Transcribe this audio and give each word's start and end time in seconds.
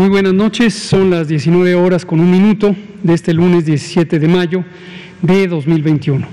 Muy 0.00 0.08
buenas 0.08 0.32
noches, 0.32 0.72
son 0.72 1.10
las 1.10 1.28
19 1.28 1.74
horas 1.74 2.06
con 2.06 2.20
un 2.20 2.30
minuto 2.30 2.74
de 3.02 3.12
este 3.12 3.34
lunes 3.34 3.66
17 3.66 4.18
de 4.18 4.28
mayo 4.28 4.64
de 5.20 5.46
2021. 5.46 6.26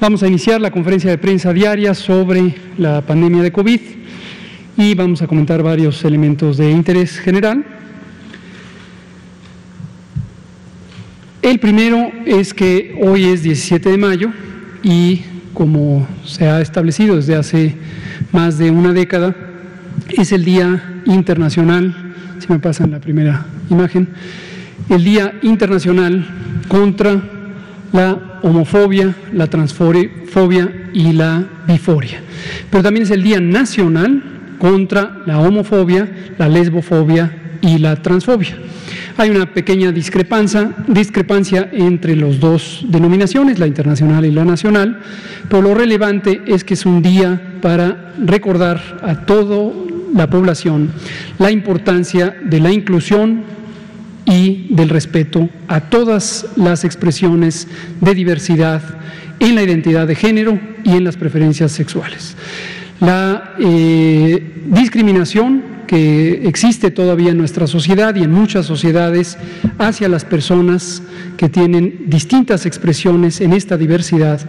Vamos 0.00 0.24
a 0.24 0.26
iniciar 0.26 0.60
la 0.60 0.72
conferencia 0.72 1.08
de 1.08 1.16
prensa 1.16 1.52
diaria 1.52 1.94
sobre 1.94 2.56
la 2.76 3.00
pandemia 3.02 3.40
de 3.40 3.52
COVID 3.52 3.80
y 4.78 4.94
vamos 4.96 5.22
a 5.22 5.28
comentar 5.28 5.62
varios 5.62 6.04
elementos 6.04 6.56
de 6.56 6.72
interés 6.72 7.20
general. 7.20 7.64
El 11.40 11.60
primero 11.60 12.10
es 12.26 12.52
que 12.52 12.98
hoy 13.00 13.26
es 13.26 13.44
17 13.44 13.90
de 13.90 13.96
mayo 13.96 14.32
y 14.82 15.22
como 15.54 16.04
se 16.24 16.48
ha 16.48 16.60
establecido 16.60 17.14
desde 17.14 17.36
hace 17.36 17.76
más 18.32 18.58
de 18.58 18.72
una 18.72 18.92
década, 18.92 19.36
es 20.18 20.32
el 20.32 20.44
Día 20.44 21.00
Internacional 21.06 22.01
si 22.42 22.52
me 22.52 22.58
pasan 22.58 22.90
la 22.90 22.98
primera 22.98 23.46
imagen, 23.70 24.08
el 24.88 25.04
Día 25.04 25.34
Internacional 25.42 26.26
contra 26.66 27.22
la 27.92 28.38
homofobia, 28.42 29.14
la 29.32 29.46
transfobia 29.46 30.90
y 30.92 31.12
la 31.12 31.44
biforia. 31.68 32.20
Pero 32.68 32.82
también 32.82 33.04
es 33.04 33.10
el 33.10 33.22
Día 33.22 33.40
Nacional 33.40 34.22
contra 34.58 35.22
la 35.24 35.38
homofobia, 35.38 36.08
la 36.36 36.48
lesbofobia 36.48 37.58
y 37.60 37.78
la 37.78 37.94
transfobia. 38.02 38.56
Hay 39.18 39.30
una 39.30 39.46
pequeña 39.46 39.92
discrepancia, 39.92 40.72
discrepancia 40.88 41.68
entre 41.72 42.16
las 42.16 42.40
dos 42.40 42.84
denominaciones, 42.88 43.60
la 43.60 43.68
internacional 43.68 44.24
y 44.24 44.32
la 44.32 44.44
nacional, 44.44 45.00
pero 45.48 45.62
lo 45.62 45.74
relevante 45.74 46.42
es 46.46 46.64
que 46.64 46.74
es 46.74 46.86
un 46.86 47.02
día 47.02 47.40
para 47.60 48.14
recordar 48.18 48.98
a 49.02 49.26
todo 49.26 49.91
la 50.14 50.28
población 50.28 50.92
la 51.38 51.50
importancia 51.50 52.36
de 52.44 52.60
la 52.60 52.72
inclusión 52.72 53.44
y 54.24 54.66
del 54.70 54.88
respeto 54.88 55.48
a 55.68 55.80
todas 55.80 56.46
las 56.56 56.84
expresiones 56.84 57.66
de 58.00 58.14
diversidad 58.14 58.82
en 59.40 59.54
la 59.54 59.62
identidad 59.62 60.06
de 60.06 60.14
género 60.14 60.58
y 60.84 60.90
en 60.90 61.04
las 61.04 61.16
preferencias 61.16 61.72
sexuales. 61.72 62.36
La 63.00 63.54
eh, 63.58 64.62
discriminación 64.66 65.72
que 65.88 66.46
existe 66.46 66.90
todavía 66.90 67.32
en 67.32 67.38
nuestra 67.38 67.66
sociedad 67.66 68.14
y 68.14 68.22
en 68.22 68.30
muchas 68.30 68.64
sociedades 68.64 69.36
hacia 69.78 70.08
las 70.08 70.24
personas 70.24 71.02
que 71.36 71.48
tienen 71.48 72.04
distintas 72.06 72.64
expresiones 72.64 73.40
en 73.40 73.52
esta 73.52 73.76
diversidad 73.76 74.40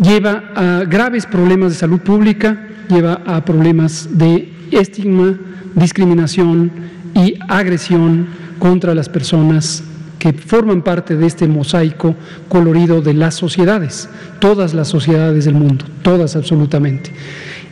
lleva 0.00 0.42
a 0.54 0.84
graves 0.84 1.24
problemas 1.24 1.70
de 1.72 1.78
salud 1.78 2.00
pública, 2.00 2.68
lleva 2.88 3.22
a 3.26 3.44
problemas 3.44 4.08
de 4.10 4.52
estigma, 4.70 5.38
discriminación 5.74 6.70
y 7.14 7.34
agresión 7.48 8.26
contra 8.58 8.94
las 8.94 9.08
personas 9.08 9.82
que 10.18 10.32
forman 10.32 10.82
parte 10.82 11.16
de 11.16 11.26
este 11.26 11.46
mosaico 11.46 12.14
colorido 12.48 13.00
de 13.00 13.14
las 13.14 13.34
sociedades, 13.34 14.08
todas 14.40 14.74
las 14.74 14.88
sociedades 14.88 15.44
del 15.44 15.54
mundo, 15.54 15.84
todas 16.02 16.36
absolutamente. 16.36 17.10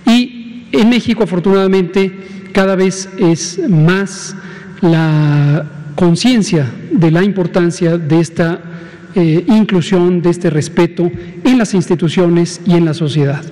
Y 0.06 0.66
en 0.72 0.90
México, 0.90 1.24
afortunadamente, 1.24 2.50
cada 2.52 2.76
vez 2.76 3.08
es 3.18 3.60
más 3.68 4.36
la 4.80 5.64
conciencia 5.94 6.70
de 6.90 7.10
la 7.10 7.22
importancia 7.22 7.96
de 7.96 8.20
esta 8.20 8.60
eh, 9.14 9.44
inclusión, 9.48 10.22
de 10.22 10.30
este 10.30 10.50
respeto 10.50 11.10
en 11.44 11.58
las 11.58 11.72
instituciones 11.74 12.60
y 12.66 12.74
en 12.74 12.84
la 12.84 12.94
sociedad. 12.94 13.44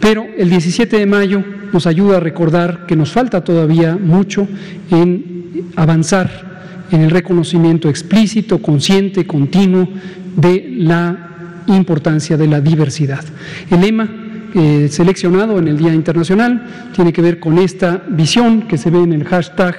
Pero 0.00 0.26
el 0.36 0.48
17 0.48 0.96
de 0.96 1.06
mayo 1.06 1.42
nos 1.72 1.86
ayuda 1.86 2.18
a 2.18 2.20
recordar 2.20 2.86
que 2.86 2.96
nos 2.96 3.12
falta 3.12 3.42
todavía 3.42 3.96
mucho 3.96 4.46
en 4.90 5.70
avanzar 5.76 6.86
en 6.90 7.02
el 7.02 7.10
reconocimiento 7.10 7.88
explícito, 7.88 8.62
consciente, 8.62 9.26
continuo 9.26 9.88
de 10.36 10.66
la 10.78 11.64
importancia 11.66 12.36
de 12.36 12.46
la 12.46 12.60
diversidad. 12.60 13.24
El 13.70 13.80
lema 13.80 14.08
eh, 14.54 14.88
seleccionado 14.90 15.58
en 15.58 15.68
el 15.68 15.76
Día 15.76 15.92
Internacional 15.92 16.90
tiene 16.94 17.12
que 17.12 17.20
ver 17.20 17.38
con 17.38 17.58
esta 17.58 18.02
visión 18.08 18.62
que 18.62 18.78
se 18.78 18.90
ve 18.90 19.02
en 19.02 19.12
el 19.12 19.24
hashtag 19.24 19.76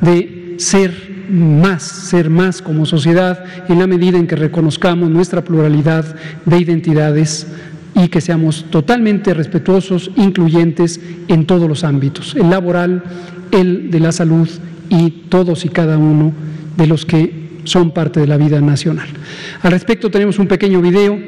de 0.00 0.54
ser 0.58 1.14
más, 1.30 1.82
ser 1.82 2.30
más 2.30 2.62
como 2.62 2.86
sociedad 2.86 3.44
en 3.68 3.78
la 3.78 3.86
medida 3.86 4.18
en 4.18 4.26
que 4.26 4.36
reconozcamos 4.36 5.10
nuestra 5.10 5.42
pluralidad 5.42 6.14
de 6.44 6.58
identidades 6.58 7.46
y 7.94 8.08
que 8.08 8.20
seamos 8.20 8.66
totalmente 8.70 9.34
respetuosos, 9.34 10.10
incluyentes 10.16 11.00
en 11.28 11.46
todos 11.46 11.68
los 11.68 11.84
ámbitos, 11.84 12.34
el 12.34 12.50
laboral, 12.50 13.02
el 13.50 13.90
de 13.90 14.00
la 14.00 14.12
salud 14.12 14.48
y 14.88 15.10
todos 15.28 15.64
y 15.64 15.68
cada 15.68 15.96
uno 15.96 16.32
de 16.76 16.86
los 16.86 17.06
que 17.06 17.44
son 17.64 17.92
parte 17.92 18.20
de 18.20 18.26
la 18.26 18.36
vida 18.36 18.60
nacional. 18.60 19.08
Al 19.62 19.72
respecto 19.72 20.10
tenemos 20.10 20.38
un 20.38 20.46
pequeño 20.46 20.80
video 20.82 21.18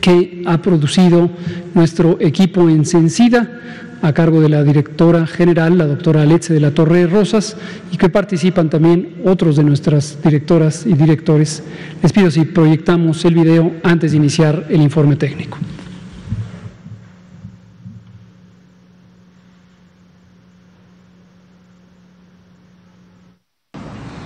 que 0.00 0.42
ha 0.46 0.62
producido 0.62 1.30
nuestro 1.74 2.18
equipo 2.20 2.68
en 2.68 2.84
Sencida 2.84 3.60
a 4.02 4.12
cargo 4.12 4.40
de 4.40 4.48
la 4.48 4.62
directora 4.62 5.26
general, 5.26 5.78
la 5.78 5.86
doctora 5.86 6.22
Alexe 6.22 6.54
de 6.54 6.60
la 6.60 6.70
Torre 6.70 7.06
Rosas, 7.06 7.56
y 7.90 7.96
que 7.96 8.08
participan 8.08 8.70
también 8.70 9.14
otros 9.24 9.56
de 9.56 9.64
nuestras 9.64 10.18
directoras 10.22 10.86
y 10.86 10.92
directores. 10.92 11.62
Les 12.02 12.12
pido 12.12 12.30
si 12.30 12.44
proyectamos 12.44 13.24
el 13.24 13.34
video 13.34 13.72
antes 13.82 14.12
de 14.12 14.18
iniciar 14.18 14.66
el 14.68 14.82
informe 14.82 15.16
técnico. 15.16 15.58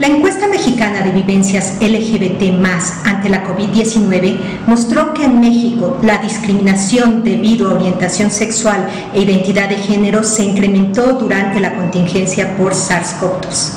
La 0.01 0.07
encuesta 0.07 0.49
mexicana 0.49 1.03
de 1.03 1.11
vivencias 1.11 1.77
LGBT 1.79 2.59
ante 3.05 3.29
la 3.29 3.45
COVID-19 3.45 4.65
mostró 4.67 5.13
que 5.13 5.25
en 5.25 5.41
México 5.41 6.01
la 6.03 6.17
discriminación 6.17 7.23
debido 7.23 7.69
a 7.69 7.75
orientación 7.75 8.31
sexual 8.31 8.89
e 9.13 9.21
identidad 9.21 9.69
de 9.69 9.77
género 9.77 10.25
se 10.25 10.43
incrementó 10.45 11.13
durante 11.13 11.61
la 11.61 11.75
contingencia 11.75 12.57
por 12.57 12.73
SARS-CoV-2. 12.73 13.75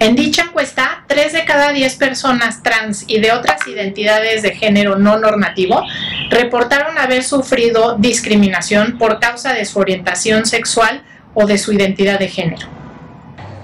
En 0.00 0.16
dicha 0.16 0.42
encuesta, 0.42 1.04
3 1.06 1.34
de 1.34 1.44
cada 1.44 1.70
10 1.70 1.94
personas 1.94 2.60
trans 2.64 3.04
y 3.06 3.20
de 3.20 3.30
otras 3.30 3.64
identidades 3.68 4.42
de 4.42 4.56
género 4.56 4.98
no 4.98 5.20
normativo 5.20 5.84
reportaron 6.30 6.98
haber 6.98 7.22
sufrido 7.22 7.96
discriminación 7.96 8.98
por 8.98 9.20
causa 9.20 9.52
de 9.52 9.64
su 9.66 9.78
orientación 9.78 10.46
sexual 10.46 11.04
o 11.34 11.46
de 11.46 11.58
su 11.58 11.72
identidad 11.72 12.18
de 12.18 12.26
género. 12.26 12.79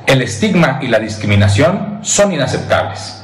El 0.06 0.22
estigma 0.22 0.78
y 0.80 0.86
la 0.86 1.00
discriminación 1.00 1.98
son 2.02 2.32
inaceptables. 2.32 3.22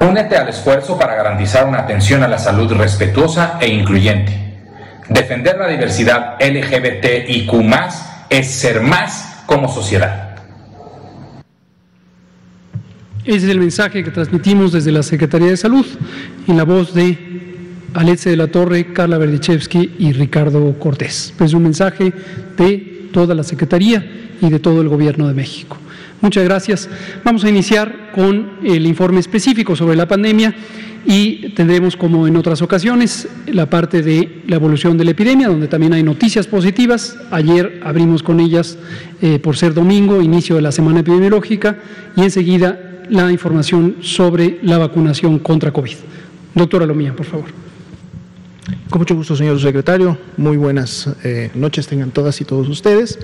Únete 0.00 0.34
al 0.36 0.48
esfuerzo 0.48 0.98
para 0.98 1.14
garantizar 1.14 1.66
una 1.66 1.80
atención 1.80 2.22
a 2.22 2.28
la 2.28 2.38
salud 2.38 2.72
respetuosa 2.72 3.58
e 3.60 3.68
incluyente. 3.68 4.32
Defender 5.10 5.58
la 5.58 5.68
diversidad 5.68 6.36
LGBTIQ 6.40 7.52
es 8.30 8.50
ser 8.50 8.80
más 8.80 9.42
como 9.44 9.68
sociedad. 9.68 10.36
Ese 13.24 13.36
es 13.36 13.44
el 13.44 13.60
mensaje 13.60 14.02
que 14.02 14.10
transmitimos 14.10 14.72
desde 14.72 14.90
la 14.90 15.02
Secretaría 15.02 15.50
de 15.50 15.56
Salud 15.56 15.86
en 16.48 16.56
la 16.56 16.64
voz 16.64 16.94
de 16.94 17.18
Alexe 17.94 18.30
de 18.30 18.36
la 18.36 18.48
Torre, 18.48 18.92
Carla 18.94 19.18
Berdichevsky 19.18 19.96
y 19.98 20.12
Ricardo 20.12 20.78
Cortés. 20.78 21.34
Es 21.38 21.52
un 21.52 21.62
mensaje 21.62 22.12
de 22.56 23.10
toda 23.12 23.34
la 23.34 23.44
Secretaría 23.44 24.34
y 24.40 24.48
de 24.48 24.58
todo 24.58 24.80
el 24.80 24.88
Gobierno 24.88 25.28
de 25.28 25.34
México. 25.34 25.76
Muchas 26.22 26.44
gracias. 26.44 26.88
Vamos 27.24 27.42
a 27.44 27.50
iniciar 27.50 28.12
con 28.14 28.52
el 28.62 28.86
informe 28.86 29.18
específico 29.18 29.74
sobre 29.74 29.96
la 29.96 30.06
pandemia 30.06 30.54
y 31.04 31.48
tendremos, 31.50 31.96
como 31.96 32.28
en 32.28 32.36
otras 32.36 32.62
ocasiones, 32.62 33.26
la 33.48 33.68
parte 33.68 34.02
de 34.02 34.42
la 34.46 34.54
evolución 34.54 34.96
de 34.96 35.04
la 35.04 35.10
epidemia, 35.10 35.48
donde 35.48 35.66
también 35.66 35.94
hay 35.94 36.04
noticias 36.04 36.46
positivas. 36.46 37.18
Ayer 37.32 37.80
abrimos 37.84 38.22
con 38.22 38.38
ellas 38.38 38.78
eh, 39.20 39.40
por 39.40 39.56
ser 39.56 39.74
domingo, 39.74 40.22
inicio 40.22 40.54
de 40.54 40.62
la 40.62 40.70
semana 40.70 41.00
epidemiológica, 41.00 41.78
y 42.16 42.22
enseguida 42.22 43.02
la 43.10 43.32
información 43.32 43.96
sobre 44.00 44.60
la 44.62 44.78
vacunación 44.78 45.40
contra 45.40 45.72
COVID. 45.72 45.96
Doctora 46.54 46.86
Lomía, 46.86 47.16
por 47.16 47.26
favor. 47.26 47.46
Con 48.88 49.00
mucho 49.00 49.16
gusto, 49.16 49.34
señor 49.34 49.60
secretario. 49.60 50.16
Muy 50.36 50.56
buenas 50.56 51.08
eh, 51.24 51.50
noches 51.54 51.88
tengan 51.88 52.12
todas 52.12 52.40
y 52.40 52.44
todos 52.44 52.68
ustedes. 52.68 53.18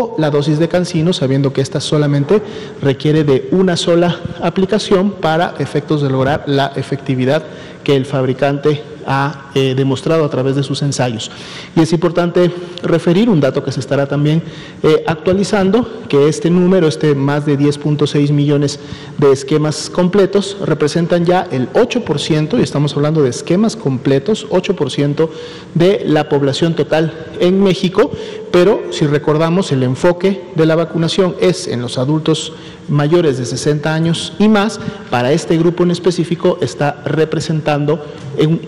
o 0.00 0.16
la 0.18 0.30
dosis 0.30 0.58
de 0.58 0.68
cancino, 0.68 1.12
sabiendo 1.12 1.52
que 1.52 1.60
esta 1.60 1.80
solamente 1.80 2.40
requiere 2.80 3.22
de 3.22 3.50
una 3.50 3.76
sola 3.76 4.18
aplicación 4.40 5.10
para 5.10 5.56
efectos 5.58 6.00
de 6.00 6.08
lograr 6.08 6.44
la 6.46 6.72
efectividad 6.74 7.44
que 7.86 7.94
el 7.94 8.04
fabricante 8.04 8.82
ha 9.06 9.52
eh, 9.54 9.74
demostrado 9.76 10.24
a 10.24 10.28
través 10.28 10.56
de 10.56 10.64
sus 10.64 10.82
ensayos. 10.82 11.30
Y 11.76 11.82
es 11.82 11.92
importante 11.92 12.50
referir 12.82 13.30
un 13.30 13.40
dato 13.40 13.62
que 13.62 13.70
se 13.70 13.78
estará 13.78 14.08
también 14.08 14.42
eh, 14.82 15.04
actualizando, 15.06 16.02
que 16.08 16.26
este 16.28 16.50
número, 16.50 16.88
este 16.88 17.14
más 17.14 17.46
de 17.46 17.56
10.6 17.56 18.32
millones 18.32 18.80
de 19.18 19.30
esquemas 19.30 19.88
completos, 19.88 20.56
representan 20.64 21.24
ya 21.24 21.46
el 21.52 21.72
8%, 21.74 22.58
y 22.58 22.62
estamos 22.62 22.96
hablando 22.96 23.22
de 23.22 23.30
esquemas 23.30 23.76
completos, 23.76 24.48
8% 24.50 25.28
de 25.74 26.02
la 26.06 26.28
población 26.28 26.74
total 26.74 27.14
en 27.38 27.62
México, 27.62 28.10
pero 28.52 28.84
si 28.90 29.06
recordamos 29.06 29.72
el 29.72 29.82
enfoque 29.82 30.42
de 30.54 30.66
la 30.66 30.76
vacunación 30.76 31.34
es 31.40 31.68
en 31.68 31.80
los 31.82 31.98
adultos 31.98 32.52
mayores 32.88 33.38
de 33.38 33.44
60 33.44 33.92
años 33.92 34.32
y 34.38 34.48
más, 34.48 34.80
para 35.10 35.32
este 35.32 35.56
grupo 35.58 35.82
en 35.82 35.90
específico 35.90 36.58
está 36.60 37.02
representando 37.04 38.04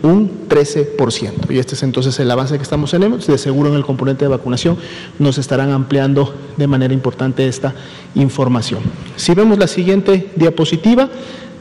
un 0.02 0.48
13%. 0.48 1.50
Y 1.50 1.58
este 1.58 1.74
es 1.74 1.82
entonces 1.82 2.18
el 2.18 2.30
avance 2.30 2.56
que 2.56 2.62
estamos 2.62 2.90
teniendo. 2.90 3.18
De 3.18 3.38
seguro 3.38 3.68
en 3.68 3.76
el 3.76 3.84
componente 3.84 4.24
de 4.24 4.28
vacunación 4.28 4.76
nos 5.18 5.38
estarán 5.38 5.70
ampliando 5.70 6.34
de 6.56 6.66
manera 6.66 6.94
importante 6.94 7.46
esta 7.46 7.74
información. 8.14 8.80
Si 9.16 9.34
vemos 9.34 9.58
la 9.58 9.66
siguiente 9.66 10.30
diapositiva, 10.36 11.08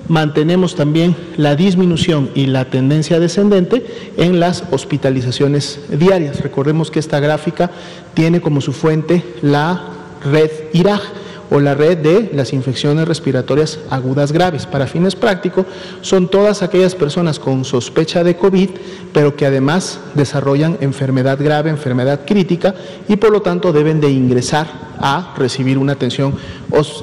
mantenemos 0.07 0.75
también 0.75 1.15
la 1.37 1.55
disminución 1.55 2.29
y 2.35 2.47
la 2.47 2.65
tendencia 2.65 3.19
descendente 3.19 3.85
en 4.17 4.39
las 4.39 4.63
hospitalizaciones 4.71 5.79
diarias. 5.89 6.41
Recordemos 6.41 6.91
que 6.91 6.99
esta 6.99 7.19
gráfica 7.19 7.71
tiene 8.13 8.41
como 8.41 8.61
su 8.61 8.73
fuente 8.73 9.23
la 9.41 9.81
red 10.23 10.49
IRAG 10.73 11.01
o 11.49 11.59
la 11.59 11.73
red 11.73 11.97
de 11.97 12.29
las 12.33 12.53
infecciones 12.53 13.07
respiratorias 13.07 13.79
agudas 13.89 14.31
graves. 14.31 14.65
Para 14.65 14.87
fines 14.87 15.15
prácticos, 15.15 15.65
son 16.01 16.27
todas 16.27 16.61
aquellas 16.63 16.95
personas 16.95 17.39
con 17.39 17.65
sospecha 17.65 18.23
de 18.23 18.35
COVID, 18.35 18.69
pero 19.13 19.35
que 19.35 19.45
además 19.45 19.99
desarrollan 20.13 20.77
enfermedad 20.81 21.37
grave, 21.41 21.69
enfermedad 21.69 22.21
crítica, 22.25 22.75
y 23.07 23.15
por 23.15 23.31
lo 23.31 23.41
tanto 23.41 23.73
deben 23.73 24.01
de 24.01 24.09
ingresar 24.09 24.87
a 24.99 25.33
recibir 25.37 25.77
una 25.77 25.93
atención 25.93 26.33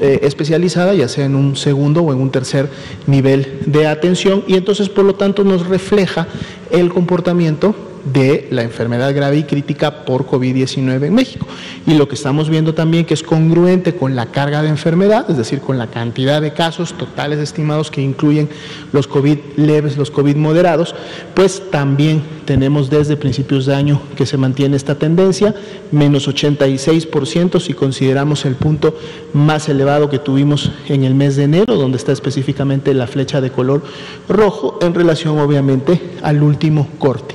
eh, 0.01 0.21
especializada, 0.23 0.95
ya 0.95 1.09
sea 1.09 1.25
en 1.25 1.35
un 1.35 1.57
segundo 1.57 2.03
o 2.03 2.13
en 2.13 2.21
un 2.21 2.31
tercer 2.31 2.69
nivel 3.07 3.61
de 3.67 3.87
atención, 3.87 4.45
y 4.47 4.55
entonces 4.55 4.89
por 4.89 5.05
lo 5.05 5.15
tanto 5.15 5.45
nos 5.45 5.67
refleja 5.67 6.27
el 6.71 6.93
comportamiento 6.93 7.75
de 8.05 8.49
la 8.51 8.63
enfermedad 8.63 9.15
grave 9.15 9.39
y 9.39 9.45
crítica 9.45 10.05
por 10.05 10.27
COVID-19 10.27 11.07
en 11.07 11.15
México. 11.15 11.47
Y 11.87 11.95
lo 11.95 12.09
que 12.09 12.15
estamos 12.15 12.51
viendo 12.51 12.75
también 12.75 13.05
que 13.05 13.15
es 13.15 13.23
congruente 13.23 13.95
con 13.95 14.15
la 14.15 14.27
carga 14.27 14.63
de 14.63 14.69
enfermedad, 14.69 15.31
es 15.31 15.37
decir, 15.37 15.61
con 15.61 15.79
la 15.79 15.87
cantidad 15.87 16.41
de 16.43 16.53
casos 16.53 16.95
totales 16.95 17.39
estimados 17.39 17.91
que 17.91 18.03
incluyen 18.03 18.49
los 18.93 19.07
COVID 19.07 19.39
leves, 19.57 19.97
los 19.97 20.11
COVID 20.11 20.37
moderados, 20.37 20.95
pues 21.35 21.71
también 21.71 22.23
tenemos 22.45 22.91
desde 22.91 23.17
principios 23.17 23.67
de 23.67 23.75
año 23.75 24.01
que 24.17 24.27
se 24.27 24.37
mantiene 24.37 24.77
esta 24.77 24.97
tendencia, 24.97 25.55
menos 25.91 26.29
86% 26.29 27.61
si 27.61 27.73
consideramos 27.73 28.45
el 28.45 28.55
punto 28.55 28.97
más 29.33 29.69
elevado 29.69 30.11
que 30.11 30.19
tuvimos 30.19 30.71
en 30.89 31.05
el 31.05 31.15
mes 31.15 31.37
de 31.37 31.45
enero, 31.45 31.77
donde 31.77 31.99
está 31.99 32.13
específicamente 32.13 32.93
la 32.95 33.07
flecha 33.07 33.41
de 33.41 33.51
color 33.51 33.83
rojo 34.29 34.79
en 34.83 34.95
relación 34.95 35.39
obviamente 35.39 36.01
al 36.23 36.43
último 36.43 36.89
corte. 36.99 37.35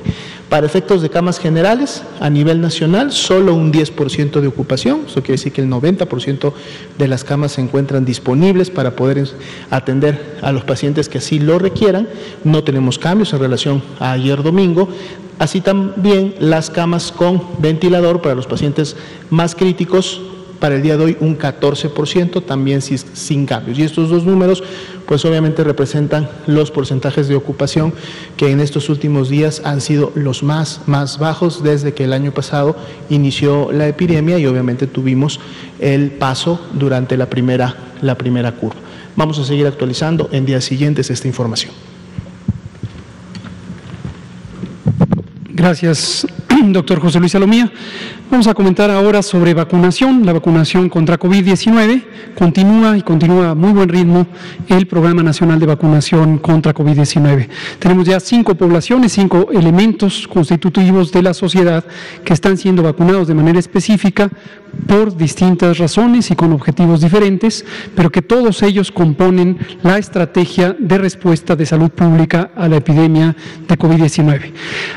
Para 0.50 0.66
efectos 0.66 1.00
de 1.00 1.10
camas 1.10 1.38
generales, 1.38 2.02
a 2.18 2.28
nivel 2.28 2.60
nacional, 2.60 3.12
solo 3.12 3.54
un 3.54 3.72
10% 3.72 4.40
de 4.40 4.48
ocupación, 4.48 5.02
eso 5.06 5.22
quiere 5.22 5.34
decir 5.34 5.52
que 5.52 5.62
el 5.62 5.70
90% 5.70 6.52
de 6.98 7.06
las 7.06 7.22
camas 7.22 7.52
se 7.52 7.60
encuentran 7.60 8.04
disponibles 8.04 8.68
para 8.68 8.96
poder 8.96 9.28
atender 9.70 10.38
a 10.42 10.50
los 10.50 10.64
pacientes 10.64 11.08
que 11.08 11.18
así 11.18 11.38
lo 11.38 11.60
requieran. 11.60 12.08
No 12.42 12.64
tenemos 12.64 12.98
cambios 12.98 13.32
en 13.32 13.38
relación 13.38 13.80
a 14.00 14.10
ayer 14.10 14.42
domingo. 14.42 14.88
Así 15.38 15.60
también 15.60 16.34
las 16.40 16.68
camas 16.68 17.12
con 17.12 17.40
ventilador 17.60 18.20
para 18.20 18.34
los 18.34 18.48
pacientes 18.48 18.96
más 19.30 19.54
críticos 19.54 20.20
para 20.60 20.76
el 20.76 20.82
día 20.82 20.96
de 20.96 21.04
hoy 21.04 21.16
un 21.20 21.36
14%, 21.38 22.44
también 22.44 22.82
sin 22.82 23.46
cambios. 23.46 23.78
Y 23.78 23.82
estos 23.82 24.10
dos 24.10 24.24
números, 24.24 24.62
pues 25.06 25.24
obviamente 25.24 25.64
representan 25.64 26.28
los 26.46 26.70
porcentajes 26.70 27.26
de 27.26 27.34
ocupación 27.34 27.92
que 28.36 28.50
en 28.50 28.60
estos 28.60 28.88
últimos 28.90 29.28
días 29.28 29.62
han 29.64 29.80
sido 29.80 30.12
los 30.14 30.42
más, 30.42 30.82
más 30.86 31.18
bajos 31.18 31.62
desde 31.62 31.94
que 31.94 32.04
el 32.04 32.12
año 32.12 32.32
pasado 32.32 32.76
inició 33.08 33.72
la 33.72 33.88
epidemia 33.88 34.38
y 34.38 34.46
obviamente 34.46 34.86
tuvimos 34.86 35.40
el 35.80 36.10
paso 36.10 36.60
durante 36.74 37.16
la 37.16 37.28
primera, 37.30 37.74
la 38.02 38.16
primera 38.16 38.52
curva. 38.52 38.80
Vamos 39.16 39.38
a 39.38 39.44
seguir 39.44 39.66
actualizando 39.66 40.28
en 40.30 40.46
días 40.46 40.64
siguientes 40.64 41.10
esta 41.10 41.26
información. 41.26 41.72
Gracias, 45.48 46.26
doctor 46.68 47.00
José 47.00 47.18
Luis 47.18 47.32
Salomía. 47.32 47.70
Vamos 48.30 48.46
a 48.46 48.54
comentar 48.54 48.88
ahora 48.92 49.22
sobre 49.22 49.54
vacunación. 49.54 50.24
La 50.24 50.32
vacunación 50.32 50.88
contra 50.88 51.18
COVID-19 51.18 52.04
continúa 52.38 52.96
y 52.96 53.02
continúa 53.02 53.50
a 53.50 53.54
muy 53.56 53.72
buen 53.72 53.88
ritmo 53.88 54.24
el 54.68 54.86
Programa 54.86 55.24
Nacional 55.24 55.58
de 55.58 55.66
Vacunación 55.66 56.38
contra 56.38 56.72
COVID-19. 56.72 57.48
Tenemos 57.80 58.06
ya 58.06 58.20
cinco 58.20 58.54
poblaciones, 58.54 59.10
cinco 59.14 59.48
elementos 59.50 60.28
constitutivos 60.28 61.10
de 61.10 61.24
la 61.24 61.34
sociedad 61.34 61.84
que 62.24 62.32
están 62.32 62.56
siendo 62.56 62.84
vacunados 62.84 63.26
de 63.26 63.34
manera 63.34 63.58
específica 63.58 64.30
por 64.86 65.16
distintas 65.16 65.78
razones 65.78 66.30
y 66.30 66.36
con 66.36 66.52
objetivos 66.52 67.00
diferentes, 67.00 67.64
pero 67.96 68.10
que 68.10 68.22
todos 68.22 68.62
ellos 68.62 68.92
componen 68.92 69.58
la 69.82 69.98
estrategia 69.98 70.76
de 70.78 70.98
respuesta 70.98 71.56
de 71.56 71.66
salud 71.66 71.90
pública 71.90 72.52
a 72.54 72.68
la 72.68 72.76
epidemia 72.76 73.34
de 73.66 73.76
COVID-19. 73.76 74.52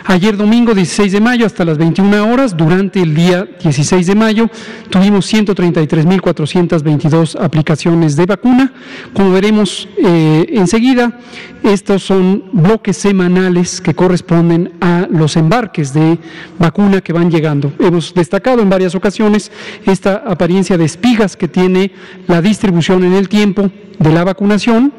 Ayer 0.06 0.38
domingo 0.38 0.76
16 0.76 1.12
de 1.12 1.20
mayo 1.20 1.48
hasta 1.48 1.66
las 1.66 1.80
21 1.80 2.32
horas, 2.32 2.56
durante 2.56 3.02
el 3.02 3.16
día 3.16 3.23
día 3.24 3.48
16 3.62 4.08
de 4.08 4.16
mayo 4.16 4.50
tuvimos 4.90 5.32
133.422 5.34 7.40
aplicaciones 7.40 8.18
de 8.18 8.26
vacuna. 8.26 8.74
Como 9.14 9.32
veremos 9.32 9.88
eh, 9.98 10.46
enseguida, 10.50 11.18
estos 11.64 12.04
son 12.04 12.44
bloques 12.52 12.98
semanales 12.98 13.80
que 13.80 13.94
corresponden 13.94 14.74
a 14.82 15.08
los 15.10 15.38
embarques 15.38 15.94
de 15.94 16.20
vacuna 16.60 17.00
que 17.00 17.14
van 17.14 17.32
llegando. 17.32 17.72
Hemos 17.80 18.14
destacado 18.14 18.62
en 18.62 18.70
varias 18.70 18.94
ocasiones 18.94 19.54
esta 19.86 20.24
apariencia 20.28 20.78
de 20.78 20.84
espigas 20.84 21.38
que 21.38 21.48
tiene 21.48 21.94
la 22.28 22.42
distribución 22.42 23.06
en 23.06 23.14
el 23.14 23.30
tiempo 23.30 23.72
de 24.00 24.12
la 24.12 24.26
vacunación, 24.26 24.92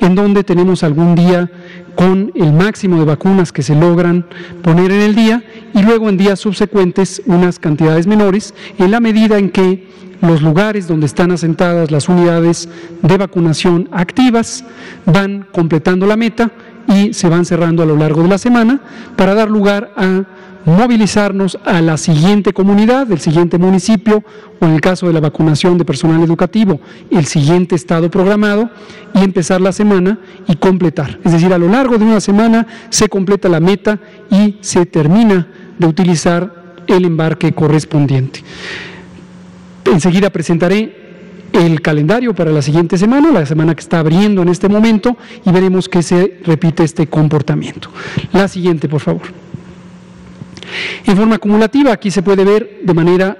en 0.00 0.14
donde 0.14 0.44
tenemos 0.44 0.84
algún 0.84 1.16
día 1.16 1.50
con 1.94 2.32
el 2.34 2.52
máximo 2.52 2.98
de 2.98 3.04
vacunas 3.04 3.52
que 3.52 3.62
se 3.62 3.74
logran 3.74 4.26
poner 4.62 4.90
en 4.92 5.00
el 5.00 5.14
día 5.14 5.44
y 5.74 5.82
luego 5.82 6.08
en 6.08 6.16
días 6.16 6.40
subsecuentes 6.40 7.22
unas 7.26 7.58
cantidades 7.58 8.06
menores 8.06 8.54
en 8.78 8.90
la 8.90 9.00
medida 9.00 9.38
en 9.38 9.50
que 9.50 9.86
los 10.20 10.40
lugares 10.40 10.86
donde 10.86 11.06
están 11.06 11.32
asentadas 11.32 11.90
las 11.90 12.08
unidades 12.08 12.68
de 13.02 13.16
vacunación 13.16 13.88
activas 13.92 14.64
van 15.04 15.46
completando 15.52 16.06
la 16.06 16.16
meta 16.16 16.52
y 16.88 17.12
se 17.12 17.28
van 17.28 17.44
cerrando 17.44 17.82
a 17.82 17.86
lo 17.86 17.96
largo 17.96 18.22
de 18.22 18.28
la 18.28 18.38
semana 18.38 18.80
para 19.16 19.34
dar 19.34 19.50
lugar 19.50 19.92
a 19.96 20.24
movilizarnos 20.64 21.58
a 21.64 21.80
la 21.80 21.96
siguiente 21.96 22.52
comunidad, 22.52 23.06
del 23.06 23.18
siguiente 23.18 23.58
municipio 23.58 24.22
o 24.60 24.64
en 24.64 24.72
el 24.72 24.80
caso 24.80 25.06
de 25.06 25.12
la 25.12 25.20
vacunación 25.20 25.76
de 25.76 25.84
personal 25.84 26.22
educativo, 26.22 26.80
el 27.10 27.26
siguiente 27.26 27.74
estado 27.74 28.10
programado 28.10 28.70
y 29.14 29.24
empezar 29.24 29.60
la 29.60 29.72
semana 29.72 30.18
y 30.46 30.56
completar. 30.56 31.18
Es 31.24 31.32
decir, 31.32 31.52
a 31.52 31.58
lo 31.58 31.68
largo 31.68 31.98
de 31.98 32.04
una 32.04 32.20
semana 32.20 32.66
se 32.90 33.08
completa 33.08 33.48
la 33.48 33.60
meta 33.60 33.98
y 34.30 34.58
se 34.60 34.86
termina 34.86 35.48
de 35.78 35.86
utilizar 35.86 36.62
el 36.86 37.04
embarque 37.04 37.52
correspondiente. 37.52 38.44
Enseguida 39.84 40.30
presentaré 40.30 41.01
el 41.52 41.80
calendario 41.80 42.34
para 42.34 42.50
la 42.50 42.62
siguiente 42.62 42.96
semana, 42.98 43.30
la 43.30 43.46
semana 43.46 43.74
que 43.74 43.80
está 43.80 43.98
abriendo 43.98 44.42
en 44.42 44.48
este 44.48 44.68
momento, 44.68 45.16
y 45.44 45.50
veremos 45.50 45.88
que 45.88 46.02
se 46.02 46.40
repite 46.44 46.84
este 46.84 47.06
comportamiento. 47.06 47.90
La 48.32 48.48
siguiente, 48.48 48.88
por 48.88 49.00
favor. 49.00 49.22
En 51.04 51.16
forma 51.16 51.36
acumulativa, 51.36 51.92
aquí 51.92 52.10
se 52.10 52.22
puede 52.22 52.44
ver 52.44 52.80
de 52.82 52.94
manera 52.94 53.36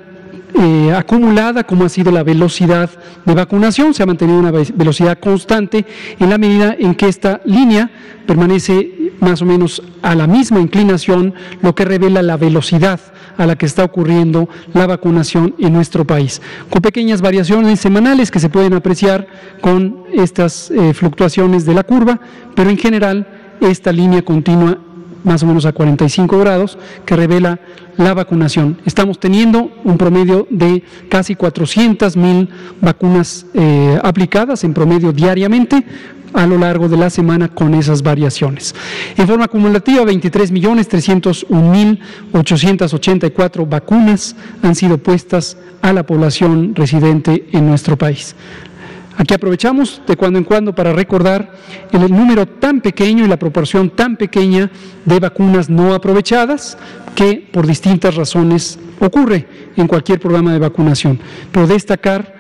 eh, 0.55 0.93
acumulada 0.95 1.65
cómo 1.65 1.85
ha 1.85 1.89
sido 1.89 2.13
la 2.13 2.23
velocidad 2.23 2.91
de 3.25 3.35
vacunación, 3.35 3.95
se 3.95 4.03
ha 4.03 4.07
mantenido 4.07 4.39
una 4.39 4.51
velocidad 4.51 5.19
constante 5.19 5.87
en 6.19 6.31
la 6.31 6.39
medida 6.39 6.77
en 6.79 6.95
que 6.95 7.09
esta 7.09 7.41
línea 7.45 7.91
permanece 8.27 9.13
más 9.21 9.41
o 9.41 9.47
menos 9.47 9.83
a 10.03 10.15
la 10.15 10.27
misma 10.27 10.61
inclinación, 10.61 11.35
lo 11.63 11.75
que 11.75 11.85
revela 11.85 12.23
la 12.23 12.37
velocidad 12.37 13.01
a 13.39 13.47
la 13.47 13.57
que 13.57 13.67
está 13.67 13.85
ocurriendo 13.85 14.49
la 14.75 14.87
vacunación 14.87 15.55
en 15.59 15.73
nuestro 15.73 16.05
país, 16.05 16.43
con 16.69 16.83
pequeñas 16.83 17.23
variaciones 17.23 17.81
semanales 17.81 18.31
que 18.31 18.41
se 18.41 18.51
pueden 18.51 18.75
apreciar 18.75 19.27
con 19.61 20.05
estas 20.13 20.71
eh, 20.71 20.93
fluctuaciones 20.93 21.65
de 21.65 21.75
la 21.75 21.85
curva, 21.85 22.21
pero 22.55 22.71
en 22.71 22.79
general 22.79 23.27
esta 23.61 23.93
línea 23.93 24.23
continua 24.23 24.79
más 25.25 25.43
o 25.43 25.47
menos 25.47 25.67
a 25.67 25.73
45 25.73 26.39
grados, 26.39 26.79
que 27.05 27.17
revela 27.17 27.61
la 27.97 28.15
vacunación. 28.15 28.79
Estamos 28.85 29.19
teniendo 29.19 29.71
un 29.85 29.99
promedio 29.99 30.47
de 30.51 30.83
casi 31.09 31.35
400 31.35 32.17
mil 32.17 32.49
vacunas 32.81 33.47
eh, 33.55 33.99
aplicadas 34.03 34.65
en 34.65 34.75
promedio 34.75 35.13
diariamente 35.13 35.85
a 36.33 36.47
lo 36.47 36.59
largo 36.59 36.89
de 36.89 36.97
la 36.97 37.11
semana 37.11 37.49
con 37.49 37.75
esas 37.75 38.03
variaciones. 38.03 38.75
En 39.17 39.27
forma 39.27 39.45
acumulativa, 39.45 40.05
23 40.05 40.51
millones 40.51 40.89
301 40.89 41.71
mil 41.71 42.01
884 42.33 43.67
vacunas 43.67 44.35
han 44.63 44.75
sido 44.75 44.99
puestas 44.99 45.57
a 45.83 45.93
la 45.93 46.05
población 46.05 46.75
residente 46.75 47.47
en 47.53 47.67
nuestro 47.67 47.97
país. 47.97 48.35
Aquí 49.17 49.35
aprovechamos 49.35 50.01
de 50.07 50.17
cuando 50.17 50.39
en 50.39 50.45
cuando 50.45 50.75
para 50.75 50.93
recordar 50.93 51.53
el 51.93 52.11
número 52.11 52.47
tan 52.47 52.81
pequeño 52.81 53.25
y 53.25 53.29
la 53.29 53.39
proporción 53.39 53.91
tan 53.91 54.17
pequeña 54.17 54.71
de 55.05 55.21
vacunas 55.21 55.69
no 55.69 55.95
aprovechadas 55.95 56.79
que 57.15 57.47
por 57.53 57.67
distintas 57.67 58.15
razones 58.15 58.79
ocurre 59.01 59.47
en 59.77 59.87
cualquier 59.87 60.19
programa 60.19 60.53
de 60.53 60.59
vacunación. 60.59 61.19
Pero 61.51 61.67
destacar 61.67 62.35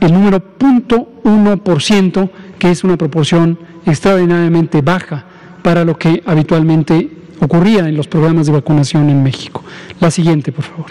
el 0.00 0.12
número 0.12 0.40
0.1%, 0.58 2.30
que 2.58 2.70
es 2.70 2.84
una 2.84 2.96
proporción 2.96 3.58
extraordinariamente 3.86 4.82
baja 4.82 5.24
para 5.62 5.84
lo 5.84 5.98
que 5.98 6.22
habitualmente 6.26 7.10
ocurría 7.40 7.88
en 7.88 7.96
los 7.96 8.06
programas 8.06 8.46
de 8.46 8.52
vacunación 8.52 9.10
en 9.10 9.22
México. 9.22 9.64
La 10.00 10.10
siguiente, 10.10 10.52
por 10.52 10.64
favor. 10.64 10.86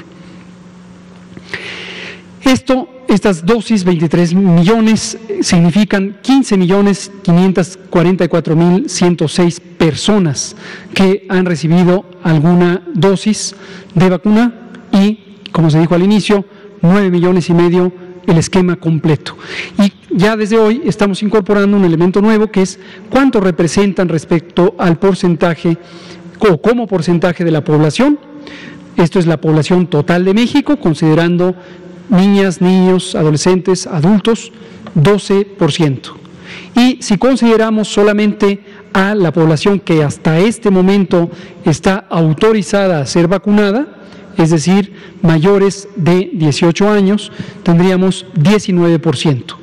Esto 2.43 3.02
estas 3.13 3.45
dosis, 3.45 3.83
23 3.83 4.33
millones, 4.33 5.17
significan 5.41 6.17
15 6.21 6.57
millones 6.57 7.11
544 7.23 8.55
mil 8.55 8.89
106 8.89 9.59
personas 9.77 10.55
que 10.93 11.25
han 11.29 11.45
recibido 11.45 12.05
alguna 12.23 12.81
dosis 12.93 13.55
de 13.93 14.09
vacuna 14.09 14.53
y, 14.91 15.19
como 15.51 15.69
se 15.69 15.79
dijo 15.79 15.95
al 15.95 16.03
inicio, 16.03 16.45
9 16.81 17.09
millones 17.09 17.49
y 17.49 17.53
medio 17.53 17.91
el 18.27 18.37
esquema 18.37 18.77
completo. 18.77 19.37
Y 19.77 19.93
ya 20.15 20.35
desde 20.35 20.57
hoy 20.57 20.81
estamos 20.85 21.21
incorporando 21.23 21.77
un 21.77 21.85
elemento 21.85 22.21
nuevo 22.21 22.47
que 22.47 22.61
es 22.61 22.79
cuánto 23.09 23.39
representan 23.39 24.09
respecto 24.09 24.75
al 24.77 24.97
porcentaje 24.97 25.77
o 26.39 26.61
como 26.61 26.87
porcentaje 26.87 27.43
de 27.43 27.51
la 27.51 27.63
población. 27.63 28.19
Esto 28.95 29.19
es 29.19 29.25
la 29.25 29.41
población 29.41 29.87
total 29.87 30.23
de 30.23 30.33
México, 30.33 30.77
considerando 30.77 31.55
niñas, 32.09 32.61
niños, 32.61 33.15
adolescentes, 33.15 33.87
adultos, 33.87 34.51
12%. 34.95 36.13
Y 36.75 37.01
si 37.01 37.17
consideramos 37.17 37.87
solamente 37.87 38.63
a 38.93 39.15
la 39.15 39.31
población 39.31 39.79
que 39.79 40.03
hasta 40.03 40.39
este 40.39 40.69
momento 40.69 41.29
está 41.65 42.05
autorizada 42.09 42.99
a 42.99 43.05
ser 43.05 43.27
vacunada, 43.27 43.87
es 44.37 44.49
decir, 44.49 44.93
mayores 45.21 45.87
de 45.95 46.31
18 46.33 46.89
años, 46.89 47.31
tendríamos 47.61 48.25
19%, 48.35 49.55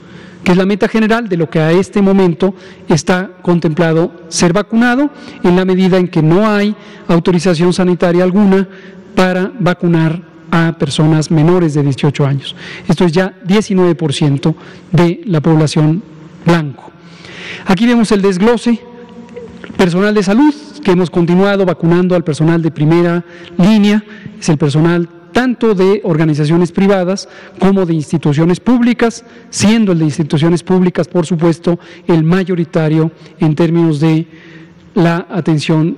que 0.45 0.53
es 0.53 0.57
la 0.57 0.67
meta 0.67 0.89
general 0.89 1.29
de 1.29 1.37
lo 1.37 1.51
que 1.51 1.61
a 1.61 1.73
este 1.73 2.03
momento 2.03 2.55
está 2.89 3.31
contemplado 3.43 4.13
ser 4.29 4.53
vacunado, 4.53 5.11
en 5.43 5.57
la 5.57 5.65
medida 5.65 5.97
en 5.99 6.09
que 6.09 6.23
no 6.23 6.49
hay 6.49 6.77
autorización 7.09 7.73
sanitaria 7.73 8.23
alguna 8.23 8.69
para 9.17 9.51
vacunar 9.59 10.30
a 10.51 10.77
personas 10.79 11.31
menores 11.31 11.75
de 11.75 11.83
18 11.83 12.27
años. 12.27 12.57
Esto 12.89 13.05
es 13.05 13.13
ya 13.13 13.35
19% 13.47 14.55
de 14.93 15.21
la 15.27 15.41
población 15.41 16.03
blanco. 16.45 16.91
Aquí 17.67 17.87
vemos 17.87 18.11
el 18.13 18.23
desglose 18.23 18.81
personal 19.77 20.15
de 20.15 20.23
salud, 20.23 20.55
que 20.85 20.93
hemos 20.93 21.11
continuado 21.11 21.65
vacunando 21.65 22.15
al 22.15 22.25
personal 22.25 22.63
de 22.63 22.71
primera 22.71 23.25
línea, 23.59 24.05
es 24.39 24.49
el 24.49 24.59
personal 24.59 25.09
tanto 25.33 25.75
de 25.75 26.01
organizaciones 26.05 26.73
privadas 26.73 27.29
como 27.59 27.87
de 27.87 27.95
instituciones 27.95 28.61
públicas, 28.61 29.25
siendo 29.49 29.93
el 29.93 29.99
de 29.99 30.05
instituciones 30.05 30.63
públicas, 30.63 31.09
por 31.09 31.27
supuesto, 31.27 31.79
el 32.07 32.25
mayoritario 32.25 33.11
en 33.39 33.55
términos 33.55 34.01
de 34.01 34.27
la 34.95 35.27
atención 35.31 35.97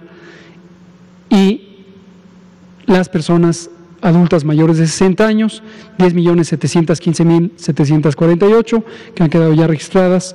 y 1.28 1.85
las 2.87 3.11
personas 3.11 3.69
adultas 4.00 4.45
mayores 4.45 4.78
de 4.78 4.87
60 4.87 5.26
años, 5.26 5.62
10.715.748 5.99 8.85
que 9.14 9.23
han 9.23 9.28
quedado 9.28 9.52
ya 9.52 9.66
registradas 9.66 10.35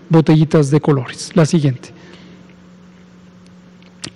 botellitas 0.08 0.70
de 0.70 0.80
colores. 0.80 1.32
La 1.34 1.44
siguiente. 1.46 1.95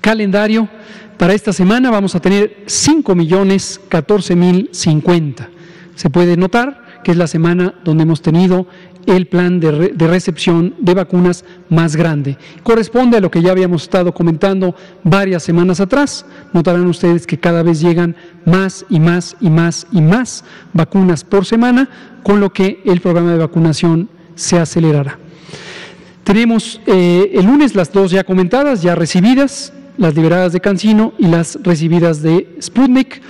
Calendario. 0.00 0.68
Para 1.16 1.34
esta 1.34 1.52
semana 1.52 1.90
vamos 1.90 2.14
a 2.14 2.20
tener 2.20 2.64
5.014.050. 2.66 5.48
Se 5.94 6.08
puede 6.08 6.36
notar 6.36 6.80
que 7.02 7.12
es 7.12 7.16
la 7.16 7.26
semana 7.26 7.74
donde 7.84 8.02
hemos 8.02 8.22
tenido 8.22 8.66
el 9.06 9.26
plan 9.26 9.60
de, 9.60 9.94
recepción 9.96 10.74
de 10.78 10.94
vacunas 10.94 11.44
más 11.68 11.96
grande. 11.96 12.36
Corresponde 12.62 13.16
a 13.16 13.20
lo 13.20 13.30
que 13.30 13.42
ya 13.42 13.52
habíamos 13.52 13.84
estado 13.84 14.12
comentando 14.12 14.74
varias 15.02 15.42
semanas 15.42 15.80
atrás. 15.80 16.26
Notarán 16.52 16.86
ustedes 16.86 17.26
que 17.26 17.38
cada 17.38 17.62
vez 17.62 17.80
llegan 17.80 18.16
más 18.44 18.84
y 18.90 19.00
más 19.00 19.36
y 19.40 19.50
más 19.50 19.86
y 19.92 20.00
más 20.00 20.44
vacunas 20.72 21.24
por 21.24 21.46
semana, 21.46 21.88
con 22.22 22.40
lo 22.40 22.52
que 22.52 22.82
el 22.84 23.00
programa 23.00 23.32
de 23.32 23.38
vacunación 23.38 24.08
se 24.34 24.58
acelerará. 24.58 25.18
Tenemos 26.24 26.80
eh, 26.86 27.32
el 27.34 27.46
lunes 27.46 27.74
las 27.74 27.92
dos 27.92 28.10
ya 28.10 28.24
comentadas, 28.24 28.82
ya 28.82 28.94
recibidas, 28.94 29.72
las 30.00 30.14
liberadas 30.14 30.52
de 30.54 30.60
Cancino 30.60 31.12
y 31.18 31.26
las 31.26 31.58
recibidas 31.62 32.22
de 32.22 32.56
Sputnik. 32.60 33.20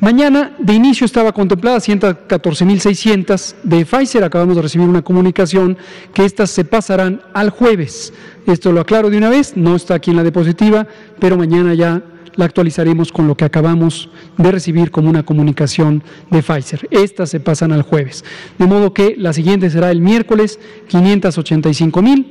Mañana 0.00 0.56
de 0.58 0.74
inicio 0.74 1.04
estaba 1.04 1.30
contemplada 1.30 1.78
114.600 1.78 3.54
de 3.62 3.84
Pfizer. 3.86 4.24
Acabamos 4.24 4.56
de 4.56 4.62
recibir 4.62 4.88
una 4.88 5.02
comunicación 5.02 5.78
que 6.12 6.24
estas 6.24 6.50
se 6.50 6.64
pasarán 6.64 7.22
al 7.32 7.50
jueves. 7.50 8.12
Esto 8.46 8.72
lo 8.72 8.80
aclaro 8.80 9.08
de 9.08 9.18
una 9.18 9.30
vez, 9.30 9.56
no 9.56 9.76
está 9.76 9.94
aquí 9.94 10.10
en 10.10 10.16
la 10.16 10.22
diapositiva, 10.22 10.86
pero 11.20 11.36
mañana 11.36 11.74
ya 11.74 12.02
la 12.34 12.44
actualizaremos 12.44 13.12
con 13.12 13.28
lo 13.28 13.36
que 13.36 13.44
acabamos 13.44 14.10
de 14.36 14.50
recibir 14.50 14.90
como 14.90 15.10
una 15.10 15.22
comunicación 15.22 16.02
de 16.30 16.42
Pfizer. 16.42 16.88
Estas 16.90 17.30
se 17.30 17.38
pasan 17.38 17.70
al 17.70 17.82
jueves. 17.82 18.24
De 18.58 18.66
modo 18.66 18.92
que 18.92 19.14
la 19.16 19.32
siguiente 19.32 19.70
será 19.70 19.92
el 19.92 20.00
miércoles 20.00 20.58
585.000, 20.90 22.26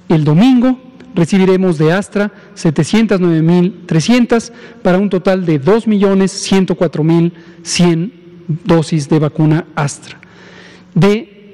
El 0.10 0.24
domingo 0.24 0.80
recibiremos 1.14 1.78
de 1.78 1.92
Astra 1.92 2.32
709.300 2.56 4.52
para 4.82 4.98
un 4.98 5.10
total 5.10 5.46
de 5.46 5.62
2.104.100 5.62 8.12
dosis 8.64 9.10
de 9.10 9.20
vacuna 9.20 9.66
Astra. 9.76 10.22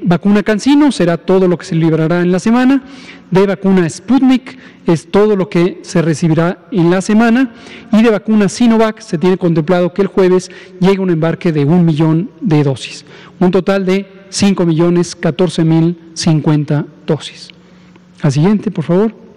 Vacuna 0.01 0.43
Cancino 0.43 0.91
será 0.91 1.17
todo 1.17 1.47
lo 1.47 1.57
que 1.57 1.65
se 1.65 1.75
librará 1.75 2.21
en 2.21 2.31
la 2.31 2.39
semana, 2.39 2.83
de 3.31 3.45
vacuna 3.45 3.89
Sputnik 3.89 4.57
es 4.85 5.11
todo 5.11 5.35
lo 5.35 5.49
que 5.49 5.79
se 5.83 6.01
recibirá 6.01 6.65
en 6.71 6.89
la 6.89 7.01
semana 7.01 7.51
y 7.91 8.01
de 8.01 8.09
vacuna 8.09 8.47
Sinovac 8.47 9.01
se 9.01 9.17
tiene 9.17 9.37
contemplado 9.37 9.93
que 9.93 10.01
el 10.01 10.07
jueves 10.07 10.49
llegue 10.79 10.99
un 10.99 11.09
embarque 11.09 11.51
de 11.51 11.65
un 11.65 11.85
millón 11.85 12.31
de 12.39 12.63
dosis, 12.63 13.05
un 13.39 13.51
total 13.51 13.85
de 13.85 14.05
5 14.29 14.65
millones 14.65 15.15
14 15.15 15.63
mil 15.63 15.99
50 16.13 16.85
dosis. 17.05 17.49
La 18.23 18.31
siguiente, 18.31 18.71
por 18.71 18.83
favor. 18.83 19.27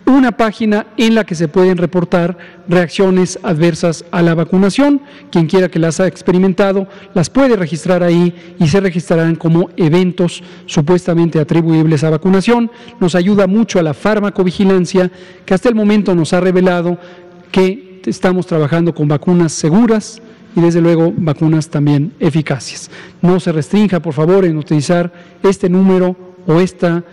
una 0.08 0.32
página 0.32 0.88
en 0.96 1.16
la 1.16 1.26
que 1.26 1.36
se 1.36 1.50
pueden 1.50 1.78
reportar 1.78 2.38
reacciones 2.68 3.38
adversas 3.44 4.06
a 4.10 4.22
la 4.22 4.34
vacunación. 4.34 5.02
Quien 5.30 5.48
quiera 5.48 5.70
que 5.70 5.80
las 5.80 6.00
haya 6.00 6.08
experimentado 6.08 6.88
las 7.14 7.30
puede 7.30 7.56
registrar 7.56 8.04
ahí 8.04 8.34
y 8.58 8.68
se 8.68 8.80
registrarán 8.80 9.36
como 9.36 9.70
eventos 9.76 10.42
supuestamente 10.66 11.40
atribuibles 11.40 12.04
a 12.04 12.10
vacunación. 12.10 12.72
Nos 13.00 13.16
ayuda 13.16 13.48
mucho 13.48 13.80
a 13.80 13.84
la 13.84 13.94
farmacovigilancia 13.94 15.12
que 15.46 15.54
hasta 15.54 15.70
el 15.70 15.76
momento 15.76 16.16
nos 16.16 16.34
ha 16.34 16.40
revelado 16.40 16.98
que 17.52 18.02
estamos 18.06 18.48
trabajando 18.48 18.96
con 18.96 19.08
vacunas 19.08 19.52
seguras 19.52 20.22
y 20.56 20.62
desde 20.62 20.82
luego 20.82 21.14
vacunas 21.16 21.70
también 21.70 22.14
eficaces. 22.20 22.90
No 23.22 23.40
se 23.40 23.52
restrinja, 23.52 24.02
por 24.02 24.14
favor, 24.14 24.46
en 24.46 24.58
utilizar 24.58 25.12
este 25.44 25.70
número 25.70 26.16
o 26.48 26.60
esta 26.60 27.04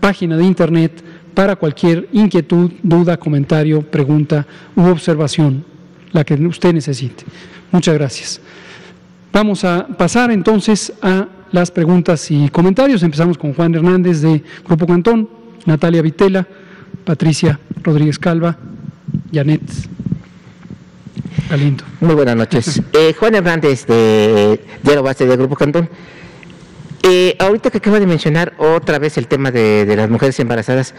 página 0.00 0.36
de 0.36 0.44
internet 0.44 1.02
para 1.34 1.56
cualquier 1.56 2.08
inquietud, 2.12 2.70
duda, 2.82 3.16
comentario, 3.16 3.82
pregunta 3.82 4.46
u 4.76 4.82
observación, 4.86 5.64
la 6.12 6.24
que 6.24 6.34
usted 6.34 6.72
necesite. 6.72 7.24
Muchas 7.70 7.94
gracias. 7.94 8.40
Vamos 9.32 9.64
a 9.64 9.86
pasar 9.86 10.30
entonces 10.30 10.92
a 11.00 11.26
las 11.52 11.70
preguntas 11.70 12.30
y 12.30 12.48
comentarios. 12.48 13.02
Empezamos 13.02 13.38
con 13.38 13.54
Juan 13.54 13.74
Hernández 13.74 14.20
de 14.20 14.42
Grupo 14.64 14.86
Cantón, 14.86 15.28
Natalia 15.64 16.02
Vitela, 16.02 16.46
Patricia 17.04 17.58
Rodríguez 17.82 18.18
Calva, 18.18 18.56
Janet 19.32 19.62
Galindo. 21.48 21.84
Muy 22.00 22.14
buenas 22.14 22.36
noches. 22.36 22.82
Eh, 22.92 23.14
Juan 23.18 23.34
Hernández 23.34 23.86
de 23.86 24.60
Diario 24.82 25.02
Base 25.02 25.26
de 25.26 25.36
Grupo 25.36 25.56
Cantón. 25.56 25.88
Eh, 27.04 27.36
ahorita 27.40 27.70
que 27.70 27.78
acaba 27.78 27.98
de 27.98 28.06
mencionar 28.06 28.52
otra 28.58 29.00
vez 29.00 29.18
el 29.18 29.26
tema 29.26 29.50
de, 29.50 29.92
las 29.96 30.08
mujeres 30.08 30.38
embarazadas, 30.38 30.94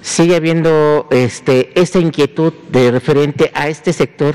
sigue 0.00 0.34
habiendo 0.34 1.08
este, 1.10 1.78
esta 1.78 1.98
inquietud 1.98 2.54
de 2.70 2.90
referente 2.90 3.50
a 3.54 3.68
este 3.68 3.92
sector 3.92 4.34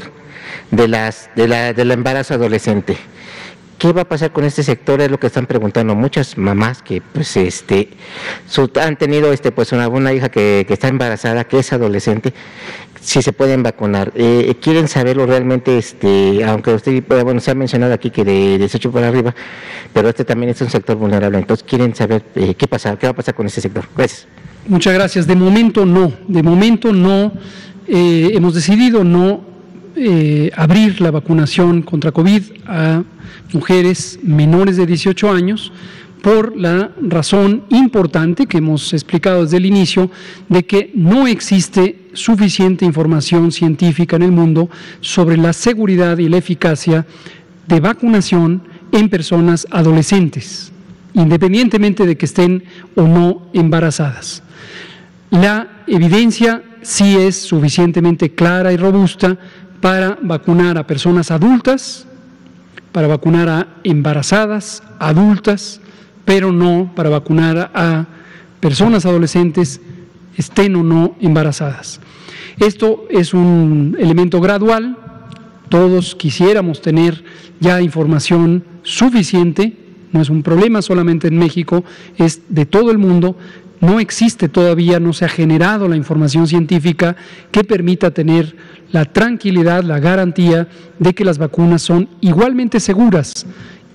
de 0.69 0.87
las, 0.87 1.31
de 1.35 1.47
la, 1.47 1.73
del 1.73 1.91
embarazo 1.91 2.35
adolescente. 2.35 2.97
¿Qué 3.79 3.93
va 3.93 4.01
a 4.01 4.05
pasar 4.05 4.31
con 4.31 4.43
este 4.43 4.63
sector? 4.63 5.01
Es 5.01 5.11
lo 5.11 5.19
que 5.19 5.27
están 5.27 5.45
preguntando 5.45 5.93
muchas 5.93 6.35
mamás 6.35 6.81
que 6.81 6.99
pues 6.99 7.37
este 7.37 7.89
han 8.81 8.97
tenido 8.97 9.31
este 9.31 9.51
pues 9.51 9.71
una, 9.71 9.87
una 9.87 10.13
hija 10.13 10.29
que, 10.29 10.65
que, 10.67 10.73
está 10.73 10.87
embarazada, 10.87 11.43
que 11.43 11.59
es 11.59 11.71
adolescente, 11.73 12.33
si 13.01 13.21
se 13.21 13.33
pueden 13.33 13.63
vacunar. 13.63 14.11
Eh, 14.15 14.55
quieren 14.61 14.87
saberlo 14.87 15.25
realmente, 15.25 15.77
este, 15.77 16.43
aunque 16.43 16.73
usted 16.73 17.03
bueno 17.23 17.39
se 17.39 17.51
ha 17.51 17.55
mencionado 17.55 17.93
aquí 17.93 18.09
que 18.09 18.23
de 18.23 18.57
18 18.57 18.91
para 18.91 19.07
arriba, 19.07 19.33
pero 19.93 20.09
este 20.09 20.25
también 20.25 20.51
es 20.51 20.61
un 20.61 20.69
sector 20.69 20.95
vulnerable. 20.95 21.37
Entonces 21.37 21.65
quieren 21.67 21.95
saber 21.95 22.23
eh, 22.35 22.55
qué 22.55 22.67
pasa, 22.67 22.95
qué 22.97 23.07
va 23.07 23.11
a 23.11 23.15
pasar 23.15 23.35
con 23.35 23.45
este 23.45 23.61
sector. 23.61 23.85
Gracias. 23.95 24.27
Muchas 24.67 24.93
gracias. 24.93 25.27
De 25.27 25.35
momento 25.35 25.85
no, 25.85 26.11
de 26.27 26.43
momento 26.43 26.91
no. 26.91 27.31
Eh, 27.87 28.31
hemos 28.33 28.53
decidido 28.53 29.03
no 29.03 29.45
abrir 30.55 31.01
la 31.01 31.09
vacunación 31.09 31.81
contra 31.81 32.11
COVID 32.11 32.43
a 32.67 33.03
mujeres 33.51 34.19
menores 34.21 34.77
de 34.77 34.85
18 34.85 35.31
años 35.31 35.71
por 36.21 36.57
la 36.57 36.91
razón 37.01 37.63
importante 37.69 38.47
que 38.47 38.57
hemos 38.57 38.93
explicado 38.93 39.43
desde 39.43 39.57
el 39.57 39.65
inicio 39.65 40.11
de 40.49 40.65
que 40.65 40.91
no 40.93 41.27
existe 41.27 42.06
suficiente 42.17 42.85
información 42.85 43.51
científica 43.51 44.15
en 44.15 44.23
el 44.23 44.31
mundo 44.31 44.69
sobre 45.01 45.37
la 45.37 45.53
seguridad 45.53 46.17
y 46.17 46.29
la 46.29 46.37
eficacia 46.37 47.05
de 47.67 47.79
vacunación 47.79 48.63
en 48.91 49.09
personas 49.09 49.67
adolescentes 49.71 50.71
independientemente 51.17 52.05
de 52.05 52.15
que 52.15 52.25
estén 52.25 52.63
o 52.95 53.01
no 53.01 53.41
embarazadas. 53.53 54.43
La 55.31 55.83
evidencia 55.87 56.63
sí 56.83 57.17
es 57.17 57.35
suficientemente 57.41 58.33
clara 58.35 58.71
y 58.71 58.77
robusta 58.77 59.37
para 59.81 60.17
vacunar 60.21 60.77
a 60.77 60.85
personas 60.85 61.31
adultas, 61.31 62.05
para 62.91 63.07
vacunar 63.07 63.49
a 63.49 63.67
embarazadas, 63.83 64.83
adultas, 64.99 65.81
pero 66.23 66.51
no 66.51 66.91
para 66.95 67.09
vacunar 67.09 67.71
a 67.73 68.05
personas 68.59 69.05
adolescentes, 69.05 69.81
estén 70.37 70.75
o 70.75 70.83
no 70.83 71.15
embarazadas. 71.19 71.99
Esto 72.59 73.05
es 73.09 73.33
un 73.35 73.95
elemento 73.99 74.41
gradual, 74.41 74.97
todos 75.69 76.15
quisiéramos 76.15 76.81
tener 76.81 77.23
ya 77.59 77.81
información 77.81 78.63
suficiente, 78.81 79.73
no 80.11 80.21
es 80.21 80.29
un 80.29 80.41
problema 80.41 80.81
solamente 80.81 81.27
en 81.27 81.37
México, 81.37 81.83
es 82.17 82.41
de 82.49 82.65
todo 82.65 82.89
el 82.89 82.97
mundo, 82.97 83.37
no 83.79 83.99
existe 83.99 84.49
todavía, 84.49 84.99
no 84.99 85.13
se 85.13 85.25
ha 85.25 85.29
generado 85.29 85.87
la 85.87 85.95
información 85.95 86.47
científica 86.47 87.15
que 87.51 87.63
permita 87.63 88.09
tener 88.09 88.55
la 88.91 89.05
tranquilidad, 89.05 89.83
la 89.83 89.99
garantía 89.99 90.67
de 90.97 91.13
que 91.13 91.25
las 91.25 91.37
vacunas 91.37 91.83
son 91.83 92.09
igualmente 92.21 92.79
seguras 92.79 93.45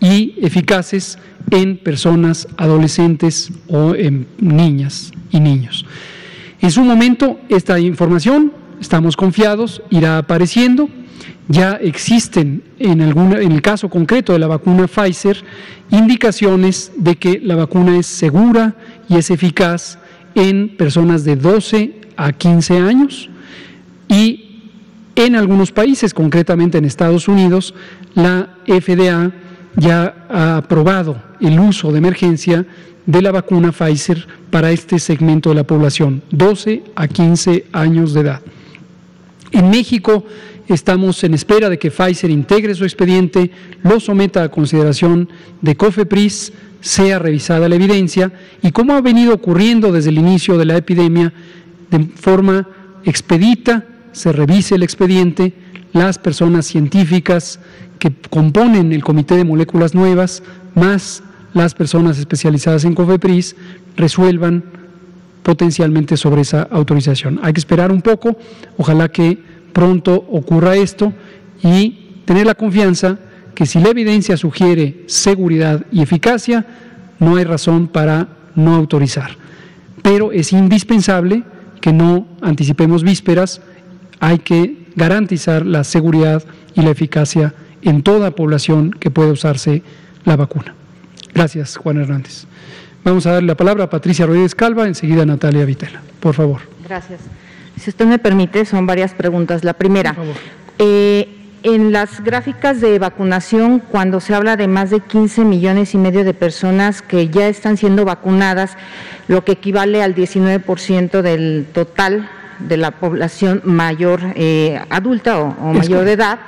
y 0.00 0.34
eficaces 0.40 1.18
en 1.50 1.78
personas 1.78 2.46
adolescentes 2.56 3.50
o 3.66 3.96
en 3.96 4.28
niñas 4.38 5.10
y 5.30 5.40
niños. 5.40 5.84
En 6.62 6.70
su 6.70 6.82
momento, 6.84 7.40
esta 7.48 7.80
información, 7.80 8.52
estamos 8.80 9.16
confiados, 9.16 9.82
irá 9.90 10.18
apareciendo. 10.18 10.88
Ya 11.48 11.72
existen, 11.72 12.62
en, 12.78 13.00
en 13.00 13.52
el 13.52 13.60
caso 13.62 13.90
concreto 13.90 14.32
de 14.32 14.38
la 14.38 14.46
vacuna 14.46 14.86
Pfizer, 14.86 15.42
indicaciones 15.90 16.92
de 16.96 17.16
que 17.16 17.40
la 17.40 17.56
vacuna 17.56 17.98
es 17.98 18.06
segura 18.06 18.76
y 19.08 19.16
es 19.16 19.30
eficaz 19.32 19.98
en 20.36 20.76
personas 20.76 21.24
de 21.24 21.34
12 21.34 22.00
a 22.16 22.32
15 22.32 22.78
años 22.78 23.28
y 24.08 24.70
en 25.16 25.34
algunos 25.34 25.72
países, 25.72 26.14
concretamente 26.14 26.78
en 26.78 26.84
Estados 26.84 27.26
Unidos, 27.26 27.74
la 28.14 28.50
FDA 28.66 29.32
ya 29.76 30.26
ha 30.28 30.58
aprobado 30.58 31.20
el 31.40 31.58
uso 31.58 31.90
de 31.90 31.98
emergencia 31.98 32.64
de 33.06 33.22
la 33.22 33.32
vacuna 33.32 33.72
Pfizer 33.72 34.26
para 34.50 34.70
este 34.70 34.98
segmento 34.98 35.48
de 35.50 35.56
la 35.56 35.64
población, 35.64 36.22
12 36.30 36.84
a 36.94 37.08
15 37.08 37.66
años 37.72 38.14
de 38.14 38.20
edad. 38.20 38.42
En 39.50 39.70
México 39.70 40.24
estamos 40.68 41.22
en 41.24 41.34
espera 41.34 41.68
de 41.68 41.78
que 41.78 41.90
Pfizer 41.90 42.30
integre 42.30 42.74
su 42.74 42.84
expediente, 42.84 43.50
lo 43.82 44.00
someta 44.00 44.42
a 44.42 44.50
consideración 44.50 45.28
de 45.60 45.76
COFEPRIS, 45.76 46.52
sea 46.80 47.20
revisada 47.20 47.68
la 47.68 47.76
evidencia 47.76 48.32
y 48.60 48.72
como 48.72 48.94
ha 48.94 49.00
venido 49.00 49.34
ocurriendo 49.34 49.92
desde 49.92 50.10
el 50.10 50.18
inicio 50.18 50.58
de 50.58 50.64
la 50.64 50.76
epidemia, 50.76 51.32
de 51.90 52.06
forma 52.16 52.68
expedita, 53.04 53.86
se 54.12 54.32
revise 54.32 54.74
el 54.74 54.82
expediente, 54.82 55.54
las 55.92 56.18
personas 56.18 56.66
científicas 56.66 57.60
que 57.98 58.12
componen 58.30 58.92
el 58.92 59.04
Comité 59.04 59.36
de 59.36 59.44
Moléculas 59.44 59.94
Nuevas, 59.94 60.42
más 60.74 61.22
las 61.54 61.74
personas 61.74 62.18
especializadas 62.18 62.84
en 62.84 62.94
COFEPRIS, 62.94 63.56
resuelvan 63.96 64.64
potencialmente 65.42 66.16
sobre 66.16 66.42
esa 66.42 66.62
autorización. 66.70 67.40
Hay 67.42 67.52
que 67.52 67.60
esperar 67.60 67.90
un 67.90 68.02
poco, 68.02 68.36
ojalá 68.78 69.08
que 69.08 69.38
pronto 69.72 70.14
ocurra 70.30 70.76
esto 70.76 71.12
y 71.62 72.22
tener 72.24 72.46
la 72.46 72.54
confianza 72.54 73.18
que 73.54 73.66
si 73.66 73.80
la 73.80 73.90
evidencia 73.90 74.36
sugiere 74.36 75.04
seguridad 75.06 75.84
y 75.90 76.02
eficacia, 76.02 76.64
no 77.18 77.36
hay 77.36 77.44
razón 77.44 77.88
para 77.88 78.28
no 78.54 78.74
autorizar. 78.74 79.36
Pero 80.02 80.32
es 80.32 80.52
indispensable 80.52 81.44
que 81.80 81.92
no 81.92 82.26
anticipemos 82.40 83.02
vísperas, 83.02 83.60
hay 84.20 84.38
que 84.38 84.86
garantizar 84.96 85.66
la 85.66 85.84
seguridad 85.84 86.42
y 86.74 86.82
la 86.82 86.90
eficacia 86.90 87.54
en 87.82 88.02
toda 88.02 88.30
población 88.32 88.92
que 88.92 89.10
pueda 89.10 89.32
usarse 89.32 89.82
la 90.24 90.36
vacuna. 90.36 90.74
Gracias, 91.34 91.76
Juan 91.76 91.98
Hernández. 91.98 92.44
Vamos 93.04 93.26
a 93.26 93.32
darle 93.32 93.48
la 93.48 93.56
palabra 93.56 93.84
a 93.84 93.90
Patricia 93.90 94.26
Rodríguez 94.26 94.54
Calva, 94.54 94.86
enseguida 94.86 95.22
a 95.22 95.26
Natalia 95.26 95.64
Vitela. 95.64 96.00
Por 96.20 96.34
favor. 96.34 96.60
Gracias. 96.84 97.20
Si 97.78 97.90
usted 97.90 98.06
me 98.06 98.18
permite, 98.18 98.64
son 98.64 98.86
varias 98.86 99.12
preguntas. 99.14 99.64
La 99.64 99.72
primera, 99.72 100.14
eh, 100.78 101.28
en 101.62 101.92
las 101.92 102.22
gráficas 102.22 102.80
de 102.80 102.98
vacunación, 102.98 103.80
cuando 103.80 104.20
se 104.20 104.34
habla 104.34 104.56
de 104.56 104.68
más 104.68 104.90
de 104.90 105.00
15 105.00 105.44
millones 105.44 105.94
y 105.94 105.98
medio 105.98 106.22
de 106.22 106.34
personas 106.34 107.02
que 107.02 107.28
ya 107.28 107.48
están 107.48 107.76
siendo 107.76 108.04
vacunadas, 108.04 108.76
lo 109.26 109.44
que 109.44 109.52
equivale 109.52 110.02
al 110.02 110.14
19% 110.14 111.22
del 111.22 111.66
total 111.72 112.28
de 112.58 112.76
la 112.76 112.92
población 112.92 113.62
mayor 113.64 114.20
eh, 114.34 114.80
adulta 114.90 115.38
o, 115.38 115.72
mayor 115.72 116.04
de 116.04 116.12
edad, 116.12 116.38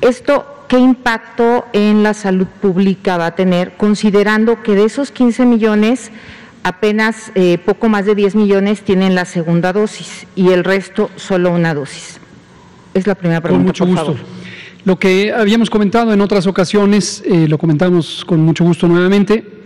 esto 0.00 0.64
¿qué 0.68 0.78
impacto 0.78 1.66
en 1.72 2.02
la 2.02 2.14
salud 2.14 2.46
pública 2.46 3.16
va 3.16 3.26
a 3.26 3.34
tener, 3.34 3.76
considerando 3.76 4.62
que 4.62 4.74
de 4.74 4.84
esos 4.84 5.10
15 5.10 5.44
millones, 5.44 6.12
apenas 6.62 7.32
eh, 7.34 7.58
poco 7.64 7.88
más 7.88 8.06
de 8.06 8.14
10 8.14 8.36
millones 8.36 8.82
tienen 8.82 9.14
la 9.14 9.24
segunda 9.24 9.72
dosis 9.72 10.26
y 10.36 10.50
el 10.50 10.64
resto 10.64 11.10
solo 11.16 11.52
una 11.52 11.74
dosis? 11.74 12.20
Es 12.94 13.06
la 13.06 13.14
primera 13.14 13.40
pregunta. 13.40 13.72
Con 13.78 13.88
mucho 13.90 14.04
gusto. 14.04 14.16
Lo 14.84 14.98
que 14.98 15.32
habíamos 15.32 15.68
comentado 15.68 16.12
en 16.12 16.20
otras 16.20 16.46
ocasiones, 16.46 17.22
eh, 17.26 17.46
lo 17.48 17.58
comentamos 17.58 18.24
con 18.24 18.40
mucho 18.40 18.64
gusto 18.64 18.88
nuevamente, 18.88 19.59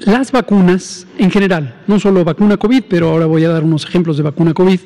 las 0.00 0.32
vacunas 0.32 1.06
en 1.18 1.30
general, 1.30 1.82
no 1.86 2.00
solo 2.00 2.24
vacuna 2.24 2.56
COVID, 2.56 2.84
pero 2.88 3.10
ahora 3.10 3.26
voy 3.26 3.44
a 3.44 3.50
dar 3.50 3.62
unos 3.62 3.84
ejemplos 3.84 4.16
de 4.16 4.22
vacuna 4.22 4.54
COVID, 4.54 4.80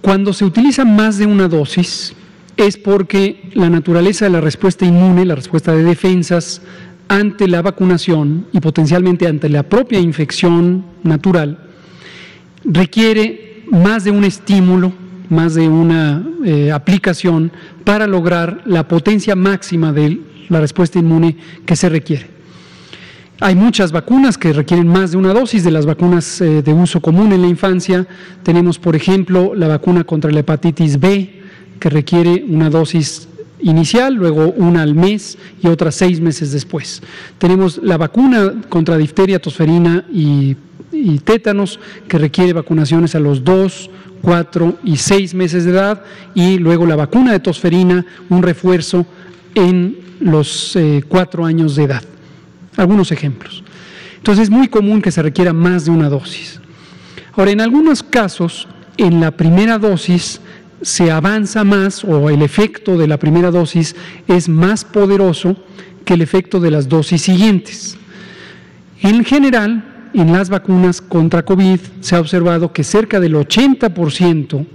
cuando 0.00 0.32
se 0.32 0.44
utiliza 0.44 0.84
más 0.84 1.18
de 1.18 1.26
una 1.26 1.48
dosis 1.48 2.14
es 2.56 2.76
porque 2.76 3.50
la 3.54 3.68
naturaleza 3.68 4.26
de 4.26 4.30
la 4.30 4.40
respuesta 4.40 4.84
inmune, 4.84 5.24
la 5.24 5.34
respuesta 5.34 5.72
de 5.72 5.82
defensas 5.82 6.62
ante 7.08 7.48
la 7.48 7.62
vacunación 7.62 8.46
y 8.52 8.60
potencialmente 8.60 9.26
ante 9.26 9.48
la 9.48 9.64
propia 9.64 9.98
infección 9.98 10.84
natural, 11.02 11.58
requiere 12.64 13.64
más 13.70 14.04
de 14.04 14.10
un 14.10 14.24
estímulo 14.24 14.92
más 15.28 15.54
de 15.54 15.68
una 15.68 16.22
eh, 16.44 16.70
aplicación 16.72 17.52
para 17.84 18.06
lograr 18.06 18.62
la 18.66 18.86
potencia 18.88 19.34
máxima 19.34 19.92
de 19.92 20.20
la 20.48 20.60
respuesta 20.60 20.98
inmune 20.98 21.36
que 21.64 21.76
se 21.76 21.88
requiere. 21.88 22.33
Hay 23.40 23.56
muchas 23.56 23.90
vacunas 23.90 24.38
que 24.38 24.52
requieren 24.52 24.86
más 24.86 25.10
de 25.10 25.16
una 25.16 25.34
dosis 25.34 25.64
de 25.64 25.72
las 25.72 25.86
vacunas 25.86 26.40
eh, 26.40 26.62
de 26.62 26.72
uso 26.72 27.00
común 27.00 27.32
en 27.32 27.42
la 27.42 27.48
infancia. 27.48 28.06
Tenemos, 28.44 28.78
por 28.78 28.94
ejemplo, 28.94 29.54
la 29.56 29.66
vacuna 29.66 30.04
contra 30.04 30.30
la 30.30 30.40
hepatitis 30.40 31.00
B, 31.00 31.42
que 31.80 31.90
requiere 31.90 32.44
una 32.48 32.70
dosis 32.70 33.28
inicial, 33.60 34.14
luego 34.14 34.52
una 34.56 34.82
al 34.82 34.94
mes 34.94 35.36
y 35.60 35.66
otra 35.66 35.90
seis 35.90 36.20
meses 36.20 36.52
después. 36.52 37.02
Tenemos 37.38 37.80
la 37.82 37.96
vacuna 37.96 38.54
contra 38.68 38.96
difteria, 38.96 39.40
tosferina 39.40 40.04
y, 40.12 40.56
tétanos, 41.24 41.80
que 42.06 42.18
requiere 42.18 42.52
vacunaciones 42.52 43.16
a 43.16 43.20
los 43.20 43.42
dos, 43.42 43.90
cuatro 44.22 44.78
y 44.84 44.96
seis 44.96 45.34
meses 45.34 45.64
de 45.64 45.72
edad 45.72 46.04
y 46.34 46.58
luego 46.58 46.86
la 46.86 46.94
vacuna 46.94 47.32
de 47.32 47.40
tosferina, 47.40 48.06
un 48.28 48.44
refuerzo 48.44 49.04
en 49.56 49.98
los 50.20 50.76
eh, 50.76 51.02
cuatro 51.08 51.44
años 51.44 51.74
de 51.74 51.84
edad. 51.84 52.13
Algunos 52.76 53.12
ejemplos. 53.12 53.62
Entonces 54.16 54.44
es 54.44 54.50
muy 54.50 54.68
común 54.68 55.02
que 55.02 55.10
se 55.10 55.22
requiera 55.22 55.52
más 55.52 55.84
de 55.84 55.90
una 55.90 56.08
dosis. 56.08 56.60
Ahora, 57.36 57.50
en 57.50 57.60
algunos 57.60 58.02
casos, 58.02 58.68
en 58.96 59.20
la 59.20 59.32
primera 59.32 59.78
dosis 59.78 60.40
se 60.82 61.10
avanza 61.10 61.64
más 61.64 62.04
o 62.04 62.30
el 62.30 62.42
efecto 62.42 62.96
de 62.96 63.08
la 63.08 63.18
primera 63.18 63.50
dosis 63.50 63.96
es 64.28 64.48
más 64.48 64.84
poderoso 64.84 65.56
que 66.04 66.14
el 66.14 66.22
efecto 66.22 66.60
de 66.60 66.70
las 66.70 66.88
dosis 66.88 67.22
siguientes. 67.22 67.96
En 69.00 69.24
general, 69.24 70.10
en 70.14 70.32
las 70.32 70.48
vacunas 70.48 71.00
contra 71.00 71.44
COVID 71.44 71.80
se 72.00 72.16
ha 72.16 72.20
observado 72.20 72.72
que 72.72 72.84
cerca 72.84 73.18
del 73.20 73.34
80% 73.34 74.66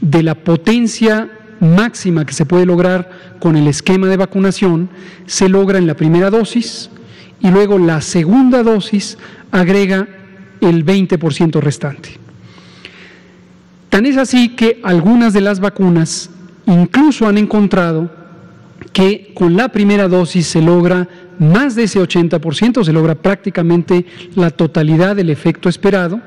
de 0.00 0.22
la 0.22 0.34
potencia 0.34 1.30
máxima 1.60 2.24
que 2.24 2.32
se 2.32 2.46
puede 2.46 2.64
lograr 2.64 3.10
con 3.40 3.56
el 3.56 3.66
esquema 3.66 4.06
de 4.06 4.16
vacunación 4.16 4.88
se 5.26 5.48
logra 5.48 5.78
en 5.78 5.86
la 5.86 5.94
primera 5.94 6.30
dosis 6.30 6.90
y 7.40 7.50
luego 7.50 7.78
la 7.78 8.00
segunda 8.00 8.62
dosis 8.62 9.18
agrega 9.50 10.08
el 10.60 10.84
20% 10.84 11.60
restante. 11.60 12.10
Tan 13.88 14.06
es 14.06 14.16
así 14.16 14.50
que 14.50 14.80
algunas 14.82 15.32
de 15.32 15.40
las 15.40 15.60
vacunas 15.60 16.30
incluso 16.66 17.26
han 17.26 17.38
encontrado 17.38 18.10
que 18.92 19.32
con 19.34 19.56
la 19.56 19.68
primera 19.70 20.08
dosis 20.08 20.46
se 20.46 20.60
logra 20.60 21.08
más 21.38 21.74
de 21.74 21.84
ese 21.84 22.00
80%, 22.00 22.84
se 22.84 22.92
logra 22.92 23.14
prácticamente 23.14 24.04
la 24.34 24.50
totalidad 24.50 25.16
del 25.16 25.30
efecto 25.30 25.68
esperado 25.68 26.20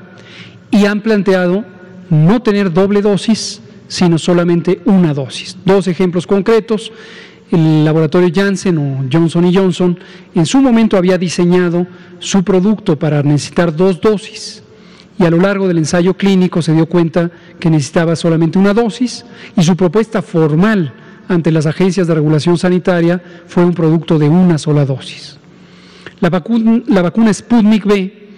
y 0.72 0.86
han 0.86 1.02
planteado 1.02 1.66
no 2.10 2.42
tener 2.42 2.72
doble 2.72 3.02
dosis, 3.02 3.62
sino 3.88 4.18
solamente 4.18 4.82
una 4.86 5.14
dosis. 5.14 5.58
Dos 5.66 5.88
ejemplos 5.88 6.26
concretos. 6.26 6.92
El 7.52 7.86
laboratorio 7.86 8.32
Janssen 8.34 8.78
o 8.78 9.06
Johnson 9.12 9.54
Johnson 9.54 10.00
en 10.34 10.46
su 10.46 10.62
momento 10.62 10.98
había 10.98 11.18
diseñado 11.18 11.86
su 12.20 12.44
producto 12.44 12.98
para 12.98 13.22
necesitar 13.24 13.76
dos 13.76 14.00
dosis 14.00 14.64
y 15.20 15.26
a 15.26 15.30
lo 15.30 15.38
largo 15.38 15.68
del 15.68 15.78
ensayo 15.78 16.16
clínico 16.16 16.62
se 16.62 16.74
dio 16.74 16.88
cuenta 16.88 17.30
que 17.60 17.70
necesitaba 17.70 18.16
solamente 18.16 18.58
una 18.58 18.74
dosis 18.74 19.26
y 19.56 19.64
su 19.64 19.76
propuesta 19.76 20.22
formal 20.22 20.94
ante 21.28 21.52
las 21.52 21.66
agencias 21.66 22.08
de 22.08 22.16
regulación 22.16 22.58
sanitaria 22.58 23.22
fue 23.48 23.64
un 23.64 23.74
producto 23.74 24.18
de 24.18 24.30
una 24.30 24.58
sola 24.58 24.86
dosis. 24.86 25.38
La 26.20 26.30
vacuna, 26.30 26.82
la 26.88 27.02
vacuna 27.02 27.34
Sputnik 27.34 27.86
B 27.86 28.30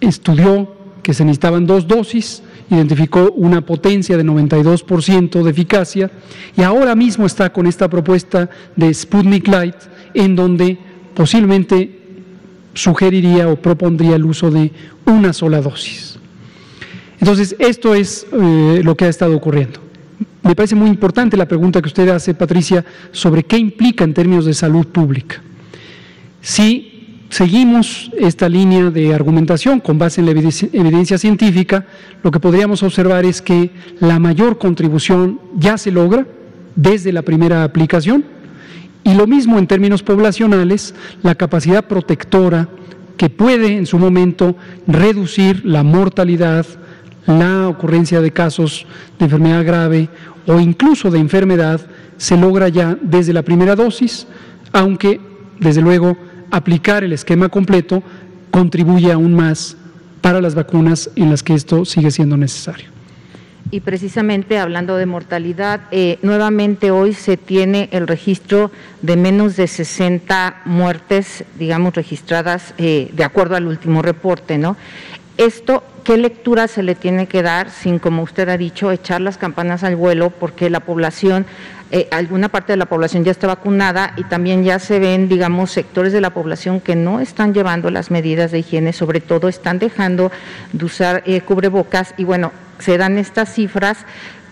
estudió 0.00 0.74
que 1.02 1.14
se 1.14 1.24
necesitaban 1.24 1.66
dos 1.66 1.86
dosis, 1.86 2.42
identificó 2.70 3.32
una 3.32 3.60
potencia 3.60 4.16
de 4.16 4.24
92% 4.24 5.42
de 5.42 5.50
eficacia 5.50 6.10
y 6.56 6.62
ahora 6.62 6.94
mismo 6.94 7.26
está 7.26 7.52
con 7.52 7.66
esta 7.66 7.88
propuesta 7.88 8.48
de 8.76 8.92
Sputnik 8.92 9.46
Light 9.48 9.76
en 10.14 10.34
donde 10.36 10.78
posiblemente 11.14 12.00
sugeriría 12.74 13.48
o 13.48 13.56
propondría 13.56 14.16
el 14.16 14.24
uso 14.24 14.50
de 14.50 14.72
una 15.06 15.32
sola 15.32 15.60
dosis. 15.60 16.18
Entonces, 17.20 17.54
esto 17.58 17.94
es 17.94 18.26
eh, 18.32 18.80
lo 18.82 18.96
que 18.96 19.06
ha 19.06 19.08
estado 19.08 19.36
ocurriendo. 19.36 19.80
Me 20.42 20.54
parece 20.54 20.74
muy 20.74 20.90
importante 20.90 21.36
la 21.36 21.48
pregunta 21.48 21.80
que 21.80 21.88
usted 21.88 22.08
hace, 22.08 22.34
Patricia, 22.34 22.84
sobre 23.12 23.44
qué 23.44 23.56
implica 23.56 24.04
en 24.04 24.12
términos 24.12 24.44
de 24.44 24.52
salud 24.52 24.86
pública. 24.86 25.42
Si 26.42 26.93
seguimos 27.28 28.10
esta 28.18 28.48
línea 28.48 28.90
de 28.90 29.14
argumentación 29.14 29.80
con 29.80 29.98
base 29.98 30.20
en 30.20 30.26
la 30.26 30.32
evidencia 30.32 31.18
científica, 31.18 31.86
lo 32.22 32.30
que 32.30 32.40
podríamos 32.40 32.82
observar 32.82 33.24
es 33.24 33.42
que 33.42 33.70
la 34.00 34.18
mayor 34.18 34.58
contribución 34.58 35.40
ya 35.56 35.78
se 35.78 35.90
logra 35.90 36.26
desde 36.76 37.12
la 37.12 37.22
primera 37.22 37.64
aplicación 37.64 38.24
y 39.04 39.14
lo 39.14 39.26
mismo 39.26 39.58
en 39.58 39.66
términos 39.66 40.02
poblacionales, 40.02 40.94
la 41.22 41.34
capacidad 41.34 41.84
protectora 41.84 42.68
que 43.16 43.30
puede 43.30 43.76
en 43.76 43.86
su 43.86 43.98
momento 43.98 44.56
reducir 44.86 45.64
la 45.64 45.82
mortalidad, 45.82 46.66
la 47.26 47.68
ocurrencia 47.68 48.20
de 48.20 48.32
casos 48.32 48.86
de 49.18 49.26
enfermedad 49.26 49.64
grave 49.64 50.08
o 50.46 50.58
incluso 50.58 51.10
de 51.10 51.18
enfermedad 51.18 51.80
se 52.16 52.36
logra 52.36 52.68
ya 52.68 52.96
desde 53.00 53.32
la 53.32 53.42
primera 53.42 53.76
dosis, 53.76 54.26
aunque 54.72 55.20
desde 55.60 55.82
luego 55.82 56.16
aplicar 56.56 57.04
el 57.04 57.12
esquema 57.12 57.48
completo 57.48 58.02
contribuye 58.50 59.12
aún 59.12 59.34
más 59.34 59.76
para 60.20 60.40
las 60.40 60.54
vacunas 60.54 61.10
en 61.16 61.30
las 61.30 61.42
que 61.42 61.54
esto 61.54 61.84
sigue 61.84 62.10
siendo 62.10 62.36
necesario. 62.36 62.94
Y 63.70 63.80
precisamente 63.80 64.58
hablando 64.58 64.96
de 64.96 65.06
mortalidad, 65.06 65.80
eh, 65.90 66.18
nuevamente 66.22 66.90
hoy 66.90 67.12
se 67.12 67.36
tiene 67.36 67.88
el 67.92 68.06
registro 68.06 68.70
de 69.02 69.16
menos 69.16 69.56
de 69.56 69.66
60 69.66 70.62
muertes, 70.64 71.44
digamos, 71.58 71.94
registradas 71.94 72.74
eh, 72.78 73.10
de 73.12 73.24
acuerdo 73.24 73.56
al 73.56 73.66
último 73.66 74.02
reporte, 74.02 74.58
¿no? 74.58 74.76
Esto, 75.38 75.82
¿qué 76.04 76.18
lectura 76.18 76.68
se 76.68 76.82
le 76.82 76.94
tiene 76.94 77.26
que 77.26 77.42
dar 77.42 77.70
sin, 77.70 77.98
como 77.98 78.22
usted 78.22 78.48
ha 78.50 78.58
dicho, 78.58 78.92
echar 78.92 79.20
las 79.20 79.38
campanas 79.38 79.82
al 79.82 79.96
vuelo? 79.96 80.30
Porque 80.30 80.68
la 80.68 80.80
población, 80.80 81.46
eh, 81.90 82.06
alguna 82.10 82.50
parte 82.50 82.74
de 82.74 82.76
la 82.76 82.86
población 82.86 83.24
ya 83.24 83.30
está 83.30 83.46
vacunada 83.46 84.12
y 84.16 84.24
también 84.24 84.62
ya 84.62 84.78
se 84.78 84.98
ven, 84.98 85.28
digamos, 85.28 85.70
sectores 85.70 86.12
de 86.12 86.20
la 86.20 86.30
población 86.30 86.80
que 86.80 86.94
no 86.94 87.20
están 87.20 87.54
llevando 87.54 87.90
las 87.90 88.10
medidas 88.10 88.52
de 88.52 88.60
higiene, 88.60 88.92
sobre 88.92 89.20
todo 89.20 89.48
están 89.48 89.78
dejando 89.78 90.30
de 90.72 90.84
usar 90.84 91.22
eh, 91.26 91.40
cubrebocas 91.40 92.14
y 92.18 92.24
bueno, 92.24 92.52
se 92.78 92.98
dan 92.98 93.18
estas 93.18 93.52
cifras. 93.52 94.04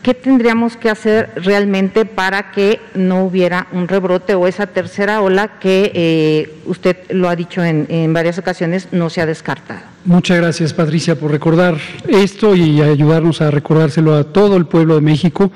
¿Qué 0.03 0.15
tendríamos 0.15 0.77
que 0.77 0.91
hacer 0.91 1.31
realmente 1.37 2.05
para 2.05 2.51
que 2.51 2.81
no 2.97 3.25
hubiera 3.25 3.69
un 3.71 3.87
rebrote 3.87 4.35
o 4.35 4.49
esa 4.49 4.67
tercera 4.67 5.23
ola 5.23 5.61
que 5.61 5.93
eh, 5.95 6.57
usted 6.67 6.97
lo 7.11 7.29
ha 7.29 7.37
dicho 7.37 7.63
en, 7.63 8.13
varias 8.13 8.37
ocasiones 8.37 8.89
no 8.91 9.11
se 9.11 9.21
ha 9.21 9.27
descartado? 9.27 9.83
Muchas 10.05 10.39
gracias, 10.39 10.73
Patricia, 10.73 11.15
por 11.15 11.31
recordar 11.31 11.79
esto 12.09 12.57
y 12.57 12.83
ayudarnos 12.83 13.41
a 13.43 13.53
recordárselo 13.53 14.17
a 14.17 14.25
todo 14.25 14.57
el 14.57 14.67
pueblo 14.67 14.97
de 14.97 15.03
México. 15.03 15.53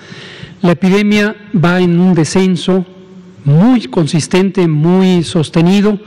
La 0.62 0.72
epidemia 0.72 1.34
va 1.52 1.80
en 1.80 1.98
un 1.98 2.14
descenso 2.14 2.86
muy 3.44 3.86
consistente, 3.86 4.68
muy 4.68 5.24
sostenido. 5.24 5.98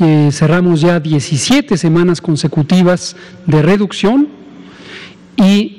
Eh, 0.00 0.30
cerramos 0.32 0.80
ya 0.80 0.98
17 0.98 1.76
semanas 1.76 2.20
consecutivas 2.20 3.14
de 3.46 3.62
reducción 3.62 4.26
y 5.36 5.73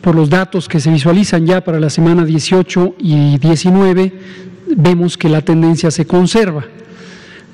por 0.00 0.14
los 0.14 0.30
datos 0.30 0.68
que 0.68 0.80
se 0.80 0.90
visualizan 0.90 1.46
ya 1.46 1.62
para 1.62 1.80
la 1.80 1.90
semana 1.90 2.24
18 2.24 2.94
y 2.98 3.38
19, 3.38 4.12
vemos 4.76 5.16
que 5.16 5.28
la 5.28 5.42
tendencia 5.42 5.90
se 5.90 6.06
conserva. 6.06 6.64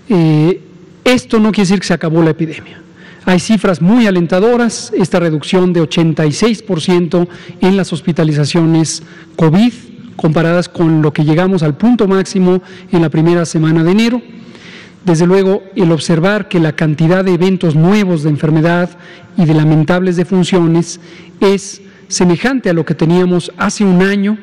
Eh, 0.09 0.61
esto 1.05 1.39
no 1.39 1.51
quiere 1.51 1.69
decir 1.69 1.81
que 1.81 1.87
se 1.87 1.95
acabó 1.95 2.23
la 2.23 2.31
epidemia. 2.31 2.83
Hay 3.25 3.41
cifras 3.41 3.83
muy 3.83 4.07
alentadoras, 4.07 4.93
esta 4.97 5.19
reducción 5.19 5.73
de 5.73 5.83
86% 5.83 7.29
en 7.61 7.77
las 7.77 7.93
hospitalizaciones 7.93 9.03
COVID, 9.35 9.73
comparadas 10.15 10.69
con 10.69 11.03
lo 11.03 11.13
que 11.13 11.25
llegamos 11.25 11.63
al 11.63 11.77
punto 11.77 12.07
máximo 12.07 12.63
en 12.93 13.03
la 13.03 13.11
primera 13.11 13.45
semana 13.45 13.83
de 13.83 13.91
enero. 13.91 14.23
Desde 15.05 15.27
luego, 15.27 15.63
el 15.75 15.93
observar 15.93 16.49
que 16.49 16.61
la 16.61 16.75
cantidad 16.75 17.25
de 17.25 17.35
eventos 17.35 17.75
nuevos 17.75 18.23
de 18.23 18.31
enfermedad 18.31 18.91
y 19.37 19.45
de 19.45 19.55
lamentables 19.55 20.17
defunciones 20.17 21.01
es 21.41 21.83
semejante 22.09 22.71
a 22.71 22.73
lo 22.73 22.85
que 22.85 22.95
teníamos 22.95 23.53
hace 23.57 23.85
un 23.85 24.03
año, 24.03 24.39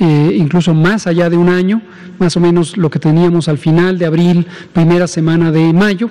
eh, 0.00 0.34
incluso 0.36 0.74
más 0.74 1.06
allá 1.06 1.30
de 1.30 1.36
un 1.36 1.48
año, 1.48 1.82
más 2.18 2.36
o 2.36 2.40
menos 2.40 2.76
lo 2.76 2.90
que 2.90 2.98
teníamos 2.98 3.48
al 3.48 3.58
final 3.58 3.98
de 3.98 4.06
abril, 4.06 4.46
primera 4.72 5.06
semana 5.06 5.50
de 5.50 5.72
mayo 5.72 6.10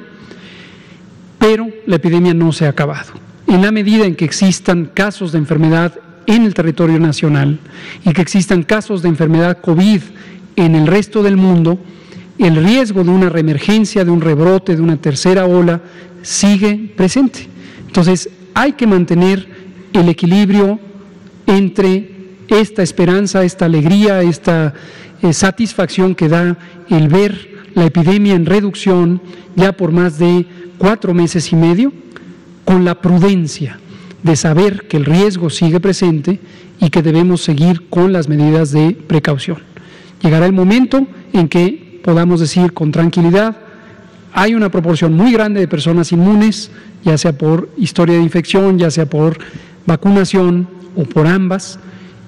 pero 1.42 1.68
la 1.88 1.96
epidemia 1.96 2.36
no 2.36 2.52
se 2.52 2.68
ha 2.68 2.70
acabado. 2.70 3.14
En 3.48 3.64
la 3.64 3.72
medida 3.72 4.06
en 4.06 4.16
que 4.16 4.26
existan 4.26 4.86
casos 4.94 5.32
de 5.32 5.40
enfermedad 5.40 5.96
en 6.28 6.44
el 6.44 6.54
territorio 6.54 7.00
nacional 7.00 7.60
y 8.06 8.14
que 8.14 8.22
existan 8.22 8.62
casos 8.62 9.02
de 9.02 9.10
enfermedad 9.10 9.58
COVID 9.60 10.02
en 10.56 10.76
el 10.76 10.86
resto 10.86 11.24
del 11.24 11.38
mundo, 11.38 11.80
el 12.38 12.64
riesgo 12.64 13.04
de 13.04 13.10
una 13.10 13.30
reemergencia, 13.30 14.06
de 14.06 14.12
un 14.12 14.22
rebrote, 14.22 14.76
de 14.76 14.84
una 14.84 14.98
tercera 14.98 15.48
ola, 15.48 15.82
sigue 16.22 16.94
presente. 16.96 17.48
Entonces, 17.88 18.30
hay 18.54 18.74
que 18.74 18.86
mantener 18.86 19.48
el 19.94 20.10
equilibrio 20.10 20.80
entre 21.52 22.12
esta 22.48 22.82
esperanza, 22.82 23.44
esta 23.44 23.66
alegría, 23.66 24.22
esta 24.22 24.74
eh, 25.22 25.34
satisfacción 25.34 26.16
que 26.16 26.28
da 26.28 26.58
el 26.90 27.08
ver 27.08 27.52
la 27.76 27.86
epidemia 27.86 28.34
en 28.34 28.46
reducción 28.46 29.22
ya 29.56 29.72
por 29.74 29.92
más 29.92 30.18
de 30.18 30.46
cuatro 30.78 31.14
meses 31.14 31.52
y 31.52 31.56
medio 31.56 31.94
con 32.66 32.86
la 32.86 33.02
prudencia 33.02 33.80
de 34.24 34.36
saber 34.36 34.88
que 34.88 34.98
el 34.98 35.06
riesgo 35.06 35.50
sigue 35.50 35.80
presente 35.80 36.40
y 36.80 36.90
que 36.90 37.02
debemos 37.02 37.42
seguir 37.42 37.90
con 37.90 38.14
las 38.14 38.28
medidas 38.28 38.72
de 38.72 38.92
precaución. 38.92 39.58
Llegará 40.22 40.46
el 40.46 40.54
momento 40.54 41.08
en 41.34 41.48
que 41.48 42.00
podamos 42.04 42.40
decir 42.40 42.74
con 42.74 42.92
tranquilidad, 42.92 43.58
hay 44.34 44.56
una 44.56 44.70
proporción 44.70 45.14
muy 45.14 45.34
grande 45.34 45.60
de 45.60 45.68
personas 45.68 46.12
inmunes, 46.12 46.72
ya 47.04 47.18
sea 47.18 47.34
por 47.34 47.70
historia 47.78 48.16
de 48.16 48.24
infección, 48.24 48.80
ya 48.80 48.90
sea 48.90 49.06
por 49.06 49.38
vacunación 49.86 50.67
o 50.96 51.04
por 51.04 51.28
ambas, 51.28 51.80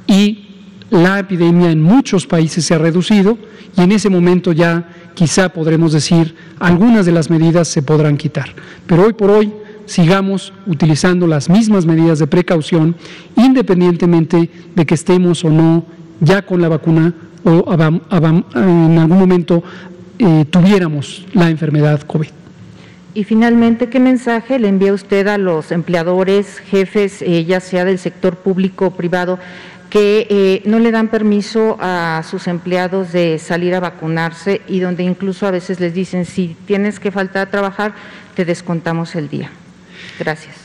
y 0.07 0.53
la 0.89 1.19
epidemia 1.19 1.71
en 1.71 1.81
muchos 1.81 2.27
países 2.27 2.65
se 2.65 2.75
ha 2.75 2.77
reducido 2.77 3.37
y 3.75 3.81
en 3.81 3.91
ese 3.91 4.09
momento 4.09 4.51
ya 4.51 4.89
quizá 5.15 5.49
podremos 5.49 5.91
decir 5.93 6.35
algunas 6.59 7.05
de 7.05 7.11
las 7.11 7.29
medidas 7.29 7.67
se 7.67 7.81
podrán 7.81 8.17
quitar. 8.17 8.53
Pero 8.85 9.05
hoy 9.05 9.13
por 9.13 9.31
hoy 9.31 9.51
sigamos 9.85 10.53
utilizando 10.67 11.25
las 11.25 11.49
mismas 11.49 11.85
medidas 11.85 12.19
de 12.19 12.27
precaución 12.27 12.95
independientemente 13.35 14.49
de 14.75 14.85
que 14.85 14.93
estemos 14.93 15.43
o 15.43 15.49
no 15.49 15.83
ya 16.19 16.43
con 16.43 16.61
la 16.61 16.69
vacuna 16.69 17.13
o 17.43 17.73
en 17.73 18.97
algún 18.99 19.19
momento 19.19 19.63
eh, 20.19 20.45
tuviéramos 20.49 21.25
la 21.33 21.49
enfermedad 21.49 22.01
COVID. 22.01 22.42
Y 23.15 23.25
finalmente, 23.25 23.89
¿qué 23.89 23.99
mensaje 23.99 24.57
le 24.57 24.67
envía 24.67 24.91
usted 24.91 25.27
a 25.27 25.37
los 25.37 25.71
empleadores, 25.71 26.57
jefes, 26.59 27.21
eh, 27.21 27.45
ya 27.45 27.59
sea 27.59 27.85
del 27.85 27.99
sector 27.99 28.37
público 28.37 28.87
o 28.87 28.91
privado, 28.91 29.37
que 29.91 30.25
eh, 30.31 30.63
no 30.65 30.79
le 30.79 30.89
dan 30.89 31.09
permiso 31.09 31.77
a 31.79 32.23
sus 32.27 32.47
empleados 32.47 33.11
de 33.11 33.37
salir 33.37 33.75
a 33.75 33.79
vacunarse 33.79 34.61
y 34.67 34.79
donde 34.79 35.03
incluso 35.03 35.45
a 35.45 35.51
veces 35.51 35.79
les 35.79 35.93
dicen, 35.93 36.25
si 36.25 36.57
tienes 36.65 36.99
que 36.99 37.11
faltar 37.11 37.47
a 37.47 37.51
trabajar, 37.51 37.93
te 38.35 38.45
descontamos 38.45 39.13
el 39.15 39.29
día. 39.29 39.51
Gracias. 40.17 40.62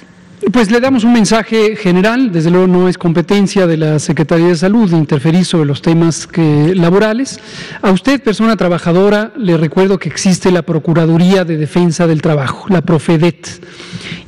Pues 0.53 0.70
le 0.70 0.81
damos 0.81 1.03
un 1.03 1.12
mensaje 1.12 1.74
general, 1.74 2.31
desde 2.31 2.51
luego 2.51 2.68
no 2.68 2.88
es 2.88 2.96
competencia 2.96 3.66
de 3.66 3.77
la 3.77 3.98
Secretaría 3.98 4.46
de 4.46 4.57
Salud 4.57 4.90
interferir 4.92 5.44
sobre 5.44 5.66
los 5.66 5.83
temas 5.83 6.29
laborales. 6.37 7.40
A 7.83 7.90
usted, 7.90 8.22
persona 8.22 8.57
trabajadora, 8.57 9.33
le 9.37 9.57
recuerdo 9.57 9.98
que 9.98 10.09
existe 10.09 10.53
la 10.53 10.62
Procuraduría 10.62 11.44
de 11.44 11.57
Defensa 11.57 12.07
del 12.07 12.22
Trabajo, 12.22 12.66
la 12.68 12.83
Profedet, 12.83 13.61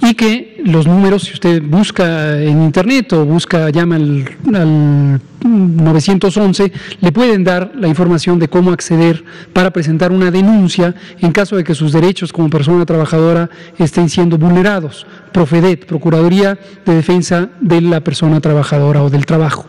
y 0.03 0.15
que 0.15 0.60
los 0.65 0.87
números, 0.87 1.25
si 1.25 1.35
usted 1.35 1.63
busca 1.63 2.41
en 2.41 2.63
Internet 2.63 3.13
o 3.13 3.25
busca, 3.25 3.71
llama 3.71 3.97
al, 3.97 5.21
911 5.43 6.73
le 7.01 7.13
pueden 7.13 7.45
dar 7.45 7.73
la 7.75 7.89
información 7.89 8.39
de 8.39 8.49
cómo 8.49 8.73
acceder 8.73 9.25
para 9.53 9.71
presentar 9.71 10.13
una 10.13 10.31
denuncia 10.31 10.95
en 11.19 11.33
caso 11.33 11.57
de 11.57 11.65
que 11.65 11.75
sus 11.75 11.93
derechos 11.93 12.33
como 12.33 12.51
persona 12.51 12.85
trabajadora 12.85 13.49
estén 13.79 14.11
siendo 14.11 14.37
vulnerados. 14.37 15.07
Profedet, 15.33 15.87
Procuraduría 15.87 16.59
de 16.85 16.95
Defensa 16.95 17.49
de 17.61 17.81
la 17.81 18.01
Persona 18.01 18.41
Trabajadora 18.41 19.03
o 19.03 19.09
del 19.11 19.25
Trabajo. 19.25 19.67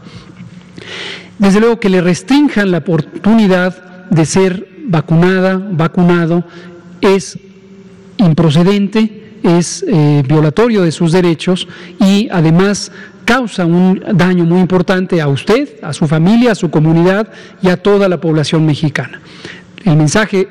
Desde 1.39 1.59
luego 1.59 1.79
que 1.79 1.89
le 1.89 2.01
restrinjan 2.01 2.71
la 2.71 2.79
oportunidad 2.79 4.09
de 4.09 4.25
ser 4.25 4.67
vacunada, 4.87 5.57
vacunado, 5.57 6.43
es 6.99 7.39
improcedente, 8.17 9.20
es 9.43 9.83
eh, 9.87 10.23
violatorio 10.27 10.83
de 10.83 10.91
sus 10.91 11.11
derechos 11.11 11.67
y 11.99 12.29
además 12.31 12.91
causa 13.25 13.65
un 13.65 14.03
daño 14.13 14.45
muy 14.45 14.59
importante 14.59 15.21
a 15.21 15.27
usted, 15.27 15.69
a 15.81 15.93
su 15.93 16.07
familia, 16.07 16.51
a 16.51 16.55
su 16.55 16.69
comunidad 16.69 17.27
y 17.61 17.69
a 17.69 17.77
toda 17.77 18.09
la 18.09 18.19
población 18.19 18.65
mexicana. 18.65 19.21
El 19.83 19.95
mensaje 19.95 20.47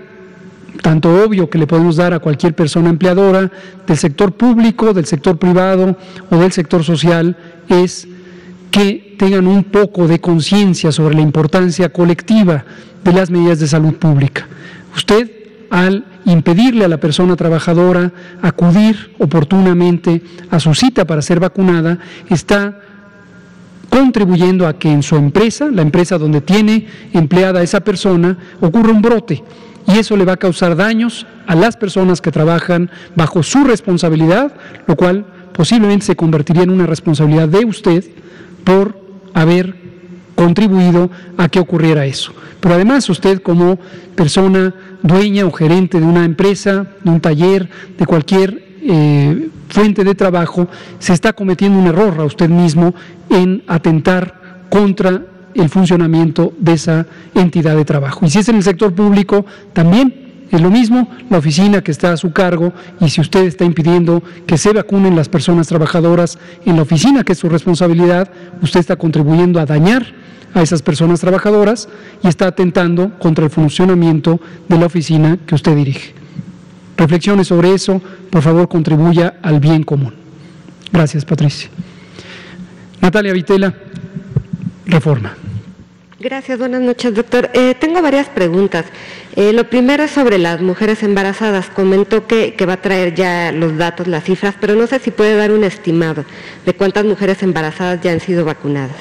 tanto 0.82 1.22
obvio 1.22 1.50
que 1.50 1.58
le 1.58 1.66
podemos 1.66 1.96
dar 1.96 2.14
a 2.14 2.20
cualquier 2.20 2.54
persona 2.54 2.90
empleadora 2.90 3.50
del 3.86 3.96
sector 3.98 4.32
público, 4.32 4.92
del 4.92 5.06
sector 5.06 5.38
privado 5.38 5.96
o 6.30 6.36
del 6.36 6.52
sector 6.52 6.84
social 6.84 7.36
es 7.68 8.08
que 8.70 9.16
tengan 9.18 9.46
un 9.46 9.64
poco 9.64 10.06
de 10.06 10.20
conciencia 10.20 10.92
sobre 10.92 11.14
la 11.14 11.22
importancia 11.22 11.88
colectiva 11.90 12.64
de 13.04 13.12
las 13.12 13.30
medidas 13.30 13.58
de 13.58 13.66
salud 13.66 13.94
pública. 13.94 14.46
Usted, 14.94 15.30
al 15.70 16.04
impedirle 16.24 16.84
a 16.84 16.88
la 16.88 16.98
persona 16.98 17.36
trabajadora 17.36 18.12
acudir 18.42 19.14
oportunamente 19.18 20.22
a 20.50 20.60
su 20.60 20.74
cita 20.74 21.06
para 21.06 21.22
ser 21.22 21.40
vacunada, 21.40 21.98
está 22.28 22.80
contribuyendo 23.88 24.66
a 24.66 24.78
que 24.78 24.90
en 24.90 25.02
su 25.02 25.16
empresa, 25.16 25.68
la 25.70 25.82
empresa 25.82 26.18
donde 26.18 26.40
tiene 26.40 26.86
empleada 27.12 27.62
esa 27.62 27.80
persona, 27.80 28.36
ocurra 28.60 28.92
un 28.92 29.02
brote. 29.02 29.42
Y 29.86 29.98
eso 29.98 30.16
le 30.16 30.24
va 30.24 30.34
a 30.34 30.36
causar 30.36 30.76
daños 30.76 31.26
a 31.46 31.54
las 31.54 31.76
personas 31.76 32.20
que 32.20 32.30
trabajan 32.30 32.90
bajo 33.16 33.42
su 33.42 33.64
responsabilidad, 33.64 34.52
lo 34.86 34.96
cual 34.96 35.24
posiblemente 35.52 36.06
se 36.06 36.16
convertiría 36.16 36.62
en 36.62 36.70
una 36.70 36.86
responsabilidad 36.86 37.48
de 37.48 37.64
usted 37.64 38.04
por 38.64 38.98
haber 39.34 39.79
contribuido 40.40 41.10
a 41.36 41.50
que 41.50 41.60
ocurriera 41.60 42.06
eso. 42.06 42.32
Pero 42.60 42.74
además 42.74 43.06
usted 43.10 43.42
como 43.42 43.78
persona 44.14 44.74
dueña 45.02 45.44
o 45.44 45.52
gerente 45.52 46.00
de 46.00 46.06
una 46.06 46.24
empresa, 46.24 46.86
de 47.04 47.10
un 47.10 47.20
taller, 47.20 47.68
de 47.98 48.06
cualquier 48.06 48.78
eh, 48.80 49.50
fuente 49.68 50.02
de 50.02 50.14
trabajo, 50.14 50.66
se 50.98 51.12
está 51.12 51.34
cometiendo 51.34 51.78
un 51.78 51.88
error 51.88 52.18
a 52.18 52.24
usted 52.24 52.48
mismo 52.48 52.94
en 53.28 53.62
atentar 53.66 54.64
contra 54.70 55.22
el 55.52 55.68
funcionamiento 55.68 56.54
de 56.58 56.72
esa 56.72 57.06
entidad 57.34 57.76
de 57.76 57.84
trabajo. 57.84 58.24
Y 58.24 58.30
si 58.30 58.38
es 58.38 58.48
en 58.48 58.56
el 58.56 58.62
sector 58.62 58.94
público, 58.94 59.44
también 59.74 60.19
es 60.50 60.60
lo 60.60 60.70
mismo, 60.70 61.08
la 61.28 61.38
oficina 61.38 61.80
que 61.80 61.92
está 61.92 62.12
a 62.12 62.16
su 62.16 62.32
cargo 62.32 62.72
y 63.00 63.08
si 63.08 63.20
usted 63.20 63.44
está 63.44 63.64
impidiendo 63.64 64.22
que 64.46 64.58
se 64.58 64.72
vacunen 64.72 65.14
las 65.14 65.28
personas 65.28 65.68
trabajadoras 65.68 66.38
en 66.64 66.76
la 66.76 66.82
oficina, 66.82 67.22
que 67.22 67.32
es 67.32 67.38
su 67.38 67.48
responsabilidad, 67.48 68.30
usted 68.60 68.80
está 68.80 68.96
contribuyendo 68.96 69.60
a 69.60 69.66
dañar 69.66 70.06
a 70.52 70.62
esas 70.62 70.82
personas 70.82 71.20
trabajadoras 71.20 71.88
y 72.22 72.28
está 72.28 72.48
atentando 72.48 73.16
contra 73.18 73.44
el 73.44 73.50
funcionamiento 73.50 74.40
de 74.68 74.78
la 74.78 74.86
oficina 74.86 75.38
que 75.46 75.54
usted 75.54 75.76
dirige. 75.76 76.14
Reflexiones 76.96 77.46
sobre 77.46 77.72
eso, 77.72 78.02
por 78.30 78.42
favor, 78.42 78.68
contribuya 78.68 79.34
al 79.42 79.60
bien 79.60 79.84
común. 79.84 80.14
Gracias, 80.92 81.24
Patricia. 81.24 81.70
Natalia 83.00 83.32
Vitela, 83.32 83.72
Reforma. 84.86 85.39
Gracias, 86.22 86.58
buenas 86.58 86.82
noches, 86.82 87.14
doctor. 87.14 87.48
Eh, 87.54 87.74
tengo 87.80 88.02
varias 88.02 88.28
preguntas. 88.28 88.84
Eh, 89.36 89.54
lo 89.54 89.70
primero 89.70 90.02
es 90.02 90.10
sobre 90.10 90.36
las 90.36 90.60
mujeres 90.60 91.02
embarazadas. 91.02 91.70
Comentó 91.70 92.26
que, 92.26 92.54
va 92.68 92.74
a 92.74 92.82
traer 92.82 93.14
ya 93.14 93.52
los 93.52 93.78
datos, 93.78 94.06
las 94.06 94.24
cifras, 94.24 94.54
pero 94.60 94.74
no 94.74 94.86
sé 94.86 94.98
si 94.98 95.10
puede 95.10 95.34
dar 95.34 95.50
un 95.50 95.64
estimado 95.64 96.26
de 96.66 96.74
cuántas 96.74 97.06
mujeres 97.06 97.42
embarazadas 97.42 98.02
ya 98.02 98.12
han 98.12 98.20
sido 98.20 98.44
vacunadas. 98.44 98.98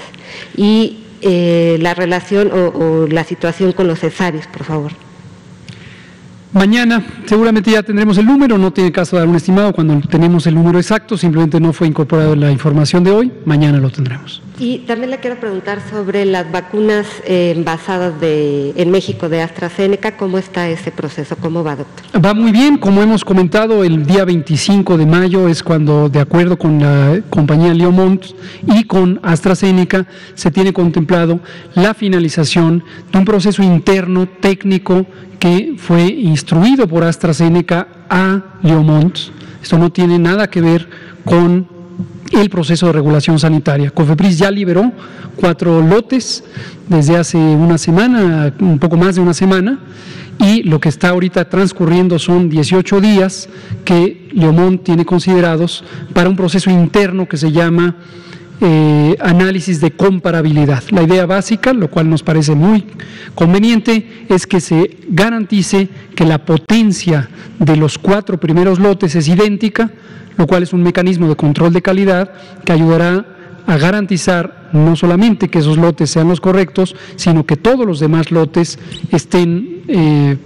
Y 0.56 1.00
eh, 1.20 1.78
la 1.82 1.94
relación 1.94 2.52
o, 2.54 2.68
o 2.70 3.08
la 3.08 3.26
situación 3.26 3.74
con 3.74 3.90
los 3.90 4.00
cesáreos, 4.00 4.48
por 4.48 4.64
favor. 4.64 4.94
Mañana 6.54 7.06
seguramente 7.26 7.72
ya 7.72 7.84
tendremos 7.84 8.18
el 8.18 8.28
número, 8.28 8.58
no 8.58 8.72
tiene 8.72 8.94
caso 8.94 9.18
dar 9.18 9.28
un 9.28 9.36
estimado 9.36 9.74
cuando 9.74 10.00
tenemos 10.08 10.48
el 10.48 10.56
número 10.56 10.80
exacto, 10.80 11.18
simplemente 11.18 11.60
no 11.60 11.74
fue 11.74 11.88
incorporado 11.88 12.32
en 12.32 12.40
la 12.40 12.50
información 12.50 13.04
de 13.04 13.12
hoy, 13.12 13.32
mañana 13.44 13.78
lo 13.78 13.90
tendremos. 13.90 14.42
Y 14.60 14.80
también 14.80 15.10
le 15.10 15.20
quiero 15.20 15.40
preguntar 15.40 15.82
sobre 15.90 16.26
las 16.26 16.52
vacunas 16.52 17.08
eh, 17.26 17.54
envasadas 17.56 18.20
de, 18.20 18.74
en 18.76 18.92
México 18.92 19.30
de 19.30 19.42
AstraZeneca, 19.42 20.18
¿cómo 20.18 20.38
está 20.38 20.68
ese 20.68 20.92
proceso? 20.92 21.38
¿Cómo 21.38 21.64
va, 21.64 21.78
doctor? 21.78 22.26
Va 22.26 22.34
muy 22.34 22.52
bien, 22.52 22.78
como 22.78 23.02
hemos 23.02 23.24
comentado, 23.24 23.86
el 23.86 24.06
día 24.06 24.26
25 24.26 24.98
de 24.98 25.06
mayo 25.06 25.48
es 25.48 25.64
cuando, 25.64 26.10
de 26.10 26.20
acuerdo 26.20 26.60
con 26.60 26.82
la 26.82 27.22
compañía 27.30 27.74
Leomont 27.74 28.26
y 28.68 28.84
con 28.84 29.22
AstraZeneca, 29.24 30.06
se 30.36 30.52
tiene 30.52 30.74
contemplado 30.74 31.40
la 31.76 31.94
finalización 31.94 32.84
de 33.14 33.18
un 33.18 33.24
proceso 33.24 33.64
interno 33.64 34.28
técnico 34.28 35.06
que 35.40 35.76
fue 35.78 36.04
instruido 36.04 36.86
por 36.86 37.06
AstraZeneca 37.06 37.88
a 38.10 38.58
Leomont. 38.62 39.18
Esto 39.64 39.78
no 39.78 39.90
tiene 39.90 40.20
nada 40.20 40.50
que 40.50 40.60
ver 40.60 40.90
con 41.24 41.79
el 42.32 42.50
proceso 42.50 42.88
de 42.88 42.94
regulación 42.94 43.40
sanitaria. 43.40 43.92
COFEPRIS 43.92 44.38
ya 44.38 44.52
liberó 44.52 44.92
cuatro 45.36 45.82
lotes 45.82 46.44
desde 46.88 47.18
hace 47.18 47.38
una 47.38 47.78
semana, 47.78 48.54
un 48.60 48.80
poco 48.80 48.98
más 48.98 49.16
de 49.16 49.22
una 49.22 49.34
semana, 49.34 49.80
y 50.40 50.64
lo 50.64 50.80
que 50.80 50.90
está 50.90 51.10
ahorita 51.10 51.50
transcurriendo 51.50 52.18
son 52.18 52.50
18 52.50 53.02
días 53.02 53.50
que 53.84 54.30
Leomont 54.32 54.84
tiene 54.84 55.06
considerados 55.06 55.84
para 56.14 56.30
un 56.30 56.36
proceso 56.36 56.70
interno 56.70 57.28
que 57.28 57.38
se 57.38 57.52
llama 57.52 57.96
eh, 58.62 59.16
análisis 59.22 59.80
de 59.80 59.92
comparabilidad. 59.92 60.84
La 60.92 61.04
idea 61.04 61.26
básica, 61.26 61.74
lo 61.74 61.90
cual 61.90 62.10
nos 62.10 62.24
parece 62.24 62.56
muy 62.56 62.86
conveniente, 63.36 64.26
es 64.30 64.46
que 64.46 64.60
se 64.60 64.98
garantice 65.10 65.90
que 66.16 66.26
la 66.26 66.46
potencia 66.46 67.30
de 67.58 67.76
los 67.78 67.98
cuatro 67.98 68.38
primeros 68.38 68.80
lotes 68.80 69.16
es 69.16 69.28
idéntica, 69.28 69.92
lo 70.40 70.48
cual 70.48 70.64
es 70.64 70.72
un 70.72 70.82
mecanismo 70.82 71.28
de 71.28 71.36
control 71.36 71.74
de 71.74 71.82
calidad 71.82 72.32
que 72.64 72.72
ayudará 72.72 73.26
a 73.68 73.78
garantizar 73.78 74.70
no 74.72 74.96
solamente 74.96 75.50
que 75.50 75.60
esos 75.60 75.78
lotes 75.78 76.10
sean 76.10 76.30
los 76.30 76.40
correctos, 76.40 76.96
sino 77.18 77.46
que 77.46 77.58
todos 77.58 77.86
los 77.86 78.00
demás 78.00 78.32
lotes 78.32 78.80
estén 79.12 79.84
eh, 79.90 80.38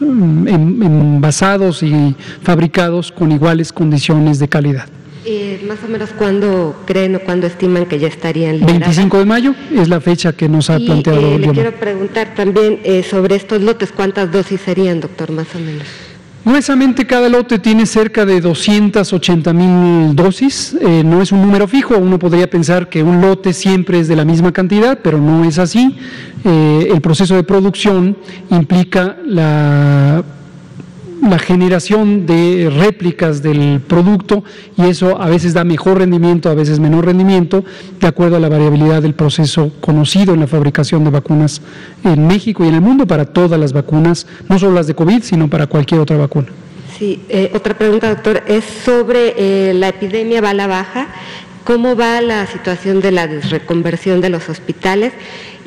envasados 0.00 1.82
y 1.82 2.14
fabricados 2.42 3.10
con 3.10 3.32
iguales 3.32 3.72
condiciones 3.72 4.38
de 4.38 4.48
calidad. 4.48 4.84
Eh, 5.24 5.62
más 5.66 5.78
o 5.84 5.88
menos 5.88 6.10
cuándo 6.10 6.82
creen 6.86 7.16
o 7.16 7.20
cuándo 7.20 7.46
estiman 7.46 7.86
que 7.86 7.98
ya 7.98 8.08
estarían 8.08 8.54
liberadas? 8.58 8.80
25 8.80 9.18
de 9.18 9.24
mayo 9.24 9.54
es 9.74 9.88
la 9.88 10.02
fecha 10.02 10.34
que 10.34 10.48
nos 10.50 10.68
ha 10.68 10.78
planteado. 10.78 11.20
Eh, 11.20 11.38
le 11.38 11.48
quiero 11.48 11.72
preguntar 11.72 12.34
también 12.34 12.80
eh, 12.84 13.02
sobre 13.02 13.36
estos 13.36 13.62
lotes, 13.62 13.90
¿cuántas 13.90 14.30
dosis 14.30 14.60
serían, 14.60 15.00
doctor, 15.00 15.30
más 15.30 15.46
o 15.54 15.58
menos? 15.58 15.86
Gruesamente 16.42 17.06
cada 17.06 17.28
lote 17.28 17.58
tiene 17.58 17.84
cerca 17.84 18.24
de 18.24 18.40
280 18.40 19.52
mil 19.52 20.16
dosis, 20.16 20.74
eh, 20.80 21.02
no 21.04 21.20
es 21.20 21.32
un 21.32 21.42
número 21.42 21.68
fijo, 21.68 21.98
uno 21.98 22.18
podría 22.18 22.48
pensar 22.48 22.88
que 22.88 23.02
un 23.02 23.20
lote 23.20 23.52
siempre 23.52 24.00
es 24.00 24.08
de 24.08 24.16
la 24.16 24.24
misma 24.24 24.50
cantidad, 24.50 24.98
pero 25.02 25.18
no 25.18 25.44
es 25.44 25.58
así. 25.58 25.96
Eh, 26.44 26.88
el 26.90 27.00
proceso 27.02 27.36
de 27.36 27.42
producción 27.42 28.16
implica 28.50 29.18
la 29.26 30.24
la 31.22 31.38
generación 31.38 32.26
de 32.26 32.70
réplicas 32.74 33.42
del 33.42 33.80
producto 33.86 34.42
y 34.76 34.84
eso 34.84 35.20
a 35.20 35.28
veces 35.28 35.54
da 35.54 35.64
mejor 35.64 35.98
rendimiento, 35.98 36.48
a 36.48 36.54
veces 36.54 36.80
menor 36.80 37.06
rendimiento, 37.06 37.64
de 38.00 38.06
acuerdo 38.06 38.36
a 38.36 38.40
la 38.40 38.48
variabilidad 38.48 39.02
del 39.02 39.14
proceso 39.14 39.72
conocido 39.80 40.34
en 40.34 40.40
la 40.40 40.46
fabricación 40.46 41.04
de 41.04 41.10
vacunas 41.10 41.60
en 42.04 42.26
México 42.26 42.64
y 42.64 42.68
en 42.68 42.74
el 42.74 42.80
mundo 42.80 43.06
para 43.06 43.26
todas 43.26 43.60
las 43.60 43.72
vacunas, 43.72 44.26
no 44.48 44.58
solo 44.58 44.74
las 44.74 44.86
de 44.86 44.94
COVID, 44.94 45.22
sino 45.22 45.48
para 45.48 45.66
cualquier 45.66 46.00
otra 46.00 46.16
vacuna. 46.16 46.48
Sí, 46.98 47.22
eh, 47.28 47.50
otra 47.54 47.76
pregunta, 47.76 48.10
doctor, 48.10 48.42
es 48.46 48.64
sobre 48.84 49.34
eh, 49.36 49.74
la 49.74 49.88
epidemia 49.88 50.40
va 50.40 50.52
la 50.52 50.66
baja. 50.66 51.08
¿Cómo 51.64 51.94
va 51.94 52.20
la 52.20 52.46
situación 52.46 53.00
de 53.00 53.12
la 53.12 53.26
reconversión 53.26 54.20
de 54.20 54.28
los 54.28 54.48
hospitales? 54.48 55.12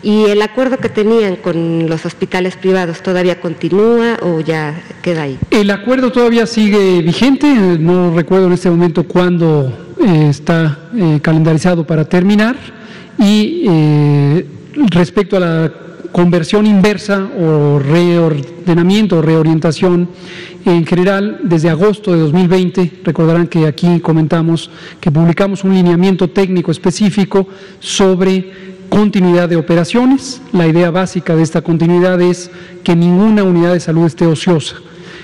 ¿Y 0.04 0.26
el 0.26 0.42
acuerdo 0.42 0.78
que 0.78 0.90
tenían 0.90 1.38
con 1.38 1.88
los 1.88 2.06
hospitales 2.06 2.58
privados 2.58 3.02
todavía 3.02 3.40
continúa 3.40 4.18
o 4.22 4.42
ya 4.42 4.84
queda 5.02 5.24
ahí? 5.24 5.40
El 5.50 5.72
acuerdo 5.72 6.12
todavía 6.12 6.46
sigue 6.46 7.02
vigente, 7.02 7.48
no 7.80 8.14
recuerdo 8.14 8.48
en 8.48 8.54
este 8.54 8.70
momento 8.70 9.06
cuándo 9.06 9.94
eh, 10.06 10.28
está 10.30 10.90
eh, 10.94 11.20
calendarizado 11.22 11.88
para 11.88 12.04
terminar. 12.04 12.58
Y 13.18 13.64
eh, 13.70 14.46
respecto 14.90 15.38
a 15.38 15.40
la 15.40 15.74
conversión 16.12 16.66
inversa 16.66 17.30
o 17.40 17.80
reordenamiento 17.80 19.20
o 19.20 19.22
reorientación, 19.22 20.10
en 20.66 20.86
general, 20.86 21.40
desde 21.44 21.70
agosto 21.70 22.12
de 22.12 22.20
2020, 22.20 23.00
recordarán 23.06 23.48
que 23.48 23.66
aquí 23.68 24.00
comentamos 24.02 24.70
que 25.00 25.12
publicamos 25.12 25.64
un 25.64 25.74
lineamiento 25.74 26.30
técnico 26.30 26.72
específico 26.72 27.48
sobre 27.80 28.73
continuidad 28.94 29.50
de 29.50 29.56
operaciones. 29.56 30.40
La 30.52 30.68
idea 30.68 30.92
básica 30.92 31.36
de 31.36 31.42
esta 31.42 31.64
continuidad 31.64 32.22
es 32.22 32.52
que 32.84 32.96
ninguna 32.96 33.44
unidad 33.44 33.74
de 33.74 33.80
salud 33.80 34.06
esté 34.06 34.28
ociosa. 34.28 34.76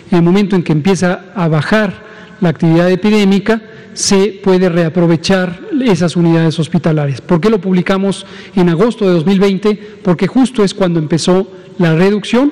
En 0.10 0.18
el 0.18 0.24
momento 0.24 0.56
en 0.56 0.64
que 0.64 0.72
empieza 0.72 1.26
a 1.36 1.48
bajar 1.48 2.04
la 2.42 2.50
actividad 2.50 2.90
epidémica, 2.90 3.62
se 3.94 4.40
puede 4.44 4.70
reaprovechar 4.70 5.60
esas 5.86 6.16
unidades 6.16 6.58
hospitalarias. 6.58 7.22
¿Por 7.22 7.40
qué 7.40 7.52
lo 7.52 7.62
publicamos 7.62 8.26
en 8.56 8.70
agosto 8.70 9.06
de 9.06 9.14
2020? 9.14 10.00
Porque 10.04 10.26
justo 10.26 10.64
es 10.64 10.74
cuando 10.74 10.98
empezó 10.98 11.52
la 11.78 11.94
reducción, 11.94 12.52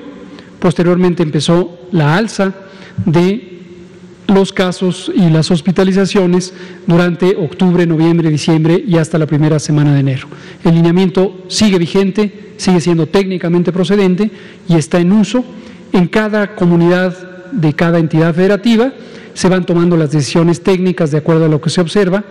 posteriormente 0.60 1.24
empezó 1.24 1.80
la 1.90 2.16
alza 2.16 2.54
de 3.04 3.57
los 4.28 4.52
casos 4.52 5.10
y 5.14 5.30
las 5.30 5.50
hospitalizaciones 5.50 6.52
durante 6.86 7.34
octubre, 7.36 7.86
noviembre, 7.86 8.30
diciembre 8.30 8.82
y 8.86 8.98
hasta 8.98 9.18
la 9.18 9.26
primera 9.26 9.58
semana 9.58 9.94
de 9.94 10.00
enero. 10.00 10.28
El 10.64 10.74
lineamiento 10.74 11.44
sigue 11.48 11.78
vigente, 11.78 12.52
sigue 12.58 12.80
siendo 12.80 13.06
técnicamente 13.06 13.72
procedente 13.72 14.30
y 14.68 14.76
está 14.76 14.98
en 15.00 15.12
uso 15.12 15.44
en 15.92 16.08
cada 16.08 16.54
comunidad 16.54 17.16
de 17.52 17.72
cada 17.72 17.98
entidad 17.98 18.34
federativa. 18.34 18.92
Se 19.32 19.48
van 19.48 19.64
tomando 19.64 19.96
las 19.96 20.12
decisiones 20.12 20.62
técnicas 20.62 21.10
de 21.10 21.18
acuerdo 21.18 21.46
a 21.46 21.48
lo 21.48 21.60
que 21.60 21.70
se 21.70 21.80
observa. 21.80 22.22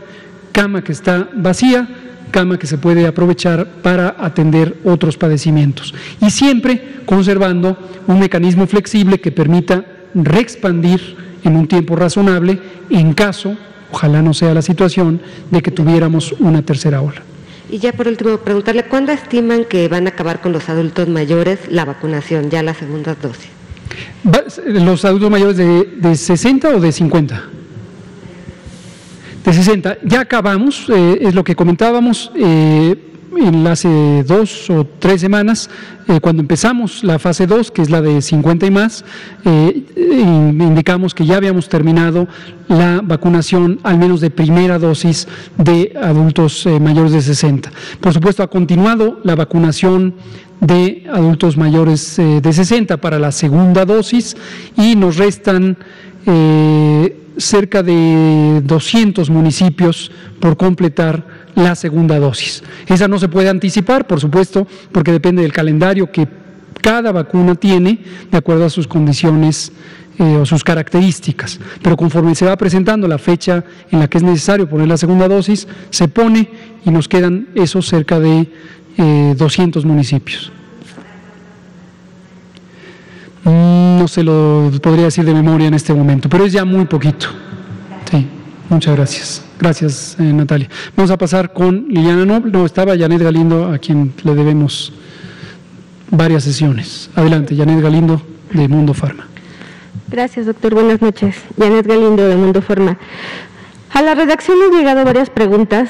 Cama 0.51 0.83
que 0.83 0.91
está 0.91 1.27
vacía, 1.33 1.87
cama 2.29 2.59
que 2.59 2.67
se 2.67 2.77
puede 2.77 3.07
aprovechar 3.07 3.67
para 3.81 4.15
atender 4.19 4.77
otros 4.83 5.17
padecimientos. 5.17 5.95
Y 6.21 6.29
siempre 6.29 6.99
conservando 7.07 7.75
un 8.05 8.19
mecanismo 8.19 8.67
flexible 8.67 9.19
que 9.19 9.31
permita 9.31 9.83
reexpandir 10.13 11.26
en 11.47 11.55
un 11.55 11.67
tiempo 11.67 11.95
razonable 11.95 12.59
en 12.89 13.13
caso, 13.13 13.57
ojalá 13.91 14.21
no 14.21 14.33
sea 14.33 14.53
la 14.53 14.61
situación, 14.61 15.21
de 15.49 15.61
que 15.61 15.71
tuviéramos 15.71 16.33
una 16.39 16.61
tercera 16.61 17.01
ola. 17.01 17.21
Y 17.69 17.79
ya 17.79 17.91
por 17.91 18.07
último, 18.07 18.37
preguntarle, 18.37 18.83
¿cuándo 18.83 19.11
estiman 19.11 19.65
que 19.65 19.87
van 19.87 20.07
a 20.07 20.11
acabar 20.11 20.41
con 20.41 20.53
los 20.53 20.69
adultos 20.69 21.07
mayores 21.07 21.59
la 21.69 21.85
vacunación, 21.85 22.49
ya 22.49 22.63
la 22.63 22.73
segunda 22.73 23.15
dosis? 23.15 23.49
¿Los 24.65 25.03
adultos 25.05 25.29
mayores 25.29 25.57
de, 25.57 25.83
de 25.83 26.15
60 26.15 26.69
o 26.69 26.79
de 26.79 26.91
50? 26.91 27.43
De 29.45 29.53
60. 29.53 29.97
Ya 30.03 30.21
acabamos, 30.21 30.87
eh, 30.89 31.19
es 31.21 31.33
lo 31.33 31.43
que 31.43 31.55
comentábamos. 31.55 32.31
Eh, 32.35 32.95
hace 33.67 34.23
dos 34.23 34.69
o 34.69 34.85
tres 34.99 35.21
semanas, 35.21 35.69
eh, 36.07 36.19
cuando 36.19 36.41
empezamos 36.41 37.03
la 37.03 37.19
fase 37.19 37.45
2, 37.45 37.71
que 37.71 37.81
es 37.81 37.89
la 37.89 38.01
de 38.01 38.21
50 38.21 38.65
y 38.65 38.71
más, 38.71 39.05
eh, 39.45 39.83
indicamos 39.95 41.13
que 41.13 41.25
ya 41.25 41.37
habíamos 41.37 41.69
terminado 41.69 42.27
la 42.67 43.01
vacunación, 43.03 43.79
al 43.83 43.97
menos 43.97 44.21
de 44.21 44.29
primera 44.29 44.79
dosis, 44.79 45.27
de 45.57 45.93
adultos 46.01 46.65
eh, 46.65 46.79
mayores 46.79 47.11
de 47.11 47.21
60. 47.21 47.71
Por 47.99 48.13
supuesto, 48.13 48.43
ha 48.43 48.47
continuado 48.47 49.19
la 49.23 49.35
vacunación 49.35 50.15
de 50.59 51.05
adultos 51.13 51.55
mayores 51.55 52.15
de 52.17 52.53
60 52.53 52.97
para 52.97 53.19
la 53.19 53.31
segunda 53.31 53.85
dosis 53.85 54.35
y 54.75 54.95
nos 54.95 55.17
restan 55.17 55.77
cerca 57.37 57.83
de 57.83 58.61
200 58.63 59.29
municipios 59.29 60.11
por 60.39 60.57
completar 60.57 61.25
la 61.55 61.75
segunda 61.75 62.19
dosis. 62.19 62.63
Esa 62.87 63.07
no 63.07 63.19
se 63.19 63.29
puede 63.29 63.49
anticipar, 63.49 64.07
por 64.07 64.19
supuesto, 64.19 64.67
porque 64.91 65.11
depende 65.11 65.41
del 65.41 65.53
calendario 65.53 66.11
que 66.11 66.27
cada 66.81 67.11
vacuna 67.11 67.55
tiene 67.55 67.99
de 68.31 68.37
acuerdo 68.37 68.65
a 68.65 68.69
sus 68.69 68.87
condiciones 68.87 69.71
eh, 70.19 70.37
o 70.37 70.45
sus 70.45 70.63
características. 70.63 71.59
Pero 71.81 71.97
conforme 71.97 72.33
se 72.35 72.45
va 72.45 72.55
presentando 72.55 73.07
la 73.07 73.17
fecha 73.17 73.63
en 73.91 73.99
la 73.99 74.07
que 74.07 74.17
es 74.17 74.23
necesario 74.23 74.69
poner 74.69 74.87
la 74.87 74.97
segunda 74.97 75.27
dosis, 75.27 75.67
se 75.89 76.07
pone 76.07 76.49
y 76.85 76.89
nos 76.91 77.07
quedan 77.07 77.49
esos 77.55 77.87
cerca 77.87 78.19
de 78.19 78.47
200 79.35 79.83
eh, 79.83 79.87
municipios. 79.87 80.51
No 83.51 84.07
se 84.07 84.23
lo 84.23 84.69
podría 84.81 85.05
decir 85.05 85.23
de 85.23 85.33
memoria 85.33 85.67
en 85.67 85.73
este 85.73 85.93
momento, 85.93 86.27
pero 86.27 86.45
es 86.45 86.51
ya 86.51 86.65
muy 86.65 86.85
poquito. 86.85 87.27
Sí, 88.11 88.27
muchas 88.69 88.95
gracias. 88.95 89.43
Gracias, 89.59 90.17
eh, 90.19 90.23
Natalia. 90.23 90.69
Vamos 90.95 91.11
a 91.11 91.17
pasar 91.17 91.53
con 91.53 91.87
Liliana 91.87 92.25
Noble. 92.25 92.51
No, 92.51 92.65
estaba 92.65 92.97
Janet 92.97 93.21
Galindo, 93.21 93.71
a 93.71 93.77
quien 93.77 94.13
le 94.23 94.35
debemos 94.35 94.93
varias 96.11 96.43
sesiones. 96.43 97.09
Adelante, 97.15 97.55
Janet 97.55 97.81
Galindo, 97.81 98.21
de 98.51 98.67
Mundo 98.67 98.93
Farma. 98.93 99.27
Gracias, 100.09 100.45
doctor. 100.45 100.73
Buenas 100.73 101.01
noches. 101.01 101.35
Janet 101.57 101.87
Galindo, 101.87 102.27
de 102.27 102.35
Mundo 102.35 102.61
Farma. 102.61 102.97
A 103.93 104.01
la 104.01 104.13
redacción 104.13 104.57
han 104.61 104.77
llegado 104.77 105.05
varias 105.05 105.29
preguntas 105.29 105.89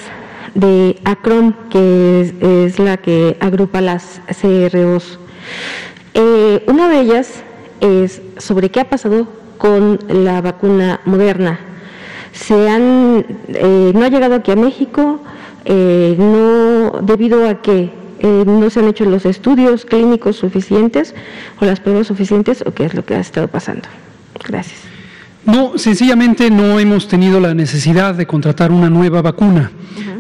de 0.54 1.00
ACRON, 1.04 1.56
que 1.70 2.66
es, 2.66 2.80
la 2.80 2.98
que 2.98 3.36
agrupa 3.40 3.82
las 3.82 4.22
CROs. 4.42 5.20
Eh, 6.14 6.64
una 6.68 6.88
de 6.88 7.02
ellas 7.02 7.44
es 7.82 8.22
sobre 8.38 8.70
qué 8.70 8.82
ha 8.82 8.90
pasado 8.90 9.28
con 9.58 10.00
la 10.08 10.42
vacuna 10.42 11.02
moderna 11.06 11.60
se 12.38 12.70
han, 12.70 13.26
eh, 13.48 13.92
no 13.94 14.06
ha 14.06 14.10
llegado 14.10 14.36
aquí 14.36 14.52
a 14.52 14.56
México, 14.56 15.20
eh, 15.66 16.16
no 16.18 17.02
debido 17.02 17.48
a 17.48 17.62
que 17.62 17.90
eh, 18.20 18.44
no 18.46 18.70
se 18.70 18.80
han 18.80 18.88
hecho 18.88 19.06
los 19.06 19.26
estudios 19.26 19.86
clínicos 19.86 20.38
suficientes 20.38 21.14
o 21.60 21.66
las 21.66 21.80
pruebas 21.80 22.08
suficientes 22.08 22.64
o 22.66 22.74
qué 22.74 22.86
es 22.86 22.94
lo 22.94 23.06
que 23.06 23.16
ha 23.16 23.20
estado 23.20 23.48
pasando. 23.48 23.88
Gracias. 24.48 24.97
No, 25.48 25.78
sencillamente 25.78 26.52
no 26.52 26.78
hemos 26.78 27.08
tenido 27.08 27.40
la 27.40 27.54
necesidad 27.54 28.14
de 28.16 28.28
contratar 28.28 28.70
una 28.70 28.90
nueva 28.90 29.22
vacuna. 29.22 29.72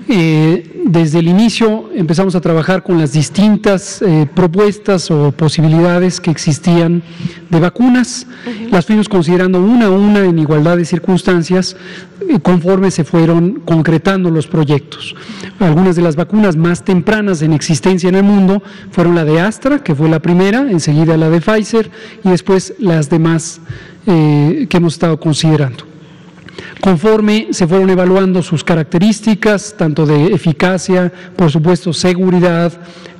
Eh, 0.07 0.85
desde 0.85 1.19
el 1.19 1.27
inicio 1.27 1.89
empezamos 1.93 2.33
a 2.35 2.39
trabajar 2.39 2.81
con 2.81 2.97
las 2.97 3.11
distintas 3.11 4.01
eh, 4.01 4.25
propuestas 4.33 5.11
o 5.11 5.33
posibilidades 5.33 6.21
que 6.21 6.31
existían 6.31 7.03
de 7.49 7.59
vacunas. 7.59 8.25
Las 8.71 8.85
fuimos 8.85 9.09
considerando 9.09 9.61
una 9.61 9.87
a 9.87 9.89
una 9.89 10.23
en 10.23 10.39
igualdad 10.39 10.77
de 10.77 10.85
circunstancias 10.85 11.75
eh, 12.29 12.39
conforme 12.39 12.89
se 12.89 13.03
fueron 13.03 13.59
concretando 13.65 14.31
los 14.31 14.47
proyectos. 14.47 15.13
Algunas 15.59 15.97
de 15.97 16.03
las 16.03 16.15
vacunas 16.15 16.55
más 16.55 16.85
tempranas 16.85 17.41
en 17.41 17.51
existencia 17.51 18.07
en 18.07 18.15
el 18.15 18.23
mundo 18.23 18.63
fueron 18.91 19.13
la 19.13 19.25
de 19.25 19.41
Astra, 19.41 19.83
que 19.83 19.93
fue 19.93 20.07
la 20.07 20.21
primera, 20.21 20.71
enseguida 20.71 21.17
la 21.17 21.29
de 21.29 21.41
Pfizer 21.41 21.91
y 22.23 22.29
después 22.29 22.75
las 22.79 23.09
demás 23.09 23.59
que 24.07 24.77
hemos 24.77 24.93
estado 24.93 25.19
considerando 25.19 25.83
conforme 26.81 27.47
se 27.51 27.67
fueron 27.67 27.89
evaluando 27.89 28.41
sus 28.41 28.63
características, 28.63 29.75
tanto 29.77 30.05
de 30.05 30.27
eficacia, 30.27 31.11
por 31.35 31.51
supuesto, 31.51 31.91
seguridad, 31.93 32.71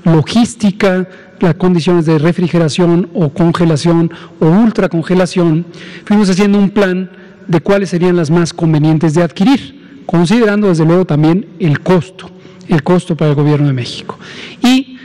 logística, 0.04 1.08
las 1.40 1.56
condiciones 1.56 2.06
de 2.06 2.18
refrigeración 2.18 3.10
o 3.14 3.30
congelación 3.30 4.12
o 4.40 4.46
ultracongelación, 4.46 5.66
fuimos 6.06 6.30
haciendo 6.30 6.58
un 6.58 6.70
plan 6.70 7.12
de 7.48 7.62
cuáles 7.62 7.90
serían 7.90 8.16
las 8.16 8.32
más 8.32 8.54
convenientes 8.54 9.14
de 9.14 9.24
adquirir, 9.24 10.02
considerando 10.06 10.68
desde 10.70 10.86
luego 10.86 11.06
también 11.06 11.46
el 11.60 11.82
costo, 11.82 12.30
el 12.68 12.84
costo 12.84 13.16
para 13.16 13.32
el 13.32 13.36
gobierno 13.36 13.68
de 13.68 13.74
México. 13.74 14.18
Y 14.62 14.98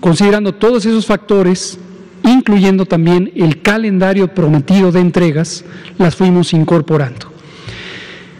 considerando 0.00 0.54
todos 0.54 0.84
esos 0.86 1.06
factores, 1.06 1.78
incluyendo 2.28 2.86
también 2.86 3.32
el 3.34 3.62
calendario 3.62 4.28
prometido 4.28 4.92
de 4.92 5.00
entregas, 5.00 5.64
las 5.98 6.16
fuimos 6.16 6.52
incorporando. 6.52 7.32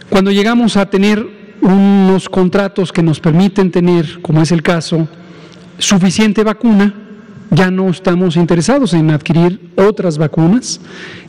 Cuando 0.09 0.31
llegamos 0.31 0.77
a 0.77 0.89
tener 0.89 1.25
unos 1.61 2.29
contratos 2.29 2.91
que 2.91 3.03
nos 3.03 3.19
permiten 3.19 3.71
tener, 3.71 4.21
como 4.21 4.41
es 4.41 4.51
el 4.51 4.63
caso, 4.63 5.07
suficiente 5.77 6.43
vacuna, 6.43 6.93
ya 7.51 7.71
no 7.71 7.89
estamos 7.89 8.35
interesados 8.35 8.93
en 8.93 9.09
adquirir 9.09 9.71
otras 9.75 10.17
vacunas. 10.17 10.79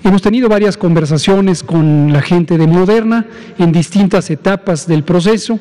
Hemos 0.05 0.21
tenido 0.21 0.49
varias 0.49 0.77
conversaciones 0.77 1.63
con 1.63 2.13
la 2.13 2.21
gente 2.21 2.59
de 2.59 2.67
Moderna 2.67 3.27
en 3.59 3.73
distintas 3.73 4.31
etapas 4.31 4.87
del 4.87 5.03
proceso, 5.03 5.59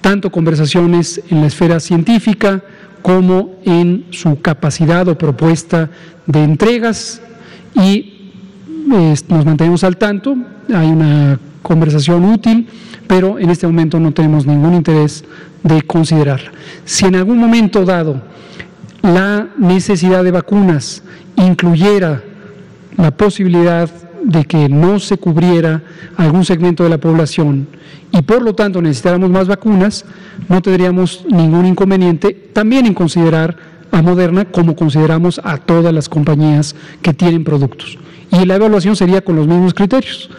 tanto 0.00 0.30
conversaciones 0.30 1.22
en 1.30 1.40
la 1.40 1.46
esfera 1.46 1.80
científica 1.80 2.62
como 3.02 3.56
en 3.64 4.06
su 4.10 4.40
capacidad 4.40 5.06
o 5.08 5.16
propuesta 5.16 5.90
de 6.26 6.44
entregas 6.44 7.20
y 7.74 8.32
nos 8.86 9.44
mantenemos 9.44 9.84
al 9.84 9.96
tanto. 9.96 10.36
Hay 10.74 10.88
una 10.88 11.38
conversación 11.62 12.24
útil, 12.24 12.66
pero 13.06 13.38
en 13.38 13.50
este 13.50 13.66
momento 13.66 13.98
no 14.00 14.12
tenemos 14.12 14.46
ningún 14.46 14.74
interés 14.74 15.24
de 15.62 15.82
considerarla. 15.82 16.52
Si 16.84 17.06
en 17.06 17.16
algún 17.16 17.38
momento 17.38 17.84
dado 17.84 18.22
la 19.02 19.48
necesidad 19.58 20.24
de 20.24 20.30
vacunas 20.30 21.02
incluyera 21.36 22.22
la 22.96 23.10
posibilidad 23.10 23.88
de 24.22 24.44
que 24.44 24.68
no 24.68 24.98
se 24.98 25.16
cubriera 25.16 25.82
algún 26.16 26.44
segmento 26.44 26.84
de 26.84 26.90
la 26.90 26.98
población 26.98 27.66
y 28.12 28.20
por 28.22 28.42
lo 28.42 28.54
tanto 28.54 28.82
necesitáramos 28.82 29.30
más 29.30 29.48
vacunas, 29.48 30.04
no 30.48 30.60
tendríamos 30.60 31.24
ningún 31.30 31.66
inconveniente 31.66 32.39
también 32.52 32.86
en 32.86 32.94
considerar 32.94 33.56
a 33.90 34.02
Moderna 34.02 34.44
como 34.44 34.76
consideramos 34.76 35.40
a 35.42 35.58
todas 35.58 35.92
las 35.92 36.08
compañías 36.08 36.76
que 37.02 37.12
tienen 37.12 37.44
productos. 37.44 37.98
Y 38.30 38.44
la 38.44 38.56
evaluación 38.56 38.94
sería 38.94 39.22
con 39.22 39.36
los 39.36 39.46
mismos 39.46 39.74
criterios 39.74 40.30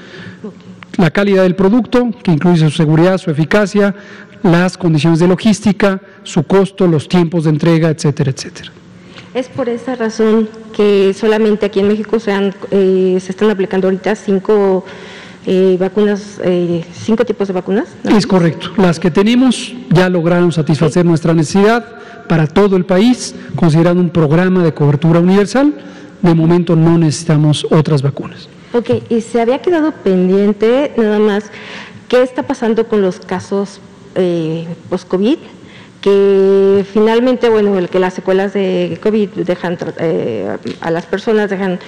la 0.97 1.11
calidad 1.11 1.43
del 1.43 1.55
producto, 1.55 2.09
que 2.23 2.31
incluye 2.31 2.59
su 2.59 2.71
seguridad, 2.71 3.17
su 3.17 3.31
eficacia, 3.31 3.95
las 4.43 4.77
condiciones 4.77 5.19
de 5.19 5.27
logística, 5.27 6.01
su 6.23 6.43
costo, 6.43 6.87
los 6.87 7.07
tiempos 7.07 7.45
de 7.45 7.51
entrega, 7.51 7.89
etcétera, 7.89 8.31
etcétera. 8.31 8.71
Es 9.33 9.47
por 9.47 9.69
esa 9.69 9.95
razón 9.95 10.49
que 10.75 11.13
solamente 11.13 11.65
aquí 11.65 11.79
en 11.79 11.87
México 11.87 12.19
se, 12.19 12.53
eh, 12.71 13.17
se 13.21 13.31
están 13.31 13.49
aplicando 13.49 13.87
ahorita 13.87 14.15
cinco 14.15 14.85
eh, 15.45 15.77
vacunas, 15.79 16.39
eh, 16.43 16.85
cinco 16.93 17.25
tipos 17.25 17.47
de 17.47 17.53
vacunas. 17.53 17.87
Es 18.03 18.27
correcto. 18.27 18.71
Las 18.77 18.99
que 18.99 19.11
tenemos 19.11 19.73
ya 19.89 20.09
lograron 20.09 20.51
satisfacer 20.51 21.05
nuestra 21.05 21.33
necesidad 21.33 21.85
para 22.27 22.47
todo 22.47 22.77
el 22.77 22.85
país, 22.85 23.35
considerando 23.55 24.01
un 24.01 24.09
programa 24.09 24.63
de 24.63 24.73
cobertura 24.73 25.19
universal. 25.19 25.73
De 26.21 26.33
momento 26.35 26.75
no 26.75 26.97
necesitamos 26.97 27.65
otras 27.71 28.01
vacunas. 28.01 28.47
Ok, 28.73 28.89
y 29.09 29.21
se 29.21 29.41
había 29.41 29.59
quedado 29.59 29.91
pendiente 29.91 30.93
nada 30.95 31.19
más 31.19 31.45
qué 32.07 32.21
está 32.21 32.43
pasando 32.43 32.87
con 32.87 33.01
los 33.01 33.19
casos 33.19 33.81
eh, 34.15 34.67
post-COVID, 34.89 35.37
que 35.99 36.85
finalmente, 36.91 37.49
bueno, 37.49 37.77
el 37.77 37.89
que 37.89 37.99
las 37.99 38.13
secuelas 38.13 38.53
de 38.53 38.97
COVID 39.01 39.29
dejan 39.29 39.77
eh, 39.97 40.57
a 40.79 40.91
las 40.91 41.05
personas, 41.05 41.49
dejan 41.49 41.79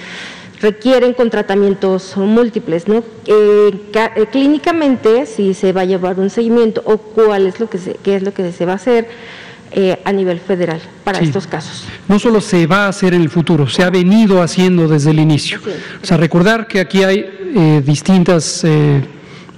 requieren 0.64 1.12
con 1.12 1.28
tratamientos 1.28 2.16
múltiples, 2.16 2.88
¿no? 2.88 3.04
Eh, 3.26 3.70
eh, 3.92 4.26
clínicamente, 4.32 5.26
si 5.26 5.52
se 5.52 5.74
va 5.74 5.82
a 5.82 5.84
llevar 5.84 6.18
un 6.18 6.30
seguimiento 6.30 6.82
o 6.86 6.96
cuál 6.96 7.46
es 7.46 7.60
lo 7.60 7.68
que 7.68 7.76
se, 7.76 7.96
qué 8.02 8.16
es 8.16 8.22
lo 8.22 8.32
que 8.32 8.50
se 8.50 8.64
va 8.64 8.72
a 8.72 8.76
hacer 8.76 9.06
eh, 9.72 10.00
a 10.04 10.12
nivel 10.12 10.40
federal 10.40 10.80
para 11.04 11.18
estos 11.18 11.46
casos. 11.46 11.84
No 12.08 12.18
solo 12.18 12.40
se 12.40 12.66
va 12.66 12.86
a 12.86 12.88
hacer 12.88 13.12
en 13.12 13.20
el 13.20 13.28
futuro, 13.28 13.66
se 13.66 13.82
ha 13.82 13.90
venido 13.90 14.40
haciendo 14.40 14.88
desde 14.88 15.10
el 15.10 15.20
inicio. 15.20 15.60
O 16.02 16.06
sea, 16.06 16.16
recordar 16.16 16.66
que 16.66 16.80
aquí 16.80 17.02
hay 17.02 17.82
distintas 17.84 18.64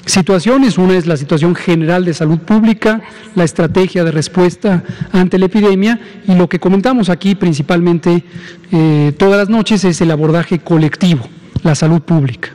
situaciones. 0.07 0.79
Una 0.79 0.97
es 0.97 1.07
la 1.07 1.17
situación 1.17 1.55
general 1.55 2.05
de 2.05 2.15
salud 2.15 2.39
pública, 2.39 3.03
la 3.35 3.45
estrategia 3.45 4.05
de 4.05 4.13
respuesta 4.13 4.83
ante 5.13 5.39
la 5.39 5.47
epidemia 5.47 6.01
y 6.27 6.35
lo 6.35 6.49
que 6.49 6.59
comentamos 6.59 7.11
aquí 7.11 7.35
principalmente 7.35 8.25
eh, 8.73 9.13
todas 9.19 9.39
las 9.39 9.49
noches 9.49 9.85
es 9.85 10.01
el 10.01 10.11
abordaje 10.11 10.61
colectivo, 10.61 11.29
la 11.63 11.75
salud 11.75 12.01
pública. 12.01 12.51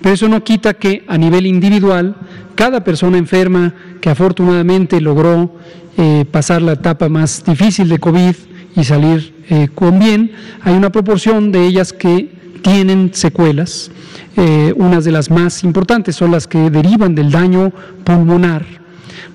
Pero 0.00 0.14
eso 0.14 0.28
no 0.28 0.42
quita 0.42 0.74
que 0.74 1.04
a 1.06 1.18
nivel 1.18 1.46
individual, 1.46 2.16
cada 2.54 2.82
persona 2.82 3.18
enferma 3.18 3.74
que 4.00 4.10
afortunadamente 4.10 5.00
logró 5.00 5.56
eh, 5.96 6.24
pasar 6.30 6.62
la 6.62 6.72
etapa 6.72 7.08
más 7.08 7.44
difícil 7.44 7.88
de 7.88 7.98
COVID 7.98 8.34
y 8.74 8.84
salir 8.84 9.34
eh, 9.48 9.68
con 9.74 9.98
bien, 9.98 10.32
hay 10.62 10.74
una 10.74 10.90
proporción 10.90 11.52
de 11.52 11.66
ellas 11.66 11.92
que 11.92 12.41
tienen 12.62 13.10
secuelas. 13.12 13.90
Eh, 14.36 14.72
unas 14.76 15.04
de 15.04 15.12
las 15.12 15.30
más 15.30 15.62
importantes 15.64 16.16
son 16.16 16.30
las 16.30 16.46
que 16.46 16.70
derivan 16.70 17.14
del 17.14 17.30
daño 17.30 17.72
pulmonar. 18.04 18.64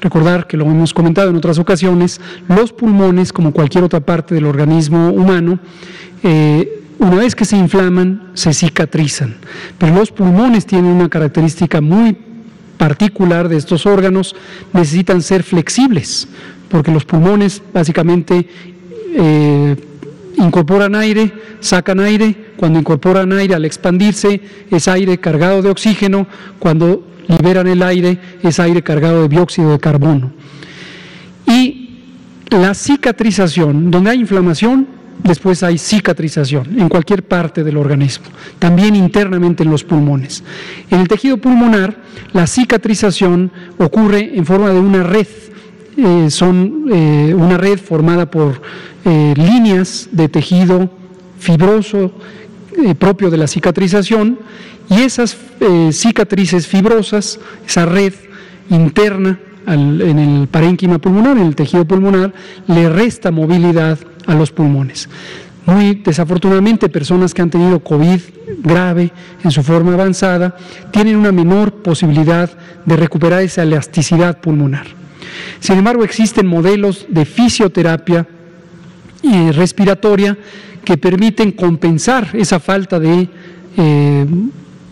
Recordar 0.01 0.47
que 0.47 0.57
lo 0.57 0.65
hemos 0.65 0.93
comentado 0.93 1.29
en 1.29 1.35
otras 1.35 1.59
ocasiones, 1.59 2.19
los 2.47 2.71
pulmones, 2.71 3.33
como 3.33 3.51
cualquier 3.51 3.83
otra 3.83 3.99
parte 3.99 4.35
del 4.35 4.45
organismo 4.45 5.09
humano, 5.09 5.59
eh, 6.23 6.83
una 6.99 7.17
vez 7.17 7.35
que 7.35 7.45
se 7.45 7.57
inflaman, 7.57 8.31
se 8.33 8.53
cicatrizan. 8.53 9.35
Pero 9.77 9.95
los 9.95 10.11
pulmones 10.11 10.65
tienen 10.65 10.91
una 10.91 11.09
característica 11.09 11.81
muy 11.81 12.17
particular 12.77 13.49
de 13.49 13.57
estos 13.57 13.85
órganos, 13.85 14.35
necesitan 14.73 15.21
ser 15.21 15.43
flexibles, 15.43 16.27
porque 16.69 16.91
los 16.91 17.05
pulmones 17.05 17.61
básicamente 17.73 18.47
eh, 19.15 19.75
incorporan 20.37 20.95
aire, 20.95 21.33
sacan 21.59 21.99
aire, 21.99 22.46
cuando 22.57 22.79
incorporan 22.79 23.31
aire 23.31 23.55
al 23.55 23.65
expandirse 23.65 24.41
es 24.69 24.87
aire 24.87 25.19
cargado 25.19 25.61
de 25.61 25.69
oxígeno, 25.69 26.27
cuando 26.59 27.07
liberan 27.27 27.67
el 27.67 27.81
aire 27.83 28.19
es 28.43 28.59
aire 28.59 28.81
cargado 28.81 29.21
de 29.21 29.29
dióxido 29.29 29.71
de 29.71 29.79
carbono. 29.79 30.31
Y 31.47 32.01
la 32.49 32.73
cicatrización, 32.73 33.91
donde 33.91 34.09
hay 34.09 34.19
inflamación, 34.19 34.87
después 35.23 35.63
hay 35.63 35.77
cicatrización 35.77 36.79
en 36.79 36.89
cualquier 36.89 37.23
parte 37.23 37.63
del 37.63 37.77
organismo, 37.77 38.27
también 38.59 38.95
internamente 38.95 39.63
en 39.63 39.71
los 39.71 39.83
pulmones. 39.83 40.43
En 40.89 40.99
el 40.99 41.07
tejido 41.07 41.37
pulmonar, 41.37 41.97
la 42.33 42.47
cicatrización 42.47 43.51
ocurre 43.77 44.31
en 44.35 44.45
forma 44.45 44.71
de 44.71 44.79
una 44.79 45.03
red, 45.03 45.27
eh, 45.97 46.29
son 46.29 46.85
eh, 46.91 47.33
una 47.35 47.57
red 47.57 47.79
formada 47.79 48.29
por 48.29 48.61
eh, 49.05 49.33
líneas 49.35 50.09
de 50.11 50.29
tejido 50.29 50.89
fibroso 51.39 52.11
eh, 52.77 52.95
propio 52.95 53.29
de 53.29 53.37
la 53.37 53.47
cicatrización 53.47 54.39
y 54.89 55.01
esas 55.01 55.37
eh, 55.59 55.89
cicatrices 55.91 56.67
fibrosas, 56.67 57.39
esa 57.65 57.85
red 57.85 58.13
interna 58.69 59.39
en 59.67 60.19
el 60.19 60.47
parénquima 60.47 60.97
pulmonar, 60.97 61.37
en 61.37 61.47
el 61.47 61.55
tejido 61.55 61.85
pulmonar, 61.85 62.33
le 62.67 62.87
resta 62.87 63.31
movilidad 63.31 63.99
a 64.25 64.33
los 64.33 64.51
pulmones. 64.51 65.09
Muy 65.65 65.95
desafortunadamente, 65.95 66.87
personas 66.87 67.33
que 67.33 67.41
han 67.41 67.49
tenido 67.49 67.81
COVID 67.81 68.21
grave 68.63 69.11
en 69.43 69.51
su 69.51 69.61
forma 69.63 69.93
avanzada 69.93 70.55
tienen 70.91 71.17
una 71.17 71.33
menor 71.33 71.73
posibilidad 71.73 72.49
de 72.85 72.95
recuperar 72.95 73.41
esa 73.41 73.63
elasticidad 73.63 74.39
pulmonar. 74.39 74.87
Sin 75.59 75.77
embargo, 75.77 76.05
existen 76.05 76.47
modelos 76.47 77.05
de 77.09 77.25
fisioterapia 77.25 78.25
respiratoria 79.51 80.37
que 80.83 80.97
permiten 80.97 81.51
compensar 81.51 82.29
esa 82.33 82.59
falta 82.59 82.99
de 82.99 83.27
eh, 83.75 84.25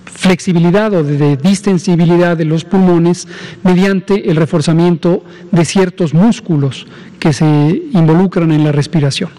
flexibilidad 0.05 0.93
o 0.93 1.03
de, 1.03 1.37
distensibilidad 1.37 2.35
de 2.35 2.45
los 2.45 2.65
pulmones 2.65 3.27
mediante 3.63 4.29
el 4.29 4.35
reforzamiento 4.35 5.23
de 5.51 5.65
ciertos 5.65 6.13
músculos 6.13 6.85
que 7.19 7.33
se 7.33 7.45
involucran 7.93 8.51
en 8.51 8.63
la 8.63 8.71
respiración. 8.71 9.29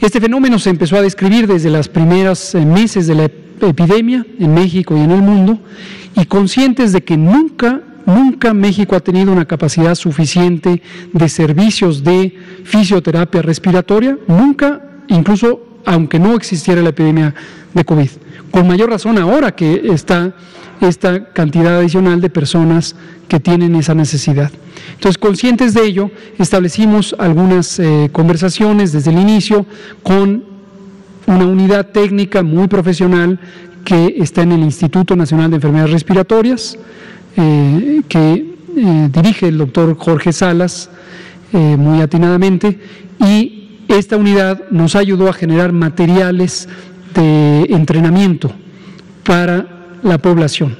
Este 0.00 0.20
fenómeno 0.20 0.58
se 0.58 0.70
empezó 0.70 0.96
a 0.96 1.02
describir 1.02 1.46
desde 1.46 1.70
los 1.70 1.88
primeros 1.88 2.54
eh, 2.54 2.64
meses 2.64 3.06
de 3.06 3.14
la 3.14 3.24
epidemia 3.24 4.24
en 4.38 4.54
México 4.54 4.96
y 4.96 5.00
en 5.00 5.10
el 5.10 5.20
mundo 5.22 5.58
y 6.16 6.24
conscientes 6.24 6.92
de 6.92 7.02
que 7.02 7.16
nunca 7.16 7.80
Nunca 8.06 8.54
México 8.54 8.96
ha 8.96 9.00
tenido 9.00 9.32
una 9.32 9.44
capacidad 9.44 9.94
suficiente 9.94 10.82
de 11.12 11.28
servicios 11.28 12.02
de 12.02 12.34
fisioterapia 12.64 13.42
respiratoria, 13.42 14.18
nunca, 14.26 14.82
incluso 15.08 15.60
aunque 15.84 16.18
no 16.18 16.34
existiera 16.34 16.82
la 16.82 16.90
epidemia 16.90 17.34
de 17.74 17.84
COVID. 17.84 18.10
Con 18.50 18.66
mayor 18.66 18.90
razón 18.90 19.18
ahora 19.18 19.54
que 19.54 19.92
está 19.92 20.34
esta 20.80 21.32
cantidad 21.32 21.78
adicional 21.78 22.20
de 22.20 22.30
personas 22.30 22.96
que 23.28 23.38
tienen 23.38 23.74
esa 23.76 23.94
necesidad. 23.94 24.50
Entonces, 24.94 25.18
conscientes 25.18 25.74
de 25.74 25.84
ello, 25.84 26.10
establecimos 26.38 27.14
algunas 27.18 27.78
eh, 27.78 28.08
conversaciones 28.12 28.92
desde 28.92 29.10
el 29.10 29.18
inicio 29.18 29.66
con 30.02 30.44
una 31.26 31.46
unidad 31.46 31.88
técnica 31.90 32.42
muy 32.42 32.66
profesional 32.66 33.38
que 33.84 34.16
está 34.18 34.42
en 34.42 34.52
el 34.52 34.60
Instituto 34.60 35.16
Nacional 35.16 35.50
de 35.50 35.56
Enfermedades 35.56 35.92
Respiratorias, 35.92 36.78
eh, 37.40 38.02
que 38.06 38.54
eh, 38.76 39.08
dirige 39.10 39.48
el 39.48 39.56
doctor 39.56 39.96
Jorge 39.96 40.30
Salas 40.30 40.90
eh, 41.54 41.76
muy 41.78 42.02
atinadamente 42.02 42.78
y 43.18 43.78
esta 43.88 44.18
unidad 44.18 44.68
nos 44.70 44.94
ayudó 44.94 45.26
a 45.28 45.32
generar 45.32 45.72
materiales 45.72 46.68
de 47.14 47.62
entrenamiento 47.70 48.52
para 49.24 49.66
la 50.02 50.18
población. 50.18 50.76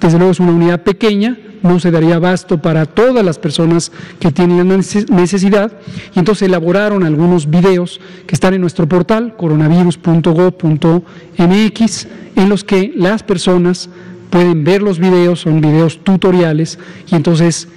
Desde 0.00 0.18
luego 0.18 0.32
es 0.32 0.40
una 0.40 0.50
unidad 0.50 0.82
pequeña, 0.82 1.38
no 1.62 1.78
se 1.78 1.92
daría 1.92 2.16
abasto 2.16 2.60
para 2.60 2.84
todas 2.84 3.24
las 3.24 3.38
personas 3.38 3.92
que 4.18 4.32
tienen 4.32 4.66
necesidad 4.68 5.72
y 6.14 6.18
entonces 6.18 6.48
elaboraron 6.48 7.04
algunos 7.04 7.48
videos 7.48 8.00
que 8.26 8.34
están 8.34 8.54
en 8.54 8.62
nuestro 8.62 8.88
portal 8.88 9.36
coronavirus.gov.mx 9.36 12.08
en 12.36 12.48
los 12.48 12.64
que 12.64 12.92
las 12.96 13.22
personas 13.22 13.88
pueden 14.36 14.64
ver 14.64 14.82
los 14.82 14.98
videos, 14.98 15.40
son 15.40 15.62
videos 15.62 16.04
tutoriales 16.04 16.78
y 17.10 17.14
entonces 17.14 17.68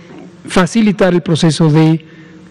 facilitar 0.46 1.14
el 1.14 1.22
proceso 1.22 1.72
de 1.72 2.04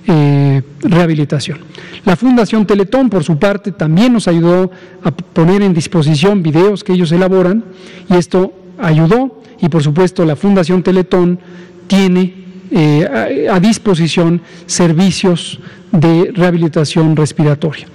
eh, 0.07 0.63
rehabilitación. 0.81 1.59
La 2.07 2.17
Fundación 2.17 2.67
Teletón, 2.67 3.11
por 3.11 3.23
su 3.23 3.39
parte, 3.39 3.71
también 3.71 4.15
nos 4.15 4.27
ayudó 4.27 4.71
a 5.05 5.11
poner 5.11 5.61
en 5.61 5.75
disposición 5.75 6.43
videos 6.43 6.85
que 6.85 6.95
ellos 6.95 7.13
elaboran 7.13 7.63
y 8.09 8.15
esto 8.15 8.55
ayudó 8.79 9.43
y 9.61 9.69
por 9.69 9.83
supuesto 9.83 10.25
la 10.25 10.37
Fundación 10.37 10.83
Teletón 10.83 11.39
tiene 11.87 12.33
eh, 12.71 13.47
a, 13.51 13.61
disposición 13.61 14.41
servicios 14.65 15.61
de 15.93 16.33
rehabilitación 16.35 17.15
respiratoria. 17.15 17.87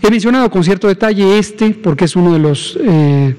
He 0.00 0.10
mencionado 0.10 0.50
con 0.50 0.64
cierto 0.64 0.88
detalle 0.88 1.38
este 1.38 1.68
porque 1.70 2.06
es 2.06 2.16
uno 2.16 2.32
de 2.32 2.38
los 2.38 2.78
eh, 2.80 3.36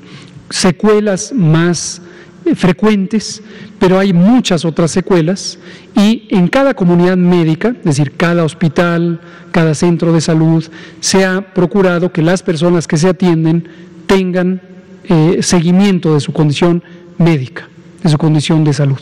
secuelas 0.49 1.33
más 1.33 2.01
eh, 2.45 2.55
frecuentes, 2.55 3.41
pero 3.79 3.99
hay 3.99 4.13
muchas 4.13 4.65
otras 4.65 4.91
secuelas 4.91 5.59
y 5.95 6.27
en 6.29 6.47
cada 6.47 6.73
comunidad 6.73 7.17
médica, 7.17 7.69
es 7.69 7.83
decir, 7.83 8.13
cada 8.17 8.43
hospital, 8.43 9.19
cada 9.51 9.73
centro 9.73 10.13
de 10.13 10.21
salud, 10.21 10.63
se 10.99 11.25
ha 11.25 11.53
procurado 11.53 12.11
que 12.11 12.21
las 12.21 12.43
personas 12.43 12.87
que 12.87 12.97
se 12.97 13.09
atienden 13.09 13.67
tengan 14.07 14.61
eh, 15.05 15.39
seguimiento 15.41 16.13
de 16.13 16.19
su 16.19 16.33
condición 16.33 16.83
médica, 17.17 17.67
de 18.03 18.09
su 18.09 18.17
condición 18.17 18.63
de 18.63 18.73
salud. 18.73 18.99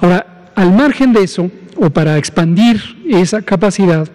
Ahora, 0.00 0.50
al 0.54 0.72
margen 0.72 1.12
de 1.12 1.22
eso, 1.22 1.50
o 1.76 1.90
para 1.90 2.18
expandir 2.18 2.80
esa 3.08 3.42
capacidad, 3.42 4.08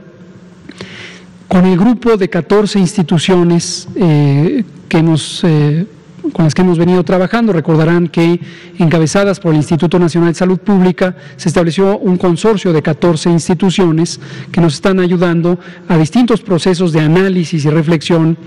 con 1.48 1.66
el 1.66 1.78
grupo 1.78 2.16
de 2.16 2.30
14 2.30 2.80
instituciones 2.80 3.88
eh, 3.96 4.64
que 4.88 5.02
nos, 5.02 5.44
eh, 5.44 5.86
con 6.32 6.46
las 6.46 6.54
que 6.54 6.62
hemos 6.62 6.78
venido 6.78 7.04
trabajando, 7.04 7.54
recordarán 7.54 8.08
que 8.08 8.40
encabezadas 8.78 9.40
por 9.40 9.52
el 9.52 9.58
Instituto 9.58 10.00
Nacional 10.00 10.30
de 10.30 10.36
Salud 10.36 10.60
Pública 10.60 11.16
se 11.38 11.50
estableció 11.50 11.98
un 11.98 12.18
consorcio 12.18 12.74
de 12.74 12.82
14 12.82 13.30
instituciones 13.30 14.20
que 14.52 14.62
nos 14.62 14.76
están 14.76 15.00
ayudando 15.00 15.60
a 15.88 15.98
distintos 15.98 16.42
procesos 16.42 16.92
de 16.92 17.02
análisis 17.02 17.66
y 17.66 17.70
reflexión 17.70 18.38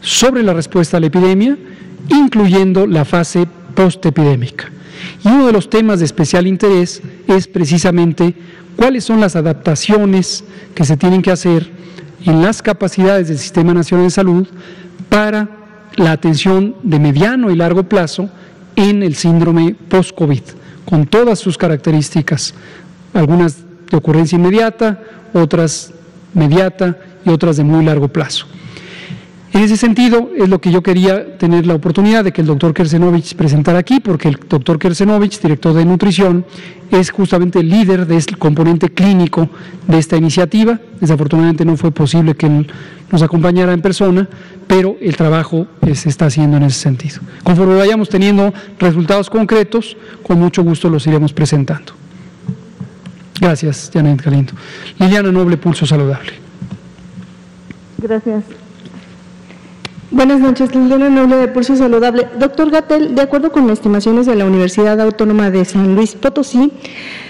sobre 0.00 0.42
la 0.42 0.54
respuesta 0.54 0.96
a 0.96 1.00
la 1.00 1.06
epidemia, 1.06 1.56
incluyendo 2.08 2.86
la 2.86 3.04
fase 3.04 3.46
postepidémica. 3.74 4.70
Y 5.24 5.28
uno 5.28 5.46
de 5.46 5.52
los 5.52 5.70
temas 5.70 5.98
de 5.98 6.04
especial 6.04 6.46
interés 6.46 7.02
es 7.26 7.46
precisamente 7.46 8.34
cuáles 8.76 9.04
son 9.04 9.20
las 9.20 9.36
adaptaciones 9.36 10.44
que 10.74 10.84
se 10.84 10.96
tienen 10.96 11.22
que 11.22 11.30
hacer 11.30 11.70
en 12.24 12.42
las 12.42 12.62
capacidades 12.62 13.28
del 13.28 13.38
Sistema 13.38 13.74
Nacional 13.74 14.06
de 14.06 14.10
Salud 14.10 14.48
para 15.08 15.57
la 15.98 16.12
atención 16.12 16.76
de 16.82 16.98
mediano 16.98 17.50
y 17.50 17.56
largo 17.56 17.82
plazo 17.82 18.30
en 18.76 19.02
el 19.02 19.14
síndrome 19.16 19.74
post-COVID, 19.88 20.42
con 20.84 21.06
todas 21.06 21.38
sus 21.38 21.58
características, 21.58 22.54
algunas 23.12 23.58
de 23.90 23.96
ocurrencia 23.96 24.36
inmediata, 24.36 25.02
otras 25.32 25.92
mediata 26.34 26.96
y 27.24 27.30
otras 27.30 27.56
de 27.56 27.64
muy 27.64 27.84
largo 27.84 28.08
plazo. 28.08 28.46
En 29.52 29.62
ese 29.62 29.78
sentido, 29.78 30.30
es 30.36 30.48
lo 30.48 30.60
que 30.60 30.70
yo 30.70 30.82
quería 30.82 31.38
tener 31.38 31.66
la 31.66 31.74
oportunidad 31.74 32.22
de 32.22 32.32
que 32.32 32.42
el 32.42 32.46
doctor 32.46 32.74
Kersenovich 32.74 33.34
presentara 33.34 33.78
aquí, 33.78 33.98
porque 33.98 34.28
el 34.28 34.38
doctor 34.48 34.78
Kersenovich, 34.78 35.40
director 35.40 35.72
de 35.72 35.86
nutrición, 35.86 36.44
es 36.90 37.10
justamente 37.10 37.60
el 37.60 37.70
líder 37.70 38.06
del 38.06 38.18
este 38.18 38.36
componente 38.36 38.90
clínico 38.90 39.48
de 39.86 39.98
esta 39.98 40.16
iniciativa. 40.16 40.78
Desafortunadamente 41.00 41.64
no 41.64 41.76
fue 41.76 41.90
posible 41.90 42.34
que 42.34 42.66
nos 43.10 43.22
acompañara 43.22 43.72
en 43.72 43.80
persona, 43.80 44.28
pero 44.66 44.96
el 45.00 45.16
trabajo 45.16 45.66
se 45.94 46.10
está 46.10 46.26
haciendo 46.26 46.58
en 46.58 46.64
ese 46.64 46.80
sentido. 46.80 47.20
Conforme 47.42 47.74
vayamos 47.76 48.10
teniendo 48.10 48.52
resultados 48.78 49.30
concretos, 49.30 49.96
con 50.22 50.38
mucho 50.38 50.62
gusto 50.62 50.90
los 50.90 51.06
iremos 51.06 51.32
presentando. 51.32 51.94
Gracias, 53.40 53.90
Janet 53.92 54.22
Galindo. 54.22 54.52
Liliana 54.98 55.32
Noble, 55.32 55.56
Pulso 55.56 55.86
Saludable. 55.86 56.32
Gracias. 57.98 58.44
Buenas 60.10 60.40
noches, 60.40 60.74
Liliana 60.74 61.10
Noble 61.10 61.36
de 61.36 61.48
Pulso 61.48 61.76
Saludable. 61.76 62.26
Doctor 62.38 62.70
Gatel, 62.70 63.14
de 63.14 63.20
acuerdo 63.20 63.52
con 63.52 63.68
estimaciones 63.68 64.24
de 64.24 64.36
la 64.36 64.46
Universidad 64.46 64.98
Autónoma 65.02 65.50
de 65.50 65.66
San 65.66 65.94
Luis 65.94 66.14
Potosí, 66.14 66.72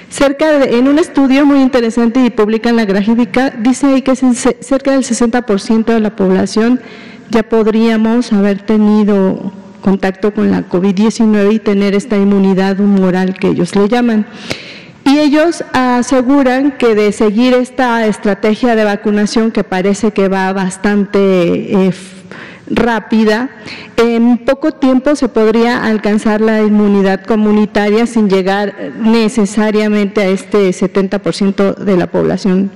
cerca 0.08 0.60
de, 0.60 0.78
en 0.78 0.86
un 0.86 1.00
estudio 1.00 1.44
muy 1.44 1.60
interesante 1.60 2.24
y 2.24 2.30
publica 2.30 2.70
en 2.70 2.76
la 2.76 2.84
gráfica, 2.84 3.50
dice 3.50 3.88
ahí 3.88 4.02
que 4.02 4.14
cerca 4.14 4.92
del 4.92 5.02
60% 5.02 5.86
de 5.86 5.98
la 5.98 6.14
población 6.14 6.80
ya 7.30 7.42
podríamos 7.42 8.32
haber 8.32 8.62
tenido 8.62 9.52
contacto 9.80 10.32
con 10.32 10.52
la 10.52 10.68
COVID-19 10.68 11.54
y 11.54 11.58
tener 11.58 11.96
esta 11.96 12.16
inmunidad 12.16 12.78
humoral 12.78 13.34
que 13.34 13.48
ellos 13.48 13.74
le 13.74 13.88
llaman. 13.88 14.24
Y 15.04 15.18
ellos 15.18 15.64
aseguran 15.72 16.78
que 16.78 16.94
de 16.94 17.10
seguir 17.10 17.54
esta 17.54 18.06
estrategia 18.06 18.76
de 18.76 18.84
vacunación 18.84 19.50
que 19.50 19.64
parece 19.64 20.12
que 20.12 20.28
va 20.28 20.52
bastante 20.52 21.88
eh, 21.88 21.92
rápida, 22.70 23.50
en 23.96 24.38
poco 24.38 24.72
tiempo 24.72 25.16
se 25.16 25.28
podría 25.28 25.84
alcanzar 25.84 26.40
la 26.40 26.62
inmunidad 26.62 27.24
comunitaria 27.24 28.06
sin 28.06 28.28
llegar 28.28 28.92
necesariamente 29.00 30.20
a 30.20 30.28
este 30.28 30.70
70% 30.70 31.76
de 31.76 31.96
la 31.96 32.06
población 32.08 32.70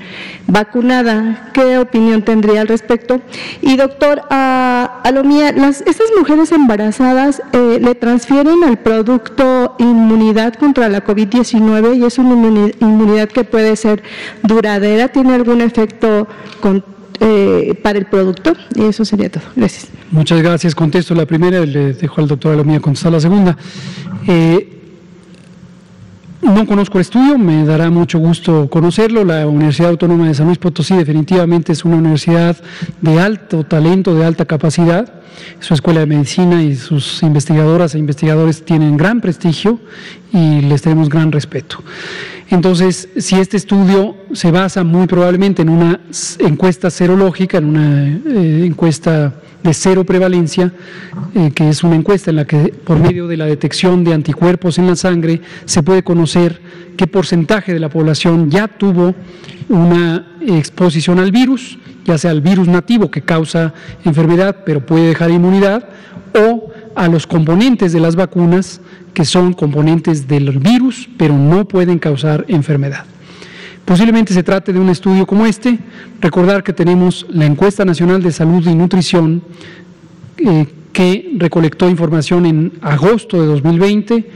vacunada. 0.47 1.51
¿Qué 1.53 1.79
opinión 1.79 2.23
tendría 2.23 2.63
al 2.63 2.69
respecto? 2.69 3.21
Y 3.61 3.77
doctor, 3.77 4.23
a, 4.31 5.01
a 5.05 5.11
lo 5.13 5.25
mía, 5.25 5.53
las, 5.53 5.83
estas 5.83 6.09
mujeres 6.19 6.53
embarazadas 6.53 7.43
eh, 7.53 7.79
le 7.81 7.95
transfieren 7.95 8.65
al 8.65 8.79
producto 8.79 9.77
inmunidad 9.79 10.55
contra 10.55 10.89
la 10.89 11.05
COVID-19 11.05 11.99
y 11.99 12.05
es 12.05 12.19
una 12.19 12.35
inmunidad 12.81 13.29
que 13.29 13.45
puede 13.45 13.77
ser 13.77 14.03
duradera, 14.43 15.09
¿tiene 15.09 15.35
algún 15.35 15.61
efecto 15.61 16.27
eh, 17.21 17.79
para 17.83 17.99
el 17.99 18.07
producto. 18.07 18.55
Y 18.75 18.83
eso 18.83 19.05
sería 19.05 19.31
todo. 19.31 19.45
Gracias. 19.57 19.89
Muchas 20.11 20.43
gracias. 20.43 20.75
Contesto 20.75 21.15
la 21.15 21.27
primera, 21.27 21.65
le 21.65 21.93
dejo 21.95 22.21
al 22.21 22.29
doctor 22.29 22.53
Alomía 22.53 22.81
contestar 22.81 23.13
la 23.13 23.21
segunda. 23.21 23.57
Eh, 24.27 24.73
no 26.43 26.67
conozco 26.67 26.99
el 26.99 27.03
estudio, 27.03 27.39
me 27.39 27.65
dará 27.65 27.89
mucho 27.89 28.19
gusto 28.19 28.69
conocerlo. 28.69 29.25
La 29.25 29.47
Universidad 29.47 29.91
Autónoma 29.91 30.27
de 30.27 30.35
San 30.35 30.47
Luis 30.47 30.59
Potosí 30.59 30.97
definitivamente 30.97 31.71
es 31.71 31.85
una 31.85 31.97
universidad 31.97 32.57
de 33.01 33.21
alto 33.21 33.65
talento, 33.65 34.13
de 34.15 34.25
alta 34.25 34.45
capacidad. 34.45 35.23
Su 35.61 35.75
escuela 35.75 36.01
de 36.01 36.07
medicina 36.07 36.63
y 36.63 36.75
sus 36.75 37.23
investigadoras 37.23 37.95
e 37.95 37.99
investigadores 37.99 38.65
tienen 38.65 38.97
gran 38.97 39.21
prestigio 39.21 39.79
y 40.33 40.63
les 40.63 40.83
tenemos 40.83 41.09
gran 41.09 41.31
respeto. 41.31 41.79
Entonces, 42.53 43.09
si 43.17 43.37
este 43.37 43.57
estudio 43.57 44.15
se 44.35 44.51
basa 44.51 44.85
muy 44.85 45.07
probablemente 45.07 45.63
en 45.63 45.71
una 45.71 46.01
encuesta 46.39 46.91
serológica, 46.91 47.57
en 47.57 47.65
una 47.65 48.09
eh, 48.09 48.65
encuesta 48.67 49.33
de 49.63 49.73
cero 49.73 50.05
prevalencia, 50.05 50.71
eh, 51.35 51.51
que 51.55 51.71
es 51.71 51.83
una 51.83 51.97
encuesta 51.97 52.29
en 52.29 52.37
la 52.37 52.45
que 52.45 52.75
por 52.85 52.99
medio 52.99 53.27
de 53.27 53.39
la 53.39 53.47
detección 53.47 54.05
de 54.05 54.13
anticuerpos 54.13 54.77
en 54.77 54.87
la 54.87 54.97
sangre 54.97 55.41
se 55.65 55.83
puede 55.83 56.03
conocer 56.03 56.61
qué 56.99 57.07
porcentaje 57.07 57.73
de 57.73 57.81
la 57.81 57.89
población 57.89 58.51
ya 58.51 58.69
tuvo 58.69 59.15
una 59.71 60.37
exposición 60.43 61.21
al 61.21 61.33
virus, 61.33 61.79
ya 62.05 62.19
sea 62.19 62.33
al 62.33 62.43
virus 62.43 62.69
nativo 62.69 63.11
que 63.11 63.23
causa 63.23 63.73
enfermedad 64.05 64.59
pero 64.67 64.85
puede 64.85 65.07
dejar 65.07 65.31
inmunidad, 65.31 65.89
o 66.39 66.71
a 66.95 67.09
los 67.09 67.27
componentes 67.27 67.95
de 67.95 68.01
las 68.01 68.15
vacunas 68.15 68.83
que 69.15 69.25
son 69.25 69.53
componentes 69.53 70.27
del 70.27 70.59
virus, 70.59 71.09
pero 71.17 71.37
no 71.37 71.67
pueden 71.67 71.99
causar 71.99 72.45
enfermedad. 72.49 73.05
Posiblemente 73.85 74.33
se 74.33 74.43
trate 74.43 74.73
de 74.73 74.79
un 74.79 74.89
estudio 74.89 75.27
como 75.27 75.45
este. 75.45 75.79
Recordar 76.21 76.63
que 76.63 76.73
tenemos 76.73 77.27
la 77.29 77.47
encuesta 77.47 77.85
nacional 77.85 78.23
de 78.23 78.33
salud 78.33 78.67
y 78.67 78.75
nutrición 78.75 79.43
eh, 80.39 80.67
que 80.93 81.33
recolectó 81.37 81.89
información 81.89 82.47
en 82.47 82.73
agosto 82.81 83.41
de 83.41 83.47
2020, 83.47 84.31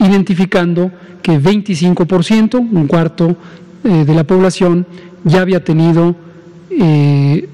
identificando 0.00 0.90
que 1.22 1.40
25%, 1.40 2.56
un 2.56 2.86
cuarto 2.86 3.36
eh, 3.84 4.04
de 4.04 4.14
la 4.14 4.24
población, 4.24 4.86
ya 5.24 5.40
había 5.42 5.62
tenido 5.62 6.16
eh, 6.70 7.48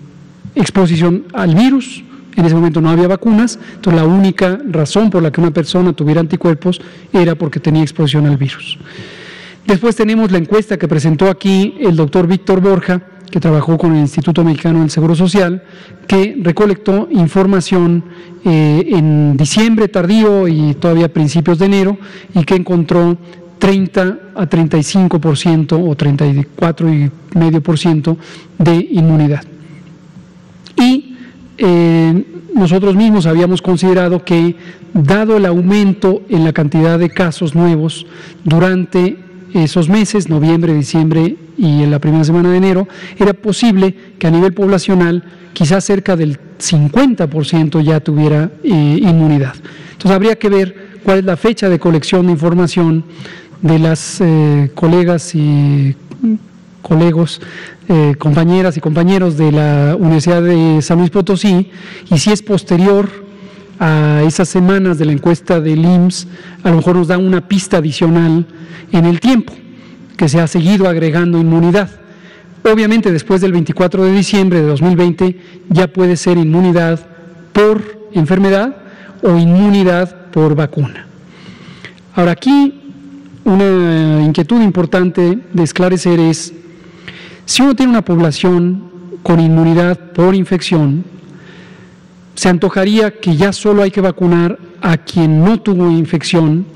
exposición 0.55 1.25
al 1.35 1.55
virus 1.55 2.05
en 2.39 2.47
ese 2.47 2.55
momento 2.55 2.81
no 2.81 2.89
había 2.89 3.09
vacunas, 3.09 3.59
entonces 3.75 4.01
la 4.01 4.07
única 4.07 4.61
razón 4.71 5.11
por 5.11 5.21
la 5.21 5.33
que 5.33 5.41
una 5.41 5.51
persona 5.51 5.93
tuviera 5.93 6.21
anticuerpos 6.21 6.81
era 7.13 7.35
porque 7.35 7.59
tenía 7.59 7.83
exposición 7.83 8.27
al 8.27 8.37
virus. 8.37 8.79
Después 9.67 9.97
tenemos 9.97 10.31
la 10.31 10.39
encuesta 10.39 10.79
que 10.79 10.87
presentó 10.87 11.29
aquí 11.29 11.75
el 11.81 11.97
doctor 11.97 12.29
Víctor 12.29 12.61
Borja, 12.61 13.03
que 13.29 13.41
trabajó 13.41 13.77
con 13.77 13.93
el 13.93 14.03
Instituto 14.03 14.45
Mexicano 14.45 14.79
del 14.81 14.91
Seguro 14.91 15.17
Social, 15.17 15.65
que 16.07 16.37
recolectó 16.41 17.09
información 17.11 18.05
eh, 18.45 18.89
en 18.93 19.37
diciembre 19.37 19.89
tardío 19.89 20.47
y 20.47 20.75
todavía 20.75 21.13
principios 21.13 21.59
de 21.59 21.67
enero 21.67 21.99
y 22.37 22.45
que 22.45 22.55
encontró 22.55 23.19
30 23.59 24.19
a 24.37 24.49
35% 24.49 25.73
o 25.73 25.97
34,5% 25.97 28.17
de 28.59 28.89
inmunidad. 28.93 29.58
Eh, 31.59 32.25
nosotros 32.55 32.95
mismos 32.95 33.27
habíamos 33.27 33.61
considerado 33.63 34.25
que, 34.25 34.57
dado 34.95 35.37
el 35.37 35.47
aumento 35.47 36.23
en 36.29 36.45
la 36.45 36.53
cantidad 36.53 36.99
de 36.99 37.11
casos 37.11 37.55
nuevos 37.55 38.07
durante 38.45 39.19
esos 39.55 39.89
meses, 39.89 40.29
noviembre, 40.29 40.75
diciembre 40.75 41.37
y 41.57 41.83
en 41.83 41.91
la 41.91 41.99
primera 41.99 42.25
semana 42.25 42.51
de 42.51 42.57
enero, 42.57 42.89
era 43.19 43.33
posible 43.33 43.95
que 44.19 44.27
a 44.27 44.31
nivel 44.31 44.55
poblacional 44.55 45.25
quizás 45.53 45.85
cerca 45.85 46.17
del 46.17 46.39
50% 46.59 47.83
ya 47.83 48.01
tuviera 48.01 48.51
eh, 48.63 48.71
inmunidad. 49.03 49.55
Entonces 49.93 50.11
habría 50.13 50.37
que 50.37 50.49
ver 50.49 51.01
cuál 51.03 51.19
es 51.19 51.25
la 51.25 51.37
fecha 51.37 51.69
de 51.69 51.79
colección 51.79 52.27
de 52.27 52.33
información 52.33 53.05
de 53.63 53.79
las 53.79 54.21
eh, 54.21 54.71
colegas 54.75 55.35
y 55.35 55.97
colegos 56.83 57.41
eh, 57.89 58.15
compañeras 58.19 58.77
y 58.77 58.81
compañeros 58.81 59.37
de 59.37 59.53
la 59.53 59.97
Universidad 59.99 60.43
de 60.43 60.81
San 60.83 60.99
Luis 60.99 61.11
Potosí 61.11 61.71
y 62.11 62.19
si 62.19 62.31
es 62.31 62.43
posterior 62.43 63.09
a 63.81 64.23
esas 64.27 64.49
semanas 64.49 64.99
de 64.99 65.05
la 65.05 65.13
encuesta 65.13 65.61
del 65.61 65.85
IMSS, 65.85 66.27
a 66.65 66.71
lo 66.71 66.77
mejor 66.77 66.97
nos 66.97 67.09
da 67.09 67.19
una 67.19 67.47
pista 67.47 67.79
adicional 67.79 68.47
en 68.93 69.05
el 69.05 69.21
tiempo, 69.21 69.53
que 70.17 70.29
se 70.29 70.41
ha 70.41 70.47
seguido 70.47 70.89
agregando 70.89 71.39
inmunidad. 71.39 71.91
Obviamente 72.65 73.13
después 73.13 73.41
del 73.41 73.53
24 73.53 74.05
de 74.05 74.13
diciembre 74.13 74.61
de 74.61 74.67
2020 74.67 75.41
ya 75.71 75.89
puede 75.89 76.17
ser 76.17 76.39
inmunidad 76.39 77.01
por 77.53 78.09
enfermedad 78.13 78.77
o 79.23 79.37
inmunidad 79.37 80.31
por 80.31 80.55
vacuna. 80.55 81.07
Ahora 82.15 82.33
aquí 82.33 82.75
una 83.45 84.23
inquietud 84.23 84.61
importante 84.61 85.39
de 85.53 85.63
esclarecer 85.63 86.21
es, 86.21 86.53
si 87.49 87.63
uno 87.63 87.75
tiene 87.75 87.93
una 87.93 88.05
población 88.05 88.91
con 89.23 89.41
inmunidad 89.41 89.99
por 90.13 90.35
infección, 90.35 91.03
se 92.35 92.51
antojaría 92.51 93.11
que 93.11 93.37
ya 93.37 93.55
solo 93.55 93.83
hay 93.83 93.91
que 93.91 94.03
vacunar 94.03 94.59
a 94.83 94.99
quien 94.99 95.43
no 95.43 95.59
tuvo 95.59 95.91
infección 95.91 96.67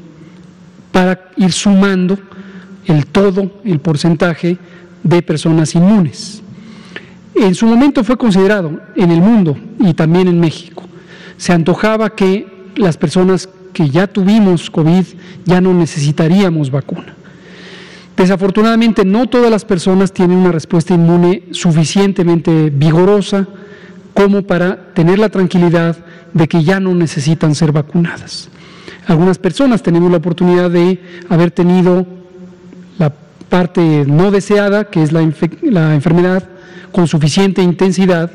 para 0.90 1.30
ir 1.36 1.52
sumando 1.52 2.18
el 2.86 3.04
todo, 3.04 3.60
el 3.64 3.80
porcentaje 3.80 4.56
de 5.02 5.20
personas 5.20 5.74
inmunes. 5.74 6.42
En 7.34 7.54
su 7.54 7.66
momento 7.66 8.02
fue 8.02 8.16
considerado 8.16 8.80
en 8.96 9.10
el 9.10 9.20
mundo 9.20 9.54
y 9.78 9.92
también 9.92 10.26
en 10.26 10.40
México. 10.40 10.84
Se 11.36 11.52
antojaba 11.52 12.14
que 12.14 12.70
las 12.76 12.96
personas 12.96 13.46
que 13.74 13.90
ya 13.90 14.06
tuvimos 14.06 14.70
COVID 14.70 15.04
ya 15.44 15.60
no 15.60 15.74
necesitaríamos 15.74 16.70
vacuna. 16.70 17.14
Desafortunadamente 18.22 19.04
no 19.04 19.26
todas 19.26 19.50
las 19.50 19.64
personas 19.64 20.12
tienen 20.12 20.38
una 20.38 20.52
respuesta 20.52 20.94
inmune 20.94 21.42
suficientemente 21.50 22.70
vigorosa 22.70 23.48
como 24.14 24.42
para 24.42 24.94
tener 24.94 25.18
la 25.18 25.28
tranquilidad 25.28 25.96
de 26.32 26.46
que 26.46 26.62
ya 26.62 26.78
no 26.78 26.94
necesitan 26.94 27.56
ser 27.56 27.72
vacunadas. 27.72 28.48
Algunas 29.08 29.38
personas 29.38 29.82
tenemos 29.82 30.08
la 30.08 30.18
oportunidad 30.18 30.70
de 30.70 31.02
haber 31.28 31.50
tenido 31.50 32.06
la 32.96 33.12
parte 33.48 34.04
no 34.06 34.30
deseada, 34.30 34.84
que 34.84 35.02
es 35.02 35.10
la, 35.10 35.20
enfermedad, 35.20 36.48
con 36.92 37.08
suficiente 37.08 37.60
intensidad, 37.60 38.30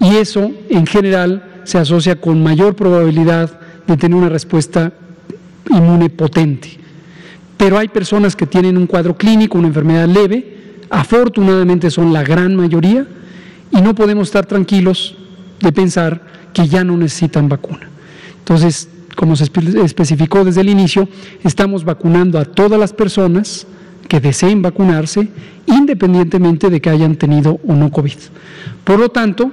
y 0.00 0.16
eso 0.16 0.50
en 0.70 0.86
general 0.86 1.60
se 1.64 1.76
asocia 1.76 2.16
con 2.16 2.42
mayor 2.42 2.74
probabilidad 2.74 3.60
de 3.86 3.98
tener 3.98 4.16
una 4.16 4.30
respuesta 4.30 4.94
inmune 5.68 6.08
potente. 6.08 6.79
Pero 7.60 7.76
hay 7.76 7.88
personas 7.88 8.34
que 8.34 8.46
tienen 8.46 8.78
un 8.78 8.86
cuadro 8.86 9.18
clínico, 9.18 9.58
una 9.58 9.68
enfermedad 9.68 10.08
leve, 10.08 10.78
afortunadamente 10.88 11.90
son 11.90 12.10
la 12.10 12.22
gran 12.22 12.56
mayoría, 12.56 13.06
y 13.70 13.82
no 13.82 13.94
podemos 13.94 14.28
estar 14.28 14.46
tranquilos 14.46 15.14
de 15.60 15.70
pensar 15.70 16.22
que 16.54 16.66
ya 16.66 16.84
no 16.84 16.96
necesitan 16.96 17.50
vacuna. 17.50 17.90
Entonces, 18.38 18.88
como 19.14 19.36
se 19.36 19.44
especificó 19.44 20.42
desde 20.42 20.62
el 20.62 20.70
inicio, 20.70 21.06
estamos 21.44 21.84
vacunando 21.84 22.38
a 22.38 22.46
todas 22.46 22.80
las 22.80 22.94
personas 22.94 23.66
que 24.08 24.20
deseen 24.20 24.62
vacunarse, 24.62 25.28
independientemente 25.66 26.70
de 26.70 26.80
que 26.80 26.88
hayan 26.88 27.16
tenido 27.16 27.60
o 27.68 27.74
no 27.74 27.90
COVID. 27.90 28.16
Por 28.84 28.98
lo 28.98 29.10
tanto, 29.10 29.52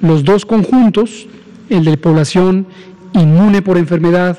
los 0.00 0.24
dos 0.24 0.44
conjuntos, 0.44 1.28
el 1.70 1.84
de 1.84 1.96
población 1.96 2.66
inmune 3.12 3.62
por 3.62 3.78
enfermedad 3.78 4.36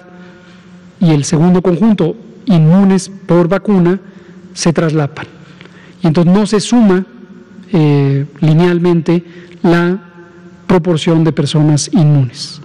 y 0.99 1.11
el 1.11 1.23
segundo 1.23 1.61
conjunto, 1.61 2.17
inmunes 2.47 3.09
por 3.09 3.47
vacuna, 3.47 3.99
se 4.53 4.73
traslapan. 4.73 5.27
Y 6.03 6.07
entonces 6.07 6.33
no 6.33 6.45
se 6.47 6.59
suma 6.59 7.05
eh, 7.71 8.25
linealmente 8.41 9.23
la 9.61 9.99
proporción 10.65 11.23
de 11.23 11.31
personas 11.31 11.89
inmunes. 11.93 12.61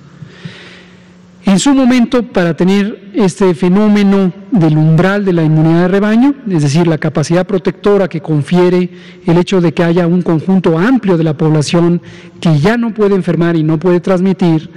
En 1.44 1.58
su 1.58 1.74
momento, 1.74 2.22
para 2.22 2.56
tener 2.56 3.10
este 3.14 3.52
fenómeno 3.54 4.32
del 4.52 4.76
umbral 4.76 5.24
de 5.24 5.32
la 5.32 5.42
inmunidad 5.42 5.82
de 5.82 5.88
rebaño, 5.88 6.34
es 6.48 6.62
decir, 6.62 6.86
la 6.86 6.98
capacidad 6.98 7.46
protectora 7.46 8.08
que 8.08 8.20
confiere 8.20 8.90
el 9.26 9.38
hecho 9.38 9.60
de 9.60 9.74
que 9.74 9.82
haya 9.82 10.06
un 10.06 10.22
conjunto 10.22 10.78
amplio 10.78 11.18
de 11.18 11.24
la 11.24 11.36
población 11.36 12.00
que 12.40 12.58
ya 12.60 12.76
no 12.76 12.94
puede 12.94 13.16
enfermar 13.16 13.56
y 13.56 13.64
no 13.64 13.78
puede 13.78 14.00
transmitir, 14.00 14.70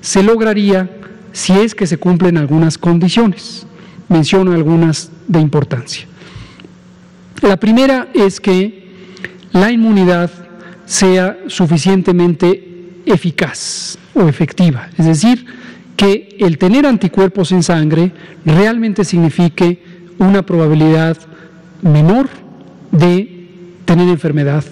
se 0.00 0.22
lograría 0.22 0.88
si 1.32 1.54
es 1.54 1.74
que 1.74 1.86
se 1.86 1.98
cumplen 1.98 2.36
algunas 2.36 2.78
condiciones. 2.78 3.66
Menciono 4.08 4.52
algunas 4.52 5.10
de 5.26 5.40
importancia. 5.40 6.06
La 7.40 7.56
primera 7.56 8.08
es 8.14 8.40
que 8.40 8.88
la 9.52 9.70
inmunidad 9.70 10.30
sea 10.84 11.38
suficientemente 11.46 13.00
eficaz 13.06 13.98
o 14.14 14.28
efectiva, 14.28 14.88
es 14.96 15.06
decir, 15.06 15.44
que 15.96 16.36
el 16.40 16.58
tener 16.58 16.86
anticuerpos 16.86 17.52
en 17.52 17.62
sangre 17.62 18.12
realmente 18.44 19.04
signifique 19.04 19.82
una 20.18 20.42
probabilidad 20.42 21.16
menor 21.82 22.28
de 22.90 23.48
tener 23.84 24.08
enfermedad. 24.08 24.64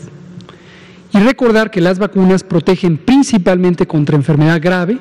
Y 1.13 1.19
recordar 1.19 1.71
que 1.71 1.81
las 1.81 1.99
vacunas 1.99 2.45
protegen 2.45 2.97
principalmente 2.97 3.87
contra 3.87 4.17
enfermedad 4.17 4.61
grave, 4.63 4.99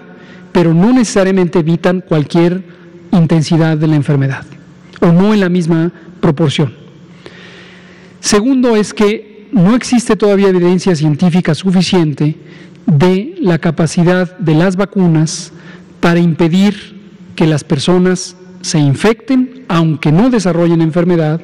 pero 0.51 0.73
no 0.73 0.91
necesariamente 0.91 1.59
evitan 1.59 2.01
cualquier 2.01 2.63
intensidad 3.11 3.77
de 3.77 3.87
la 3.87 3.95
enfermedad, 3.95 4.45
o 5.01 5.07
no 5.11 5.33
en 5.33 5.39
la 5.39 5.49
misma 5.49 5.91
proporción. 6.19 6.73
Segundo 8.19 8.75
es 8.75 8.93
que 8.93 9.47
no 9.51 9.75
existe 9.75 10.15
todavía 10.15 10.49
evidencia 10.49 10.95
científica 10.95 11.55
suficiente 11.55 12.35
de 12.85 13.35
la 13.39 13.57
capacidad 13.57 14.37
de 14.37 14.53
las 14.55 14.75
vacunas 14.75 15.51
para 15.99 16.19
impedir 16.19 16.99
que 17.35 17.47
las 17.47 17.63
personas 17.63 18.35
se 18.61 18.79
infecten, 18.79 19.65
aunque 19.67 20.11
no 20.11 20.29
desarrollen 20.29 20.81
enfermedad, 20.81 21.41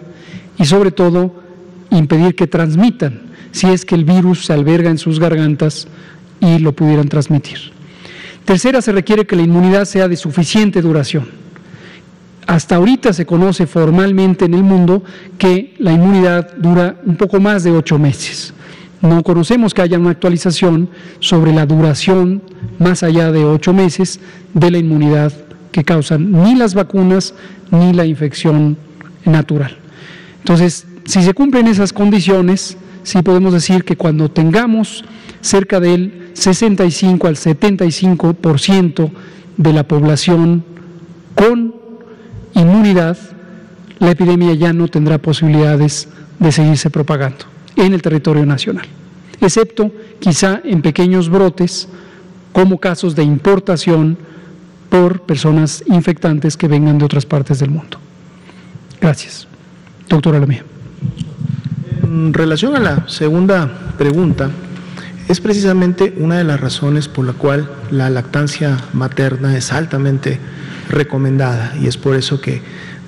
y 0.57 0.65
sobre 0.65 0.91
todo 0.91 1.43
impedir 1.91 2.35
que 2.35 2.47
transmitan, 2.47 3.21
si 3.51 3.67
es 3.67 3.85
que 3.85 3.95
el 3.95 4.05
virus 4.05 4.45
se 4.45 4.53
alberga 4.53 4.89
en 4.89 4.97
sus 4.97 5.19
gargantas 5.19 5.87
y 6.39 6.59
lo 6.59 6.73
pudieran 6.73 7.07
transmitir. 7.07 7.57
Tercera, 8.43 8.81
se 8.81 8.91
requiere 8.91 9.25
que 9.25 9.35
la 9.35 9.41
inmunidad 9.43 9.85
sea 9.85 10.07
de 10.07 10.17
suficiente 10.17 10.81
duración. 10.81 11.44
Hasta 12.47 12.75
ahorita 12.75 13.11
se 13.13 13.25
conoce 13.25 13.65
formalmente 13.65 14.45
en 14.45 14.53
el 14.53 14.63
mundo 14.63 15.03
que 15.37 15.73
la 15.79 15.91
inmunidad 15.91 16.55
dura 16.57 16.95
un 17.05 17.15
poco 17.15 17.39
más 17.39 17.63
de 17.63 17.71
ocho 17.71 17.97
meses. 17.97 18.53
No 19.01 19.23
conocemos 19.23 19.73
que 19.73 19.81
haya 19.81 19.99
una 19.99 20.11
actualización 20.11 20.89
sobre 21.19 21.53
la 21.53 21.65
duración 21.65 22.41
más 22.79 23.03
allá 23.03 23.31
de 23.31 23.43
ocho 23.43 23.73
meses 23.73 24.19
de 24.53 24.71
la 24.71 24.77
inmunidad 24.77 25.33
que 25.71 25.83
causan 25.83 26.31
ni 26.31 26.55
las 26.55 26.73
vacunas 26.73 27.33
ni 27.71 27.93
la 27.93 28.05
infección 28.05 28.77
natural. 29.25 29.77
Entonces, 30.39 30.87
si 31.05 31.21
se 31.21 31.33
cumplen 31.33 31.67
esas 31.67 31.93
condiciones, 31.93 32.77
sí 33.03 33.21
podemos 33.21 33.53
decir 33.53 33.83
que 33.83 33.97
cuando 33.97 34.29
tengamos 34.29 35.03
cerca 35.41 35.79
del 35.79 36.29
65 36.33 37.27
al 37.27 37.35
75% 37.35 39.11
de 39.57 39.73
la 39.73 39.87
población 39.87 40.63
con 41.35 41.74
inmunidad, 42.55 43.17
la 43.99 44.11
epidemia 44.11 44.53
ya 44.53 44.73
no 44.73 44.87
tendrá 44.87 45.17
posibilidades 45.17 46.07
de 46.39 46.51
seguirse 46.51 46.89
propagando 46.89 47.45
en 47.75 47.93
el 47.93 48.01
territorio 48.01 48.45
nacional, 48.45 48.85
excepto 49.39 49.91
quizá 50.19 50.61
en 50.63 50.81
pequeños 50.81 51.29
brotes 51.29 51.87
como 52.51 52.79
casos 52.79 53.15
de 53.15 53.23
importación 53.23 54.17
por 54.89 55.21
personas 55.21 55.83
infectantes 55.87 56.57
que 56.57 56.67
vengan 56.67 56.97
de 56.97 57.05
otras 57.05 57.25
partes 57.25 57.59
del 57.59 57.69
mundo. 57.69 57.99
Gracias. 59.01 59.47
Doctora 60.07 60.39
Lamia. 60.39 60.63
En 62.03 62.33
relación 62.33 62.75
a 62.75 62.79
la 62.79 63.07
segunda 63.09 63.93
pregunta, 63.97 64.49
es 65.27 65.41
precisamente 65.41 66.13
una 66.17 66.37
de 66.37 66.43
las 66.43 66.61
razones 66.61 67.07
por 67.07 67.25
la 67.25 67.33
cual 67.33 67.69
la 67.91 68.09
lactancia 68.09 68.77
materna 68.93 69.57
es 69.57 69.73
altamente 69.73 70.39
recomendada 70.89 71.75
y 71.81 71.87
es 71.87 71.97
por 71.97 72.15
eso 72.15 72.41
que 72.41 72.61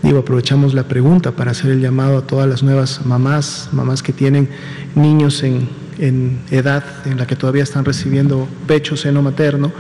digo 0.03 0.19
aprovechamos 0.19 0.73
la 0.73 0.83
pregunta 0.83 1.31
para 1.31 1.51
hacer 1.51 1.71
el 1.71 1.81
llamado 1.81 2.17
a 2.17 2.21
todas 2.21 2.47
las 2.47 2.63
nuevas 2.63 3.05
mamás, 3.05 3.69
mamás 3.71 4.03
que 4.03 4.13
tienen 4.13 4.49
niños 4.95 5.43
en, 5.43 5.67
en 5.99 6.39
edad 6.51 6.83
en 7.05 7.17
la 7.17 7.27
que 7.27 7.35
todavía 7.35 7.63
están 7.63 7.85
recibiendo 7.85 8.47
pecho 8.67 8.95
seno 8.95 9.21
materno, 9.21 9.71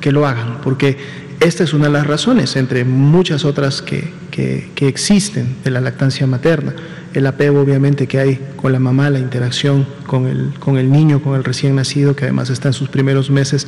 que 0.00 0.12
lo 0.12 0.26
hagan, 0.26 0.58
porque 0.62 0.96
esta 1.40 1.64
es 1.64 1.74
una 1.74 1.86
de 1.86 1.92
las 1.92 2.06
razones, 2.06 2.56
entre 2.56 2.84
muchas 2.84 3.44
otras 3.44 3.82
que, 3.82 4.10
que, 4.30 4.88
existen 4.88 5.56
de 5.64 5.70
la 5.70 5.80
lactancia 5.80 6.26
materna. 6.26 6.74
El 7.16 7.26
apego 7.26 7.62
obviamente 7.62 8.06
que 8.06 8.18
hay 8.18 8.38
con 8.56 8.72
la 8.72 8.78
mamá, 8.78 9.08
la 9.08 9.18
interacción 9.18 9.86
con 10.06 10.26
el, 10.26 10.52
con 10.60 10.76
el 10.76 10.92
niño, 10.92 11.22
con 11.22 11.34
el 11.34 11.44
recién 11.44 11.74
nacido, 11.74 12.14
que 12.14 12.24
además 12.24 12.50
está 12.50 12.68
en 12.68 12.74
sus 12.74 12.90
primeros 12.90 13.30
meses 13.30 13.66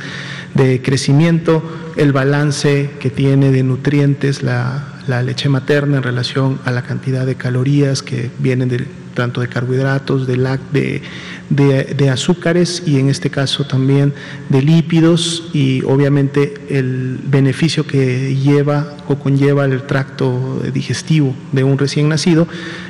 de 0.53 0.83
crecimiento, 0.83 1.63
el 1.97 2.13
balance 2.13 2.91
que 2.99 3.09
tiene 3.09 3.51
de 3.51 3.63
nutrientes 3.63 4.43
la, 4.43 4.85
leche 5.23 5.49
materna 5.49 5.97
en 5.97 6.03
relación 6.03 6.59
a 6.63 6.69
la 6.69 6.83
cantidad 6.83 7.25
de 7.25 7.33
calorías 7.33 8.03
que 8.03 8.29
vienen 8.37 8.69
de, 8.69 8.85
tanto 9.19 9.41
de 9.41 9.49
carbohidratos, 9.49 10.27
de, 10.27 11.01
de, 11.49 11.83
de, 11.93 12.09
azúcares 12.09 12.83
y 12.85 12.99
en 12.99 13.09
este 13.09 13.29
caso 13.29 13.65
también 13.65 14.13
de 14.47 14.61
lípidos 14.61 15.49
y 15.51 15.83
obviamente 15.83 16.53
el 16.69 17.19
beneficio 17.25 17.85
que 17.85 18.33
lleva 18.37 18.95
o 19.09 19.19
conlleva 19.19 19.65
el 19.65 19.81
tracto 19.83 20.61
digestivo 20.73 21.35
de 21.51 21.65
un 21.65 21.77
recién 21.77 22.07
nacido, 22.07 22.47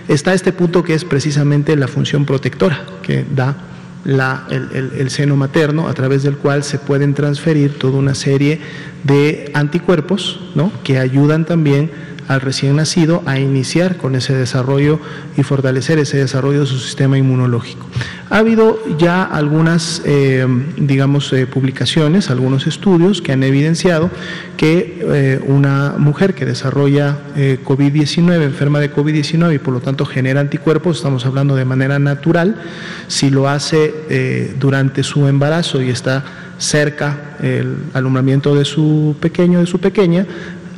está 0.08 0.36
este 0.36 0.54
punto 0.54 0.84
que 0.84 0.94
es 0.94 1.04
precisamente 1.04 1.76
la 1.76 1.88
función 1.88 2.26
protectora 2.26 2.86
que 3.02 3.26
da 3.36 3.58
la, 4.06 4.46
el, 4.52 4.92
el, 5.00 5.10
seno 5.10 5.36
materno 5.36 5.88
a 5.88 5.96
través 5.96 6.22
del 6.22 6.38
cual 6.38 6.64
se 6.64 6.78
pueden 6.78 7.16
transferir 7.16 7.80
toda 7.80 7.98
una 7.98 8.14
serie 8.14 8.60
de 9.04 9.50
anticuerpos 9.56 10.40
¿no? 10.54 10.72
que 10.84 11.00
ayudan 11.00 11.46
también 11.46 11.90
al 12.30 12.42
recién 12.42 12.76
nacido 12.76 13.24
a 13.26 13.40
iniciar 13.40 13.98
con 13.98 14.16
ese 14.16 14.36
desarrollo 14.36 15.00
y 15.36 15.42
fortalecer 15.42 15.98
ese 15.98 16.18
desarrollo 16.18 16.60
de 16.62 16.66
su 16.68 16.78
sistema 16.78 17.18
inmunológico. 17.18 17.88
Ha 18.30 18.38
habido 18.38 18.80
ya 19.00 19.24
algunas, 19.24 20.04
eh, 20.06 20.46
digamos, 20.78 21.34
eh, 21.34 21.48
publicaciones, 21.48 22.30
algunos 22.30 22.68
estudios 22.68 23.24
que 23.24 23.32
han 23.32 23.42
evidenciado 23.42 24.12
que 24.58 25.00
eh, 25.02 25.42
una 25.48 25.96
mujer 25.98 26.36
que 26.36 26.46
desarrolla 26.46 27.18
COVID-19, 27.36 28.44
enferma 28.44 28.80
de 28.80 28.94
COVID-19 28.94 29.56
y 29.56 29.58
por 29.58 29.74
lo 29.74 29.80
tanto 29.80 30.06
genera 30.06 30.40
anticuerpos, 30.40 30.98
estamos 30.98 31.26
hablando 31.26 31.56
de 31.56 31.66
manera 31.66 31.98
natural, 31.98 32.62
si 33.08 33.32
lo 33.32 33.50
hace 33.50 34.54
durante 34.60 35.02
su 35.02 35.28
embarazo 35.28 35.82
y 35.82 35.90
está 35.90 36.24
cerca 36.60 37.38
el 37.42 37.78
alumbramiento 37.94 38.54
de 38.54 38.66
su 38.66 39.16
pequeño, 39.20 39.62
de 39.62 39.66
su 39.66 39.80
pequeña, 39.80 40.28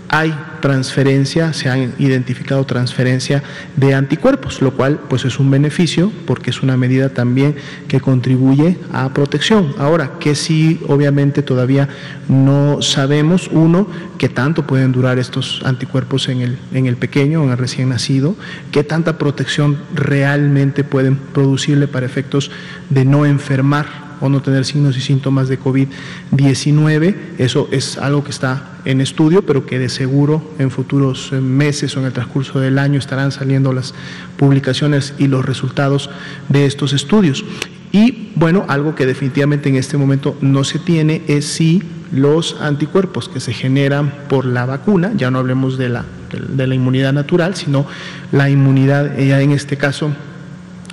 hay 0.08 0.34
transferencia, 0.62 1.54
se 1.54 1.70
han 1.70 1.94
identificado 2.00 2.66
transferencia 2.66 3.44
de 3.76 3.94
anticuerpos, 3.94 4.62
lo 4.62 4.74
cual 4.74 5.00
pues 5.10 5.26
es 5.26 5.40
un 5.40 5.52
beneficio 5.52 6.12
porque 6.26 6.52
es 6.52 6.64
una 6.64 6.78
medida 6.78 7.10
también 7.10 7.56
que 7.88 8.00
contribuye 8.00 8.78
a 8.94 9.14
protección. 9.14 9.76
Ahora, 9.78 10.20
que 10.20 10.36
si 10.36 10.80
obviamente 10.88 11.42
todavía 11.42 11.90
no 12.30 12.82
sabemos, 12.82 13.50
uno, 13.52 13.88
qué 14.18 14.30
tanto 14.30 14.66
pueden 14.66 14.92
durar 14.92 15.20
estos 15.20 15.62
anticuerpos 15.66 16.30
en 16.30 16.42
el, 16.42 16.58
en 16.74 16.86
el 16.86 16.96
pequeño, 16.96 17.44
en 17.44 17.50
el 17.50 17.58
recién 17.58 17.90
nacido, 17.90 18.36
qué 18.72 18.84
tanta 18.84 19.18
protección 19.18 19.78
realmente 19.94 20.84
pueden 20.84 21.16
producirle 21.18 21.88
para 21.88 22.06
efectos 22.06 22.52
de 22.90 23.04
no 23.04 23.26
enfermar 23.26 24.11
o 24.22 24.30
no 24.30 24.42
tener 24.42 24.64
signos 24.64 24.96
y 24.96 25.02
síntomas 25.02 25.50
de 25.50 25.60
COVID-19. 25.60 27.16
Eso 27.38 27.68
es 27.72 27.98
algo 27.98 28.24
que 28.24 28.30
está 28.30 28.80
en 28.86 29.02
estudio, 29.02 29.42
pero 29.46 29.66
que 29.66 29.80
de 29.80 29.90
seguro 29.90 30.42
en 30.60 30.72
futuros 30.72 31.32
eh, 31.34 31.42
meses 31.42 31.96
o 31.96 32.00
en 32.00 32.06
el 32.06 32.14
transcurso 32.14 32.60
del 32.60 32.80
año 32.80 33.00
estarán 33.00 33.32
saliendo 33.32 33.74
las 33.74 33.94
publicaciones 34.38 35.14
y 35.18 35.28
los 35.28 35.46
resultados 35.46 36.10
de 36.50 36.66
estos 36.66 36.94
estudios. 36.94 37.44
Y 37.92 38.30
bueno, 38.36 38.66
algo 38.70 38.96
que 38.96 39.06
definitivamente 39.06 39.70
en 39.70 39.76
este 39.76 39.98
momento 39.98 40.38
no 40.40 40.64
se 40.64 40.80
tiene 40.80 41.24
es 41.28 41.46
si 41.46 41.84
los 42.12 42.58
anticuerpos 42.62 43.30
que 43.30 43.40
se 43.40 43.54
generan 43.54 44.14
por 44.30 44.46
la 44.46 44.66
vacuna, 44.66 45.12
ya 45.16 45.32
no 45.32 45.40
hablemos 45.40 45.78
de 45.78 45.90
la, 45.90 46.06
de 46.32 46.68
la 46.68 46.76
inmunidad 46.76 47.14
natural, 47.14 47.56
sino 47.56 47.86
la 48.32 48.50
inmunidad, 48.50 49.18
ya 49.18 49.42
en 49.42 49.52
este 49.52 49.78
caso 49.78 50.12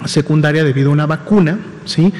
secundaria 0.05 0.65
debido 0.65 0.91
a 0.91 0.93
una 0.93 1.07
vacuna, 1.07 1.59
¿sí? 1.85 2.13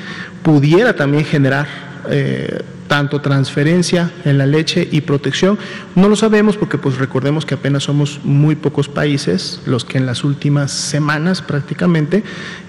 pudiera 0.43 0.97
también 0.97 1.25
generar 1.25 1.67
eh, 2.11 2.63
tanto 2.89 3.21
transferencia 3.21 4.11
en 4.25 4.39
la 4.39 4.47
leche 4.47 4.89
y 4.91 5.03
protección. 5.03 5.59
No 5.95 6.09
lo 6.09 6.17
sabemos 6.17 6.57
porque 6.57 6.79
pues 6.79 6.97
recordemos 6.97 7.45
que 7.45 7.55
apenas 7.55 7.85
somos 7.85 8.21
muy 8.25 8.57
pocos 8.57 8.89
países 8.89 9.61
los 9.67 9.85
que 9.85 9.99
en 9.99 10.07
las 10.07 10.25
últimas 10.25 10.73
semanas 10.73 11.43
prácticamente 11.43 12.25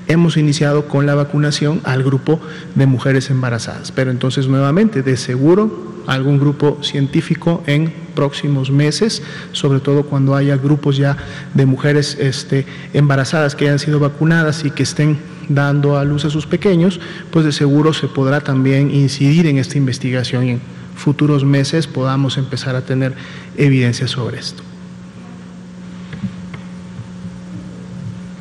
hemos 0.08 0.36
iniciado 0.36 0.88
con 0.88 1.06
la 1.06 1.16
vacunación 1.16 1.80
al 1.86 2.04
grupo 2.04 2.40
de 2.76 2.86
mujeres 2.86 3.30
embarazadas. 3.30 3.92
Pero 3.94 4.12
entonces 4.12 4.48
nuevamente, 4.48 5.02
de 5.02 5.16
seguro, 5.16 5.99
algún 6.10 6.40
grupo 6.40 6.80
científico 6.82 7.64
en 7.68 7.94
próximos 8.16 8.72
meses, 8.72 9.22
sobre 9.52 9.80
todo 9.80 10.04
cuando 10.04 10.36
haya 10.36 10.58
grupos 10.58 10.98
ya 10.98 11.16
de 11.54 11.66
mujeres 11.66 12.18
este, 12.20 12.66
embarazadas 12.94 13.56
que 13.56 13.66
hayan 13.66 13.80
sido 13.80 14.00
vacunadas 14.00 14.66
y 14.66 14.72
que 14.72 14.84
estén 14.84 15.20
dando 15.48 15.98
a 15.98 16.04
luz 16.04 16.26
a 16.26 16.30
sus 16.30 16.46
pequeños, 16.46 17.00
pues 17.32 17.46
de 17.46 17.52
seguro 17.52 17.94
se 17.94 18.08
podrá 18.08 18.42
también 18.42 18.92
incidir 18.94 19.48
en 19.48 19.58
esta 19.58 19.78
investigación 19.78 20.48
y 20.48 20.50
en 20.52 20.62
futuros 20.96 21.46
meses 21.46 21.88
podamos 21.88 22.38
empezar 22.38 22.76
a 22.76 22.82
tener 22.82 23.14
evidencia 23.58 24.08
sobre 24.08 24.40
esto. 24.40 24.64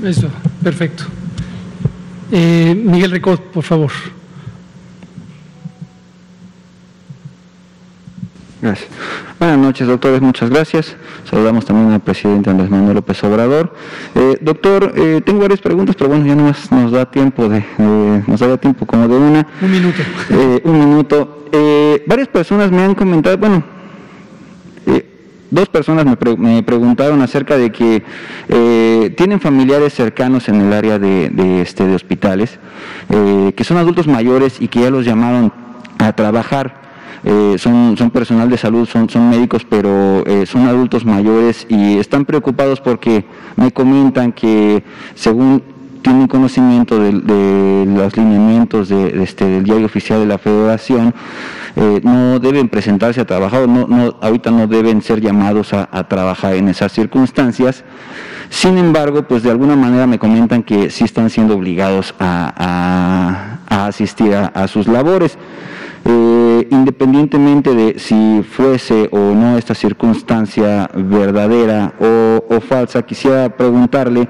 Eso, 0.02 0.28
perfecto. 0.62 1.04
Eh, 2.30 2.74
Miguel 2.74 3.10
Recot, 3.10 3.40
por 3.50 3.64
favor. 3.64 3.90
Gracias. 8.60 8.88
Buenas 9.38 9.58
noches, 9.58 9.86
doctores, 9.86 10.20
muchas 10.20 10.50
gracias. 10.50 10.96
Saludamos 11.30 11.64
también 11.64 11.92
al 11.92 12.00
presidente 12.00 12.50
Andrés 12.50 12.68
Manuel 12.68 12.96
López 12.96 13.22
Obrador. 13.22 13.72
Eh, 14.16 14.36
doctor, 14.40 14.94
eh, 14.96 15.20
tengo 15.24 15.40
varias 15.40 15.60
preguntas, 15.60 15.94
pero 15.96 16.10
bueno, 16.10 16.26
ya 16.26 16.34
no 16.34 16.42
más 16.44 16.72
nos 16.72 16.90
da 16.90 17.08
tiempo 17.08 17.48
de, 17.48 17.64
nos 18.26 18.40
da 18.40 18.56
tiempo 18.56 18.84
como 18.84 19.06
de 19.06 19.16
una. 19.16 19.46
Un 19.62 19.70
minuto. 19.70 20.02
Eh, 20.30 20.60
un 20.64 20.78
minuto. 20.78 21.44
varias 22.06 22.26
personas 22.28 22.72
me 22.72 22.82
han 22.82 22.96
comentado, 22.96 23.38
bueno, 23.38 23.62
dos 25.50 25.68
personas 25.68 26.04
me, 26.04 26.62
preguntaron 26.64 27.22
acerca 27.22 27.56
de 27.56 27.70
que 27.70 28.02
tienen 29.16 29.38
familiares 29.38 29.94
cercanos 29.94 30.48
en 30.48 30.62
el 30.62 30.72
área 30.72 30.98
de, 30.98 31.30
de, 31.30 31.62
este, 31.62 31.86
de 31.86 31.94
hospitales, 31.94 32.58
que 33.08 33.64
son 33.64 33.76
adultos 33.76 34.08
mayores 34.08 34.60
y 34.60 34.66
que 34.66 34.80
ya 34.80 34.90
los 34.90 35.06
llamaron 35.06 35.52
a 35.98 36.12
trabajar 36.12 36.87
eh, 37.24 37.56
son, 37.58 37.96
son 37.96 38.10
personal 38.10 38.48
de 38.48 38.56
salud, 38.56 38.88
son, 38.88 39.08
son 39.08 39.30
médicos, 39.30 39.66
pero 39.68 40.24
eh, 40.26 40.46
son 40.46 40.66
adultos 40.66 41.04
mayores 41.04 41.66
y 41.68 41.98
están 41.98 42.24
preocupados 42.24 42.80
porque 42.80 43.24
me 43.56 43.72
comentan 43.72 44.32
que 44.32 44.82
según 45.14 45.62
tienen 46.02 46.28
conocimiento 46.28 46.98
de, 46.98 47.84
los 47.86 48.16
lineamientos 48.16 48.88
de, 48.88 49.22
este, 49.22 49.46
del 49.46 49.64
diario 49.64 49.86
oficial 49.86 50.20
de 50.20 50.26
la 50.26 50.38
federación, 50.38 51.14
eh, 51.76 52.00
no 52.02 52.38
deben 52.38 52.68
presentarse 52.68 53.20
a 53.20 53.26
trabajar, 53.26 53.68
no, 53.68 53.86
no, 53.86 54.16
ahorita 54.20 54.50
no 54.50 54.66
deben 54.66 55.02
ser 55.02 55.20
llamados 55.20 55.72
a, 55.72 55.86
trabajar 56.08 56.54
en 56.54 56.68
esas 56.68 56.92
circunstancias. 56.92 57.84
Sin 58.48 58.78
embargo, 58.78 59.24
pues 59.24 59.42
de 59.42 59.50
alguna 59.50 59.76
manera 59.76 60.06
me 60.06 60.18
comentan 60.18 60.62
que 60.62 60.90
sí 60.90 61.04
están 61.04 61.30
siendo 61.30 61.54
obligados 61.54 62.14
a, 62.18 63.58
asistir 63.68 64.34
a 64.34 64.68
sus 64.68 64.86
labores. 64.86 65.38
Eh, 66.04 66.68
independientemente 66.70 67.74
de 67.74 67.98
si 67.98 68.42
fuese 68.42 69.08
o 69.10 69.34
no 69.34 69.58
esta 69.58 69.74
circunstancia 69.74 70.88
verdadera 70.94 71.92
o, 72.00 72.60
falsa, 72.60 73.02
quisiera 73.02 73.48
preguntarle 73.48 74.28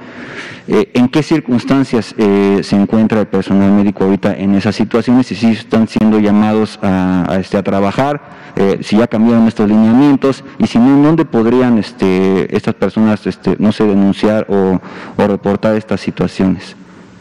eh, 0.66 0.90
en 0.94 1.08
qué 1.08 1.22
circunstancias 1.22 2.14
eh, 2.18 2.60
se 2.62 2.76
encuentra 2.76 3.20
el 3.20 3.26
personal 3.26 3.70
médico 3.72 4.04
ahorita 4.04 4.34
en 4.34 4.54
esas 4.54 4.76
situaciones 4.76 5.30
y 5.32 5.34
si 5.34 5.48
están 5.48 5.88
siendo 5.88 6.18
llamados 6.18 6.78
a, 6.82 7.38
este, 7.40 7.56
a 7.56 7.62
trabajar, 7.62 8.38
si 8.80 8.96
ya 8.96 9.06
cambiaron 9.06 9.46
estos 9.46 9.68
lineamientos 9.68 10.42
y 10.58 10.66
si 10.66 10.80
no, 10.80 11.00
¿dónde 11.00 11.24
podrían 11.24 11.78
este, 11.78 12.56
estas 12.56 12.74
personas, 12.74 13.24
este, 13.24 13.54
no 13.60 13.70
sé, 13.70 13.84
denunciar 13.84 14.46
o, 14.48 14.80
reportar 15.16 15.76
estas 15.76 16.00
situaciones? 16.00 16.74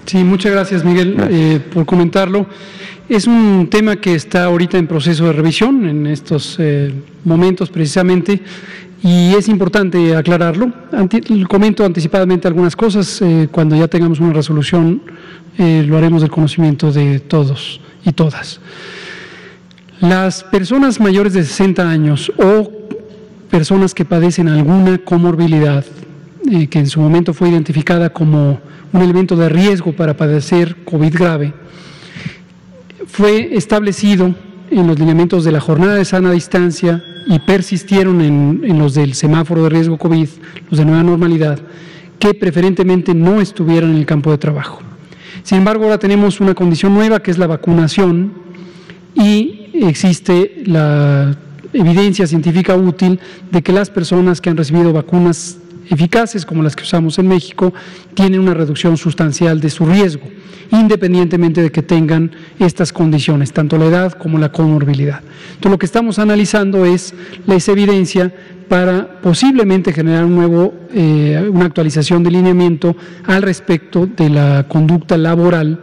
Sí, 0.07 0.23
muchas 0.23 0.51
gracias 0.51 0.83
Miguel 0.83 1.61
por 1.71 1.85
comentarlo. 1.85 2.47
Es 3.09 3.25
un 3.25 3.69
tema 3.71 3.95
que 3.95 4.15
está 4.15 4.43
ahorita 4.43 4.77
en 4.77 4.85
proceso 4.85 5.27
de 5.27 5.31
revisión 5.31 5.87
en 5.87 6.07
estos 6.07 6.57
eh, 6.59 6.91
momentos 7.23 7.69
precisamente 7.69 8.41
y 9.01 9.33
es 9.33 9.47
importante 9.47 10.13
aclararlo. 10.13 10.73
comento 11.47 11.85
anticipadamente 11.85 12.49
algunas 12.49 12.75
cosas. 12.75 13.21
Eh, 13.21 13.47
cuando 13.49 13.77
ya 13.77 13.87
tengamos 13.87 14.19
una 14.19 14.33
resolución 14.33 15.01
eh, 15.57 15.85
lo 15.87 15.97
haremos 15.97 16.21
del 16.21 16.29
conocimiento 16.29 16.91
de 16.91 17.19
todos 17.19 17.79
y 18.03 18.11
todas. 18.11 18.59
Las 20.01 20.43
personas 20.43 20.99
mayores 20.99 21.31
de 21.31 21.45
60 21.45 21.89
años 21.89 22.29
o 22.37 22.69
personas 23.49 23.93
que 23.93 24.03
padecen 24.03 24.49
alguna 24.49 24.97
comorbilidad 24.97 25.85
que 26.69 26.79
en 26.79 26.87
su 26.87 26.99
momento 26.99 27.33
fue 27.33 27.49
identificada 27.49 28.09
como 28.09 28.59
un 28.91 29.01
elemento 29.01 29.37
de 29.37 29.47
riesgo 29.47 29.93
para 29.93 30.15
padecer 30.15 30.75
COVID 30.85 31.13
grave, 31.13 31.53
fue 33.07 33.55
establecido 33.55 34.33
en 34.69 34.87
los 34.87 34.99
lineamientos 34.99 35.43
de 35.43 35.51
la 35.51 35.59
jornada 35.59 35.95
de 35.95 36.05
sana 36.05 36.31
distancia 36.31 37.03
y 37.27 37.39
persistieron 37.39 38.21
en, 38.21 38.79
los 38.79 38.93
del 38.93 39.13
semáforo 39.13 39.63
de 39.63 39.69
riesgo 39.69 39.97
COVID, 39.97 40.27
los 40.69 40.79
de 40.79 40.85
nueva 40.85 41.03
normalidad, 41.03 41.59
que 42.19 42.33
preferentemente 42.33 43.13
no 43.13 43.41
estuvieran 43.41 43.91
en 43.91 43.97
el 43.97 44.05
campo 44.05 44.31
de 44.31 44.37
trabajo. 44.37 44.81
Sin 45.43 45.59
embargo, 45.59 45.85
ahora 45.85 45.97
tenemos 45.97 46.39
una 46.39 46.53
condición 46.53 46.93
nueva 46.93 47.21
que 47.21 47.31
es 47.31 47.37
la 47.37 47.47
vacunación 47.47 48.33
y 49.15 49.71
existe 49.73 50.63
la 50.65 51.35
evidencia 51.73 52.27
científica 52.27 52.75
útil 52.75 53.19
de 53.51 53.61
que 53.61 53.71
las 53.71 53.89
personas 53.89 54.41
que 54.41 54.49
han 54.49 54.57
recibido 54.57 54.93
vacunas 54.93 55.57
eficaces 55.89 56.45
como 56.45 56.63
las 56.63 56.75
que 56.75 56.83
usamos 56.83 57.19
en 57.19 57.27
México 57.27 57.73
tienen 58.13 58.39
una 58.39 58.53
reducción 58.53 58.97
sustancial 58.97 59.59
de 59.59 59.69
su 59.69 59.85
riesgo 59.85 60.27
independientemente 60.71 61.61
de 61.61 61.71
que 61.71 61.81
tengan 61.81 62.31
estas 62.59 62.91
condiciones, 62.91 63.53
tanto 63.53 63.77
la 63.77 63.85
edad 63.85 64.13
como 64.13 64.37
la 64.37 64.51
comorbilidad. 64.51 65.21
Entonces, 65.49 65.71
lo 65.71 65.77
que 65.77 65.85
estamos 65.85 66.19
analizando 66.19 66.85
es 66.85 67.13
la 67.45 67.55
evidencia 67.55 68.33
para 68.67 69.21
posiblemente 69.21 69.93
generar 69.93 70.25
un 70.25 70.35
nuevo, 70.35 70.73
eh, 70.93 71.49
una 71.51 71.65
actualización 71.65 72.23
de 72.23 72.31
lineamiento 72.31 72.95
al 73.25 73.41
respecto 73.41 74.07
de 74.07 74.29
la 74.29 74.65
conducta 74.67 75.17
laboral 75.17 75.81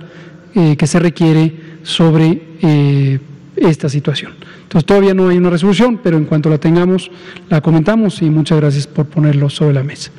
eh, 0.54 0.76
que 0.76 0.86
se 0.86 0.98
requiere 0.98 1.78
sobre 1.82 2.42
eh, 2.62 3.18
esta 3.56 3.88
situación. 3.88 4.32
Entonces 4.62 4.84
todavía 4.86 5.14
no 5.14 5.28
hay 5.28 5.38
una 5.38 5.50
resolución, 5.50 6.00
pero 6.02 6.16
en 6.16 6.24
cuanto 6.24 6.50
la 6.50 6.58
tengamos, 6.58 7.10
la 7.48 7.60
comentamos 7.60 8.20
y 8.22 8.30
muchas 8.30 8.60
gracias 8.60 8.86
por 8.86 9.06
ponerlo 9.06 9.48
sobre 9.48 9.74
la 9.74 9.82
mesa. 9.82 10.10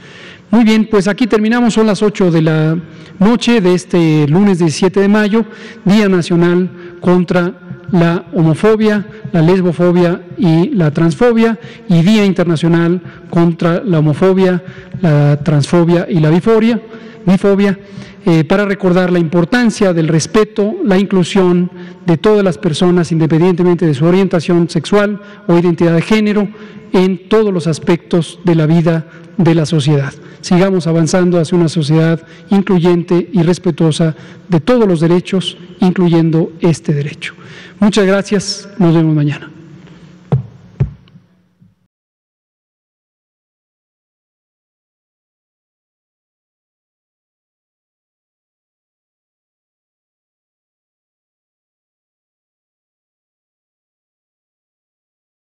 Muy 0.51 0.63
bien, 0.63 0.87
pues 0.89 1.07
aquí 1.07 1.27
terminamos, 1.27 1.73
son 1.73 1.87
las 1.87 2.01
8 2.01 2.31
de 2.31 2.41
la 2.41 2.77
noche 3.19 3.61
de 3.61 3.73
este 3.73 4.27
lunes 4.27 4.59
17 4.59 4.99
de 4.99 5.07
mayo, 5.07 5.45
Día 5.83 6.07
Nacional 6.07 6.69
contra 7.01 7.53
la 7.91 8.25
homofobia, 8.33 9.05
la 9.31 9.41
lesbofobia 9.41 10.21
y 10.37 10.69
la 10.69 10.91
transfobia, 10.91 11.59
y 11.89 12.01
Día 12.03 12.25
Internacional 12.25 13.01
contra 13.29 13.83
la 13.83 13.99
homofobia, 13.99 14.63
la 15.01 15.37
transfobia 15.43 16.07
y 16.09 16.19
la 16.19 16.29
bifobia, 16.29 16.79
bifobia 17.25 17.77
eh, 18.25 18.43
para 18.43 18.65
recordar 18.65 19.11
la 19.11 19.19
importancia 19.19 19.93
del 19.93 20.07
respeto, 20.07 20.75
la 20.83 20.97
inclusión 20.97 21.69
de 22.05 22.17
todas 22.17 22.43
las 22.43 22.57
personas, 22.57 23.11
independientemente 23.11 23.85
de 23.85 23.93
su 23.93 24.05
orientación 24.05 24.67
sexual 24.67 25.21
o 25.47 25.57
identidad 25.57 25.93
de 25.93 26.01
género, 26.01 26.47
en 26.91 27.29
todos 27.29 27.53
los 27.53 27.67
aspectos 27.67 28.39
de 28.43 28.55
la 28.55 28.65
vida 28.65 29.05
de 29.37 29.53
la 29.53 29.65
sociedad. 29.65 30.13
Sigamos 30.41 30.87
avanzando 30.87 31.39
hacia 31.39 31.57
una 31.57 31.69
sociedad 31.69 32.21
incluyente 32.49 33.29
y 33.31 33.43
respetuosa 33.43 34.15
de 34.47 34.59
todos 34.59 34.87
los 34.87 35.01
derechos, 35.01 35.57
incluyendo 35.81 36.51
este 36.61 36.93
derecho. 36.93 37.35
Muchas 37.79 38.05
gracias, 38.05 38.69
nos 38.79 38.95
vemos 38.95 39.13
mañana. 39.13 39.54